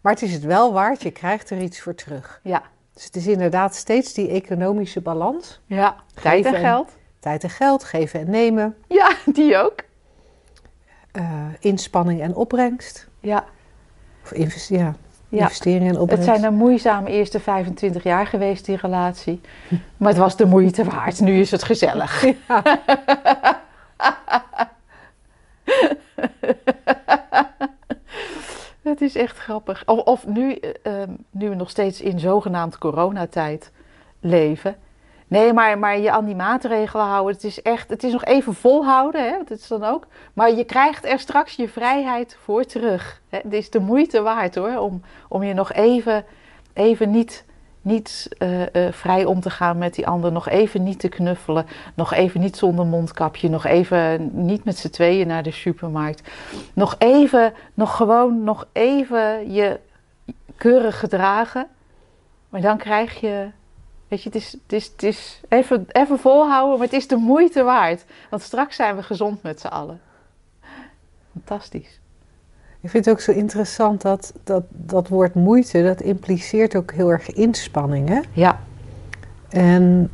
Maar 0.00 0.12
het 0.12 0.22
is 0.22 0.32
het 0.32 0.44
wel 0.44 0.72
waard, 0.72 1.02
je 1.02 1.10
krijgt 1.10 1.50
er 1.50 1.60
iets 1.60 1.80
voor 1.80 1.94
terug. 1.94 2.40
Ja, 2.42 2.62
Dus 2.94 3.04
het 3.04 3.16
is 3.16 3.26
inderdaad 3.26 3.74
steeds 3.74 4.12
die 4.12 4.28
economische 4.30 5.00
balans. 5.00 5.60
ja. 5.66 5.96
tijd 6.22 6.44
en 6.46 6.54
geld. 6.54 6.96
Tijd 7.18 7.42
en 7.44 7.50
geld, 7.50 7.84
geven 7.84 8.20
en 8.20 8.30
nemen, 8.30 8.76
Ja, 8.88 9.10
die 9.34 9.56
ook. 9.56 9.74
eh, 11.12 11.44
inspanning 11.60 12.20
en 12.20 12.34
opbrengst. 12.34 13.08
Ja. 13.20 13.44
Of 14.24 14.32
invest 14.32 14.68
ja, 14.68 14.94
Ja. 15.30 15.42
investering 15.42 15.88
en 15.88 16.08
Het 16.08 16.24
zijn 16.24 16.44
een 16.44 16.54
moeizame 16.54 17.10
eerste 17.10 17.40
25 17.40 18.02
jaar 18.02 18.26
geweest, 18.26 18.64
die 18.64 18.76
relatie. 18.76 19.40
Maar 19.96 20.08
het 20.08 20.18
was 20.18 20.36
de 20.36 20.46
moeite 20.46 20.84
waard. 20.84 21.20
Nu 21.20 21.40
is 21.40 21.50
het 21.50 21.62
gezellig. 21.62 22.24
Het 28.82 29.00
is 29.00 29.14
echt 29.16 29.38
grappig. 29.38 29.82
Of, 29.86 29.98
of 29.98 30.26
nu, 30.26 30.54
eh, 30.54 30.70
ehm, 30.82 31.10
nu 31.30 31.48
we 31.48 31.54
nog 31.54 31.70
steeds 31.70 32.00
in 32.00 32.18
zogenaamd 32.18 32.78
coronatijd 32.78 33.70
leven. 34.20 34.76
Nee, 35.30 35.52
maar, 35.52 35.78
maar 35.78 35.98
je 35.98 36.10
aan 36.10 36.24
die 36.24 36.34
maatregelen 36.34 37.06
houden. 37.06 37.34
Het 37.34 37.44
is 37.44 37.62
echt, 37.62 37.90
het 37.90 38.04
is 38.04 38.12
nog 38.12 38.24
even 38.24 38.54
volhouden, 38.54 39.24
hè, 39.24 39.38
het 39.38 39.50
is 39.50 39.66
dan 39.68 39.84
ook. 39.84 40.06
Maar 40.32 40.52
je 40.52 40.64
krijgt 40.64 41.04
er 41.04 41.18
straks 41.18 41.54
je 41.54 41.68
vrijheid 41.68 42.36
voor 42.42 42.64
terug. 42.64 43.20
Hè. 43.28 43.38
Het 43.42 43.52
is 43.52 43.70
de 43.70 43.78
moeite 43.78 44.22
waard 44.22 44.54
hoor, 44.54 44.78
om, 44.78 45.02
om 45.28 45.42
je 45.42 45.54
nog 45.54 45.72
even, 45.72 46.24
even 46.72 47.10
niet, 47.10 47.44
niet 47.80 48.28
eh, 48.38 48.74
eh, 48.74 48.92
vrij 48.92 49.24
om 49.24 49.40
te 49.40 49.50
gaan 49.50 49.78
met 49.78 49.94
die 49.94 50.06
ander. 50.06 50.32
Nog 50.32 50.48
even 50.48 50.82
niet 50.82 50.98
te 50.98 51.08
knuffelen. 51.08 51.66
Nog 51.94 52.12
even 52.12 52.40
niet 52.40 52.56
zonder 52.56 52.86
mondkapje. 52.86 53.48
Nog 53.48 53.66
even 53.66 54.30
niet 54.44 54.64
met 54.64 54.78
z'n 54.78 54.90
tweeën 54.90 55.26
naar 55.26 55.42
de 55.42 55.52
supermarkt. 55.52 56.30
Nog 56.74 56.94
even, 56.98 57.52
nog 57.74 57.96
gewoon, 57.96 58.44
nog 58.44 58.66
even 58.72 59.52
je 59.52 59.80
keurig 60.56 60.98
gedragen. 60.98 61.66
Maar 62.48 62.60
dan 62.60 62.76
krijg 62.76 63.20
je 63.20 63.48
Weet 64.10 64.22
je, 64.22 64.28
het 64.28 64.38
is, 64.38 64.52
het 64.52 64.72
is, 64.72 64.86
het 64.86 65.02
is 65.02 65.40
even, 65.48 65.84
even 65.88 66.18
volhouden, 66.18 66.78
maar 66.78 66.86
het 66.86 66.96
is 66.96 67.08
de 67.08 67.16
moeite 67.16 67.62
waard. 67.62 68.04
Want 68.30 68.42
straks 68.42 68.76
zijn 68.76 68.96
we 68.96 69.02
gezond 69.02 69.42
met 69.42 69.60
z'n 69.60 69.66
allen. 69.66 70.00
Fantastisch. 71.32 72.00
Ik 72.80 72.90
vind 72.90 73.04
het 73.04 73.14
ook 73.14 73.20
zo 73.20 73.32
interessant 73.32 74.02
dat, 74.02 74.32
dat 74.44 74.62
dat 74.68 75.08
woord 75.08 75.34
moeite, 75.34 75.82
dat 75.82 76.00
impliceert 76.00 76.76
ook 76.76 76.92
heel 76.92 77.10
erg 77.10 77.30
inspanning. 77.30 78.08
Hè? 78.08 78.20
Ja, 78.32 78.60
En, 79.48 80.10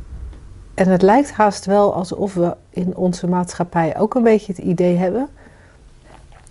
en 0.73 0.89
het 0.89 1.01
lijkt 1.01 1.31
haast 1.31 1.65
wel 1.65 1.93
alsof 1.93 2.33
we 2.33 2.55
in 2.69 2.95
onze 2.95 3.27
maatschappij 3.27 3.97
ook 3.97 4.15
een 4.15 4.23
beetje 4.23 4.53
het 4.53 4.61
idee 4.63 4.95
hebben 4.95 5.29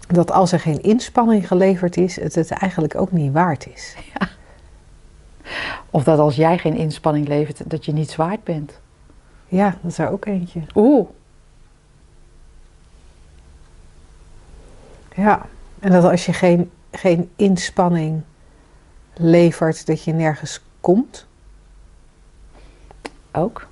dat 0.07 0.30
als 0.30 0.53
er 0.53 0.61
geen 0.61 0.82
inspanning 0.82 1.47
geleverd 1.47 1.97
is, 1.97 2.20
het 2.20 2.34
het 2.34 2.51
eigenlijk 2.51 2.94
ook 2.94 3.12
niet 3.12 3.32
waard 3.32 3.66
is. 3.74 3.97
Of 5.90 6.05
dat 6.05 6.18
als 6.18 6.36
jij 6.36 6.59
geen 6.59 6.76
inspanning 6.76 7.28
levert, 7.28 7.70
dat 7.70 7.84
je 7.84 7.92
niets 7.92 8.16
waard 8.16 8.44
bent. 8.44 8.80
Ja, 9.49 9.76
dat 9.82 9.90
is 9.90 9.99
er 9.99 10.11
ook 10.11 10.24
eentje. 10.26 10.61
Oeh, 10.74 11.09
Ja, 15.16 15.47
en 15.78 15.90
dat 15.90 16.05
als 16.05 16.26
je 16.26 16.32
geen, 16.32 16.70
geen 16.90 17.30
inspanning 17.36 18.22
levert, 19.14 19.86
dat 19.86 20.03
je 20.03 20.12
nergens 20.12 20.61
komt. 20.80 21.26
ook. 23.32 23.66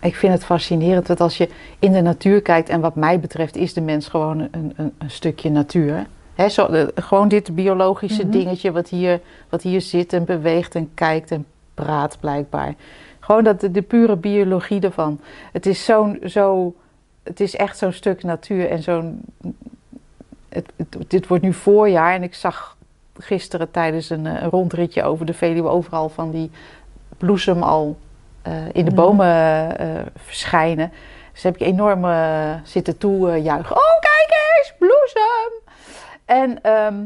Ik 0.00 0.14
vind 0.14 0.32
het 0.32 0.44
fascinerend 0.44 1.06
dat 1.06 1.20
als 1.20 1.36
je 1.36 1.48
in 1.78 1.92
de 1.92 2.00
natuur 2.00 2.42
kijkt, 2.42 2.68
en 2.68 2.80
wat 2.80 2.94
mij 2.94 3.20
betreft 3.20 3.56
is 3.56 3.72
de 3.72 3.80
mens 3.80 4.08
gewoon 4.08 4.40
een, 4.40 4.72
een, 4.76 4.94
een 4.98 5.10
stukje 5.10 5.50
natuur. 5.50 6.06
Zo, 6.50 6.66
de- 6.66 6.92
gewoon 6.94 7.28
dit 7.28 7.54
biologische 7.54 8.22
Mhm. 8.22 8.30
dingetje 8.30 8.72
wat 8.72 8.88
hier, 8.88 9.20
wat 9.48 9.62
hier 9.62 9.80
zit 9.80 10.12
en 10.12 10.24
beweegt 10.24 10.74
en 10.74 10.90
kijkt 10.94 11.30
en 11.30 11.46
praat 11.74 12.16
blijkbaar. 12.20 12.74
Gewoon 13.20 13.44
dat, 13.44 13.60
de, 13.60 13.70
de 13.70 13.82
pure 13.82 14.16
biologie 14.16 14.80
ervan. 14.80 15.20
Het 15.52 15.66
is 15.66 15.84
zo'n, 15.84 16.20
zo, 16.26 16.74
het 17.22 17.40
is 17.40 17.56
echt 17.56 17.78
zo'n 17.78 17.92
stuk 17.92 18.22
natuur 18.22 18.70
en 18.70 18.82
zo'n, 18.82 19.20
dit 21.08 21.26
wordt 21.26 21.42
nu 21.42 21.52
voorjaar 21.52 22.14
en 22.14 22.22
ik 22.22 22.34
zag 22.34 22.76
gisteren 23.18 23.70
tijdens 23.70 24.10
een, 24.10 24.26
eh, 24.26 24.42
een 24.42 24.50
rondritje 24.50 25.02
over 25.02 25.26
de 25.26 25.34
Veluwe 25.34 25.68
overal 25.68 26.08
van 26.08 26.30
die 26.30 26.50
bloesem 27.18 27.62
al 27.62 27.96
eh, 28.42 28.52
in 28.72 28.84
de 28.84 28.90
Mhm. 28.90 29.00
bomen 29.00 29.78
eh, 29.78 29.88
verschijnen. 30.16 30.92
Dus 31.32 31.42
heb 31.42 31.54
ik 31.54 31.60
enorm 31.66 32.04
zitten 32.64 32.98
toejuichen. 32.98 33.76
oh, 33.76 33.98
kijk 34.00 34.28
eens, 34.58 34.74
bloesem! 34.78 35.63
En, 36.24 36.62
ehm, 36.62 37.04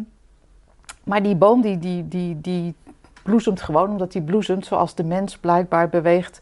maar 1.05 1.23
die 1.23 1.37
boom 1.37 1.61
die, 1.61 1.79
die, 1.79 2.09
die, 2.09 2.41
die 2.41 2.75
bloesemt 3.23 3.63
gewoon 3.63 3.91
omdat 3.91 4.13
die 4.13 4.23
bloesemt 4.23 4.67
zoals 4.67 4.95
de 4.95 5.05
mens 5.05 5.39
blijkbaar 5.39 5.89
beweegt 5.89 6.41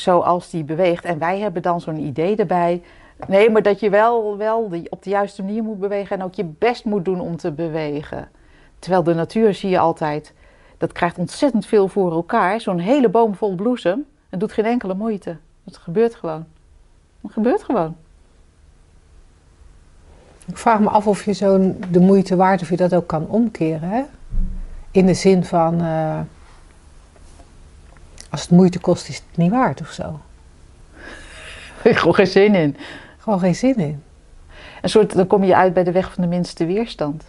zoals 0.00 0.50
die 0.50 0.64
beweegt. 0.64 1.04
En 1.04 1.18
wij 1.18 1.38
hebben 1.38 1.62
dan 1.62 1.80
zo'n 1.80 1.98
idee 1.98 2.36
erbij. 2.36 2.82
Nee, 3.26 3.50
maar 3.50 3.62
dat 3.62 3.80
je 3.80 3.90
wel, 3.90 4.36
wel 4.36 4.70
op 4.88 5.02
de 5.02 5.10
juiste 5.10 5.42
manier 5.42 5.62
moet 5.62 5.78
bewegen 5.78 6.18
en 6.18 6.24
ook 6.24 6.34
je 6.34 6.44
best 6.44 6.84
moet 6.84 7.04
doen 7.04 7.20
om 7.20 7.36
te 7.36 7.52
bewegen. 7.52 8.28
Terwijl 8.78 9.02
de 9.02 9.14
natuur 9.14 9.54
zie 9.54 9.70
je 9.70 9.78
altijd, 9.78 10.34
dat 10.76 10.92
krijgt 10.92 11.18
ontzettend 11.18 11.66
veel 11.66 11.88
voor 11.88 12.12
elkaar. 12.12 12.60
Zo'n 12.60 12.78
hele 12.78 13.08
boom 13.08 13.34
vol 13.34 13.54
bloesem, 13.54 14.06
het 14.28 14.40
doet 14.40 14.52
geen 14.52 14.64
enkele 14.64 14.94
moeite. 14.94 15.36
Het 15.64 15.76
gebeurt 15.76 16.14
gewoon. 16.14 16.44
Het 17.20 17.32
gebeurt 17.32 17.62
gewoon. 17.62 17.96
Ik 20.48 20.58
vraag 20.58 20.80
me 20.80 20.88
af 20.88 21.06
of 21.06 21.24
je 21.24 21.32
zo'n 21.32 21.84
de 21.90 22.00
moeite 22.00 22.36
waard, 22.36 22.62
of 22.62 22.68
je 22.68 22.76
dat 22.76 22.94
ook 22.94 23.06
kan 23.06 23.26
omkeren. 23.26 23.88
Hè? 23.88 24.02
In 24.90 25.06
de 25.06 25.14
zin 25.14 25.44
van, 25.44 25.80
eh, 25.80 26.20
als 28.30 28.40
het 28.40 28.50
moeite 28.50 28.78
kost, 28.78 29.08
is 29.08 29.16
het 29.16 29.36
niet 29.36 29.50
waard 29.50 29.80
of 29.80 29.90
zo. 29.90 30.20
Gewoon 31.82 32.14
geen 32.14 32.26
zin 32.26 32.54
in. 32.54 32.76
Gewoon 33.18 33.38
geen 33.38 33.54
zin 33.54 33.76
in. 33.76 34.02
Een 34.82 34.88
soort, 34.88 35.14
dan 35.14 35.26
kom 35.26 35.44
je 35.44 35.56
uit 35.56 35.74
bij 35.74 35.84
de 35.84 35.92
weg 35.92 36.12
van 36.12 36.22
de 36.22 36.28
minste 36.28 36.66
weerstand. 36.66 37.24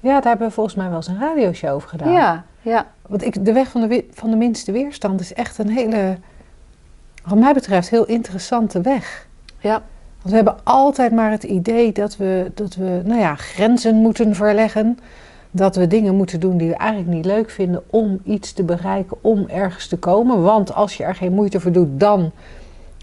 Ja, 0.00 0.12
daar 0.12 0.28
hebben 0.28 0.46
we 0.46 0.52
volgens 0.52 0.76
mij 0.76 0.86
wel 0.86 0.96
eens 0.96 1.06
een 1.06 1.20
radioshow 1.20 1.74
over 1.74 1.88
gedaan. 1.88 2.12
Ja, 2.12 2.44
ja. 2.60 2.86
Want 3.06 3.24
ik, 3.24 3.44
de 3.44 3.52
weg 3.52 3.68
van 3.68 3.88
de, 3.88 4.04
van 4.12 4.30
de 4.30 4.36
minste 4.36 4.72
weerstand 4.72 5.20
is 5.20 5.32
echt 5.32 5.58
een 5.58 5.70
hele, 5.70 6.18
wat 7.24 7.38
mij 7.38 7.52
betreft, 7.52 7.90
heel 7.90 8.06
interessante 8.06 8.80
weg. 8.80 9.26
Ja. 9.58 9.82
Want 10.26 10.38
we 10.38 10.44
hebben 10.44 10.64
altijd 10.64 11.12
maar 11.12 11.30
het 11.30 11.42
idee 11.42 11.92
dat 11.92 12.16
we, 12.16 12.50
dat 12.54 12.74
we 12.74 13.00
nou 13.04 13.20
ja, 13.20 13.34
grenzen 13.34 13.94
moeten 13.94 14.34
verleggen. 14.34 14.98
Dat 15.50 15.76
we 15.76 15.86
dingen 15.86 16.14
moeten 16.14 16.40
doen 16.40 16.56
die 16.56 16.68
we 16.68 16.76
eigenlijk 16.76 17.10
niet 17.10 17.24
leuk 17.24 17.50
vinden 17.50 17.82
om 17.90 18.20
iets 18.24 18.52
te 18.52 18.62
bereiken, 18.62 19.16
om 19.20 19.46
ergens 19.48 19.86
te 19.88 19.96
komen. 19.98 20.42
Want 20.42 20.74
als 20.74 20.96
je 20.96 21.04
er 21.04 21.14
geen 21.14 21.32
moeite 21.32 21.60
voor 21.60 21.72
doet, 21.72 22.00
dan 22.00 22.30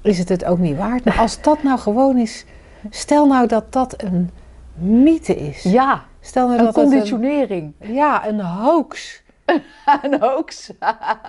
is 0.02 0.18
het 0.18 0.30
het 0.30 0.46
ook 0.46 0.58
niet 0.58 0.78
waard. 0.78 1.06
Maar 1.06 1.18
als 1.20 1.42
dat 1.42 1.64
nou 1.64 1.80
gewoon 1.80 2.18
is, 2.18 2.46
stel 2.90 3.28
nou 3.28 3.48
dat 3.48 3.74
dat 3.74 4.04
een 4.04 4.30
mythe 4.74 5.36
is. 5.36 5.64
Ja, 5.64 6.04
Stel 6.20 6.48
nou 6.48 6.60
een 6.60 6.66
dat 6.66 6.74
conditionering. 6.74 7.74
een, 7.80 7.94
ja, 7.94 8.28
een 8.28 8.42
hoax. 8.42 9.22
Een 10.02 10.20
hoax. 10.22 10.72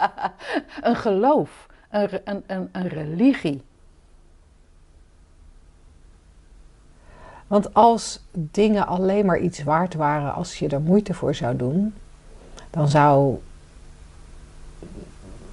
een 0.82 0.96
geloof. 0.96 1.66
Een, 1.90 2.42
een, 2.46 2.68
een 2.72 2.88
religie. 2.88 3.62
Want 7.54 7.74
als 7.74 8.20
dingen 8.32 8.86
alleen 8.86 9.26
maar 9.26 9.38
iets 9.38 9.62
waard 9.62 9.94
waren 9.94 10.34
als 10.34 10.58
je 10.58 10.68
er 10.68 10.80
moeite 10.80 11.14
voor 11.14 11.34
zou 11.34 11.56
doen, 11.56 11.94
dan 12.70 12.88
zou, 12.88 13.38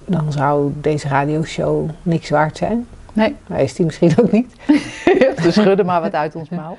dan 0.04 0.32
zou 0.32 0.72
deze 0.80 1.08
radioshow 1.08 1.90
niks 2.02 2.30
waard 2.30 2.56
zijn. 2.56 2.86
Nee, 3.12 3.36
Maar 3.46 3.60
is 3.60 3.74
die 3.74 3.86
misschien 3.86 4.14
ook 4.18 4.32
niet. 4.32 4.54
we 5.44 5.48
schudden 5.50 5.86
maar 5.86 6.00
wat 6.00 6.12
uit 6.12 6.34
ons 6.34 6.48
mouw. 6.48 6.76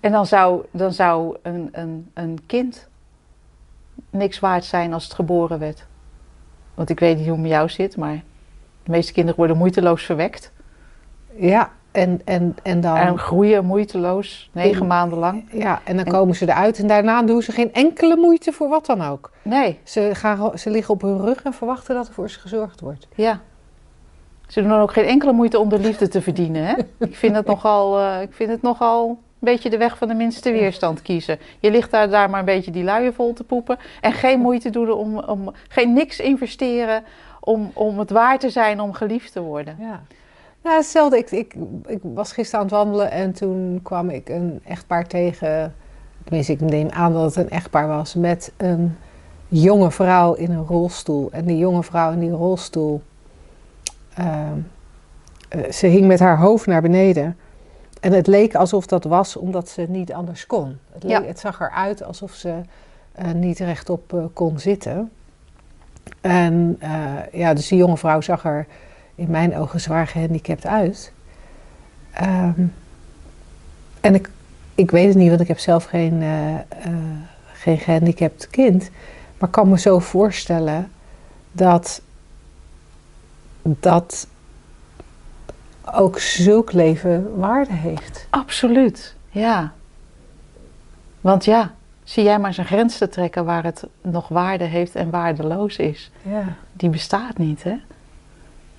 En 0.00 0.12
dan 0.12 0.26
zou, 0.26 0.64
dan 0.70 0.92
zou 0.92 1.36
een, 1.42 1.68
een, 1.72 2.10
een 2.14 2.38
kind 2.46 2.88
niks 4.10 4.38
waard 4.38 4.64
zijn 4.64 4.92
als 4.92 5.04
het 5.04 5.12
geboren 5.12 5.58
werd. 5.58 5.86
Want 6.74 6.90
ik 6.90 7.00
weet 7.00 7.16
niet 7.16 7.24
hoe 7.24 7.34
het 7.34 7.42
met 7.42 7.50
jou 7.50 7.68
zit, 7.68 7.96
maar 7.96 8.22
de 8.82 8.90
meeste 8.90 9.12
kinderen 9.12 9.38
worden 9.38 9.56
moeiteloos 9.56 10.04
verwekt. 10.04 10.52
Ja, 11.36 11.70
en, 11.94 12.20
en, 12.24 12.56
en 12.62 12.80
dan... 12.80 12.96
En 12.96 13.18
groeien 13.18 13.64
moeiteloos, 13.64 14.50
negen 14.52 14.80
In- 14.82 14.86
maanden 14.86 15.18
lang. 15.18 15.44
Ja, 15.52 15.80
en 15.84 15.96
dan 15.96 16.04
En- 16.04 16.12
komen 16.12 16.34
ze 16.34 16.48
eruit 16.48 16.78
en 16.78 16.86
daarna 16.86 17.22
doen 17.22 17.42
ze 17.42 17.52
geen 17.52 17.72
enkele 17.72 18.16
moeite 18.16 18.52
voor 18.52 18.68
wat 18.68 18.86
dan 18.86 19.02
ook. 19.02 19.30
Nee, 19.42 19.78
Ze, 19.82 20.10
gaan, 20.12 20.58
ze 20.58 20.70
liggen 20.70 20.94
op 20.94 21.00
hun 21.02 21.20
rug 21.20 21.42
en 21.42 21.52
verwachten 21.52 21.94
dat 21.94 22.06
er 22.08 22.12
voor 22.14 22.30
ze 22.30 22.40
gezorgd 22.40 22.80
wordt. 22.80 23.08
ja. 23.14 23.40
Ze 24.46 24.60
doen 24.60 24.68
dan 24.70 24.80
ook 24.80 24.92
geen 24.92 25.04
enkele 25.04 25.32
moeite 25.32 25.58
om 25.58 25.68
de 25.68 25.78
liefde 25.78 26.08
te 26.08 26.22
verdienen. 26.22 26.64
Hè? 26.66 26.74
Ik, 27.06 27.16
vind 27.16 27.36
het 27.36 27.46
nogal, 27.46 27.98
eh, 28.00 28.22
ik 28.22 28.32
vind 28.32 28.50
het 28.50 28.62
nogal 28.62 29.08
een 29.08 29.16
beetje 29.38 29.70
de 29.70 29.78
weg 29.78 29.98
van 29.98 30.08
de 30.08 30.14
minste 30.14 30.52
weerstand 30.52 31.02
kiezen. 31.02 31.38
Je 31.60 31.70
ligt 31.70 31.90
daar, 31.90 32.08
daar 32.10 32.30
maar 32.30 32.38
een 32.38 32.44
beetje 32.44 32.70
die 32.70 32.84
luien 32.84 33.14
vol 33.14 33.32
te 33.32 33.44
poepen. 33.44 33.78
En 34.00 34.12
geen 34.12 34.40
moeite 34.40 34.70
doen 34.70 34.92
om, 34.92 35.18
om 35.18 35.52
geen 35.68 35.92
niks 35.92 36.18
investeren 36.20 37.04
om, 37.40 37.70
om 37.74 37.98
het 37.98 38.10
waar 38.10 38.38
te 38.38 38.50
zijn 38.50 38.80
om 38.80 38.92
geliefd 38.92 39.32
te 39.32 39.40
worden. 39.40 39.76
Ja. 39.80 40.02
Nou, 40.64 40.76
hetzelfde. 40.76 41.18
Ik, 41.18 41.30
ik, 41.30 41.54
ik 41.86 42.00
was 42.02 42.32
gisteren 42.32 42.60
aan 42.60 42.66
het 42.66 42.74
wandelen 42.76 43.10
en 43.10 43.32
toen 43.32 43.80
kwam 43.82 44.08
ik 44.10 44.28
een 44.28 44.60
echtpaar 44.64 45.06
tegen. 45.06 45.74
Tenminste, 46.24 46.52
ik 46.52 46.60
neem 46.60 46.88
aan 46.90 47.12
dat 47.12 47.24
het 47.34 47.36
een 47.44 47.50
echtpaar 47.50 47.88
was 47.88 48.14
met 48.14 48.52
een 48.56 48.96
jonge 49.48 49.90
vrouw 49.90 50.34
in 50.34 50.50
een 50.50 50.64
rolstoel. 50.66 51.28
En 51.32 51.44
die 51.44 51.58
jonge 51.58 51.82
vrouw 51.82 52.12
in 52.12 52.18
die 52.20 52.30
rolstoel, 52.30 53.02
ehm, 54.14 54.58
eh, 55.48 55.70
ze 55.70 55.86
hing 55.86 56.06
met 56.06 56.20
haar 56.20 56.38
hoofd 56.38 56.66
naar 56.66 56.82
beneden. 56.82 57.36
En 58.00 58.12
het 58.12 58.26
leek 58.26 58.54
alsof 58.54 58.86
dat 58.86 59.04
was 59.04 59.36
omdat 59.36 59.68
ze 59.68 59.86
niet 59.88 60.12
anders 60.12 60.46
kon. 60.46 60.78
Het, 60.92 61.02
leek- 61.02 61.12
Ja. 61.12 61.22
het 61.22 61.38
zag 61.38 61.60
eruit 61.60 62.04
alsof 62.04 62.32
ze 62.32 62.60
eh, 63.12 63.32
niet 63.32 63.58
rechtop 63.58 64.12
eh, 64.12 64.24
kon 64.32 64.58
zitten. 64.58 65.10
En 66.20 66.78
ja, 67.32 67.54
dus 67.54 67.68
die 67.68 67.78
jonge 67.78 67.96
vrouw 67.96 68.20
zag 68.20 68.44
er 68.44 68.66
in 69.14 69.30
mijn 69.30 69.56
ogen 69.56 69.80
zwaar 69.80 70.06
gehandicapt 70.06 70.66
uit. 70.66 71.12
Ehm, 72.12 72.64
en 74.00 74.14
ik, 74.14 74.30
ik 74.74 74.90
weet 74.90 75.08
het 75.08 75.16
niet, 75.16 75.28
want 75.28 75.40
ik 75.40 75.48
heb 75.48 75.58
zelf 75.58 75.84
geen, 75.84 76.22
eh, 76.22 76.54
eh, 76.54 76.62
geen 77.52 77.78
gehandicapt 77.78 78.48
kind. 78.50 78.90
Maar 79.38 79.48
ik 79.48 79.54
kan 79.54 79.68
me 79.68 79.78
zo 79.78 79.98
voorstellen 79.98 80.90
dat 81.52 82.02
dat 83.62 84.26
ook 85.92 86.18
zulk 86.18 86.72
leven 86.72 87.38
waarde 87.38 87.72
heeft. 87.72 88.26
Absoluut, 88.30 89.14
ja. 89.30 89.72
Want 91.20 91.44
ja, 91.44 91.74
zie 92.04 92.24
jij 92.24 92.38
maar 92.38 92.54
zijn 92.54 92.66
grens 92.66 92.98
te 92.98 93.08
trekken 93.08 93.44
waar 93.44 93.64
het 93.64 93.86
nog 94.00 94.28
waarde 94.28 94.64
heeft 94.64 94.94
en 94.94 95.10
waardeloos 95.10 95.76
is. 95.76 96.10
Ja. 96.22 96.44
Die 96.72 96.88
bestaat 96.88 97.38
niet, 97.38 97.62
hè? 97.62 97.76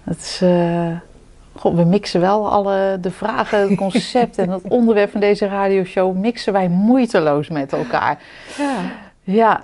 Het 0.05 0.17
is, 0.17 0.39
eh, 0.41 0.91
God, 1.55 1.75
we 1.75 1.83
mixen 1.83 2.21
wel 2.21 2.51
alle 2.51 2.97
de 3.01 3.11
vragen, 3.11 3.59
het 3.59 3.77
concept 3.77 4.37
en 4.37 4.49
het 4.49 4.67
onderwerp 4.77 5.11
van 5.11 5.19
deze 5.19 5.47
radioshow 5.47 6.15
mixen 6.15 6.53
wij 6.53 6.67
moeiteloos 6.67 7.49
met 7.49 7.73
elkaar. 7.73 8.21
ja. 8.55 8.81
Ja, 9.23 9.61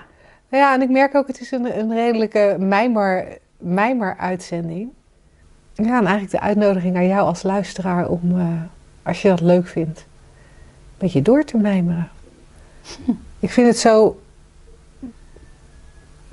Ja, 0.50 0.74
en 0.74 0.82
ik 0.82 0.90
merk 0.90 1.16
ook, 1.16 1.28
het 1.28 1.42
is 1.42 1.52
een, 1.52 1.80
een 1.80 1.94
redelijke 1.94 2.56
mijmer, 2.60 3.28
mijmer 3.58 4.18
uitzending. 4.18 4.90
Ja, 5.74 5.98
en 5.98 6.06
eigenlijk 6.06 6.32
de 6.32 6.40
uitnodiging 6.40 6.96
aan 6.96 7.08
jou 7.08 7.22
als 7.22 7.44
luisteraar 7.44 8.08
om, 8.08 8.40
eh, 8.40 8.46
als 9.04 9.22
je 9.22 9.28
dat 9.28 9.42
leuk 9.42 9.68
vindt, 9.68 10.00
een 10.00 10.98
beetje 10.98 11.22
door 11.22 11.44
te 11.44 11.58
mijmeren. 11.58 12.10
Ik 13.40 13.50
vind 13.50 13.68
het 13.68 13.78
zo, 13.78 14.20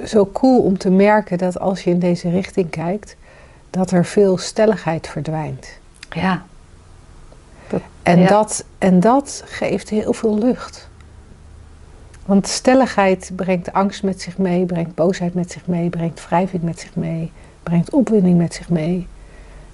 zo 0.05 0.27
cool 0.33 0.63
om 0.63 0.79
te 0.79 0.91
merken 0.91 1.39
dat 1.39 1.59
als 1.59 1.85
je 1.85 1.91
in 1.91 1.99
deze 1.99 2.31
richting 2.31 2.71
kijkt, 2.71 3.17
dat 3.71 3.91
er 3.91 4.05
veel 4.05 4.39
stelligheid 4.39 5.09
verdwijnt. 5.09 5.69
ja, 6.15 6.43
En, 8.03 8.19
Ja. 8.21 8.29
dat, 8.29 8.65
en 8.79 9.01
dat 9.01 9.43
geeft 9.47 9.89
heel 9.89 10.13
veel 10.13 10.39
lucht. 10.39 10.89
Want 12.27 12.49
stelligheid 12.49 13.31
brengt 13.37 13.73
angst 13.73 14.03
met 14.03 14.21
zich 14.21 14.39
mee, 14.39 14.67
brengt 14.67 14.95
boosheid 14.95 15.35
met 15.35 15.51
zich 15.51 15.67
mee, 15.67 15.89
brengt 15.89 16.27
wrijving 16.29 16.63
met 16.63 16.81
zich 16.81 16.95
mee, 16.95 17.33
brengt 17.63 17.91
opwinding 17.91 18.39
met 18.39 18.55
zich 18.55 18.69
mee. 18.69 19.07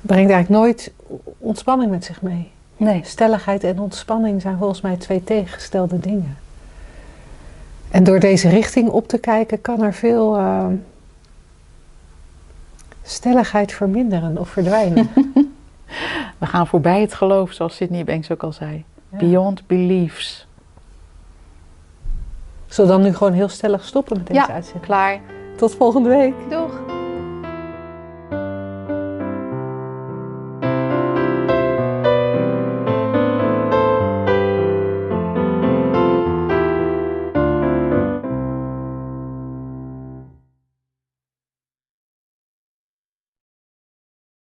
Brengt 0.01 0.31
eigenlijk 0.31 0.63
nooit 0.63 0.93
ontspanning 1.39 1.91
met 1.91 2.05
zich 2.05 2.23
mee. 2.23 2.51
nee, 2.77 3.01
Stelligheid 3.05 3.65
en 3.65 3.79
ontspanning 3.79 4.41
zijn 4.41 4.59
volgens 4.59 4.81
mij 4.81 4.97
twee 4.97 5.25
tegengestelde 5.25 6.01
dingen. 6.01 6.37
En 7.91 8.05
door 8.05 8.21
deze 8.21 8.49
richting 8.49 8.89
op 8.89 9.09
te 9.09 9.19
kijken 9.19 9.61
kan 9.61 9.83
er 9.83 9.95
veel 9.95 10.37
eh, 10.37 10.67
stelligheid 13.05 13.73
verminderen 13.73 14.39
of 14.39 14.49
verdwijnen. 14.49 15.09
we 16.39 16.47
gaan 16.47 16.67
voorbij 16.67 17.01
het 17.01 17.15
geloof, 17.15 17.53
zoals 17.53 17.77
Sydney 17.77 18.05
Banks 18.05 18.31
ook 18.31 18.43
al 18.43 18.53
zei. 18.53 18.85
Ja. 19.11 19.19
Beyond 19.19 19.67
beliefs. 19.67 20.47
Zullen 22.67 22.91
we 22.91 22.97
dan 22.97 23.07
nu 23.07 23.17
gewoon 23.17 23.33
heel 23.33 23.49
stellig 23.49 23.85
stoppen 23.85 24.17
met 24.17 24.27
deze 24.27 24.41
Ja. 24.41 24.49
uitzending? 24.49 24.85
Klaar. 24.85 25.21
Tot 25.57 25.75
volgende 25.75 26.09
week. 26.09 26.35
Doei! 26.51 26.69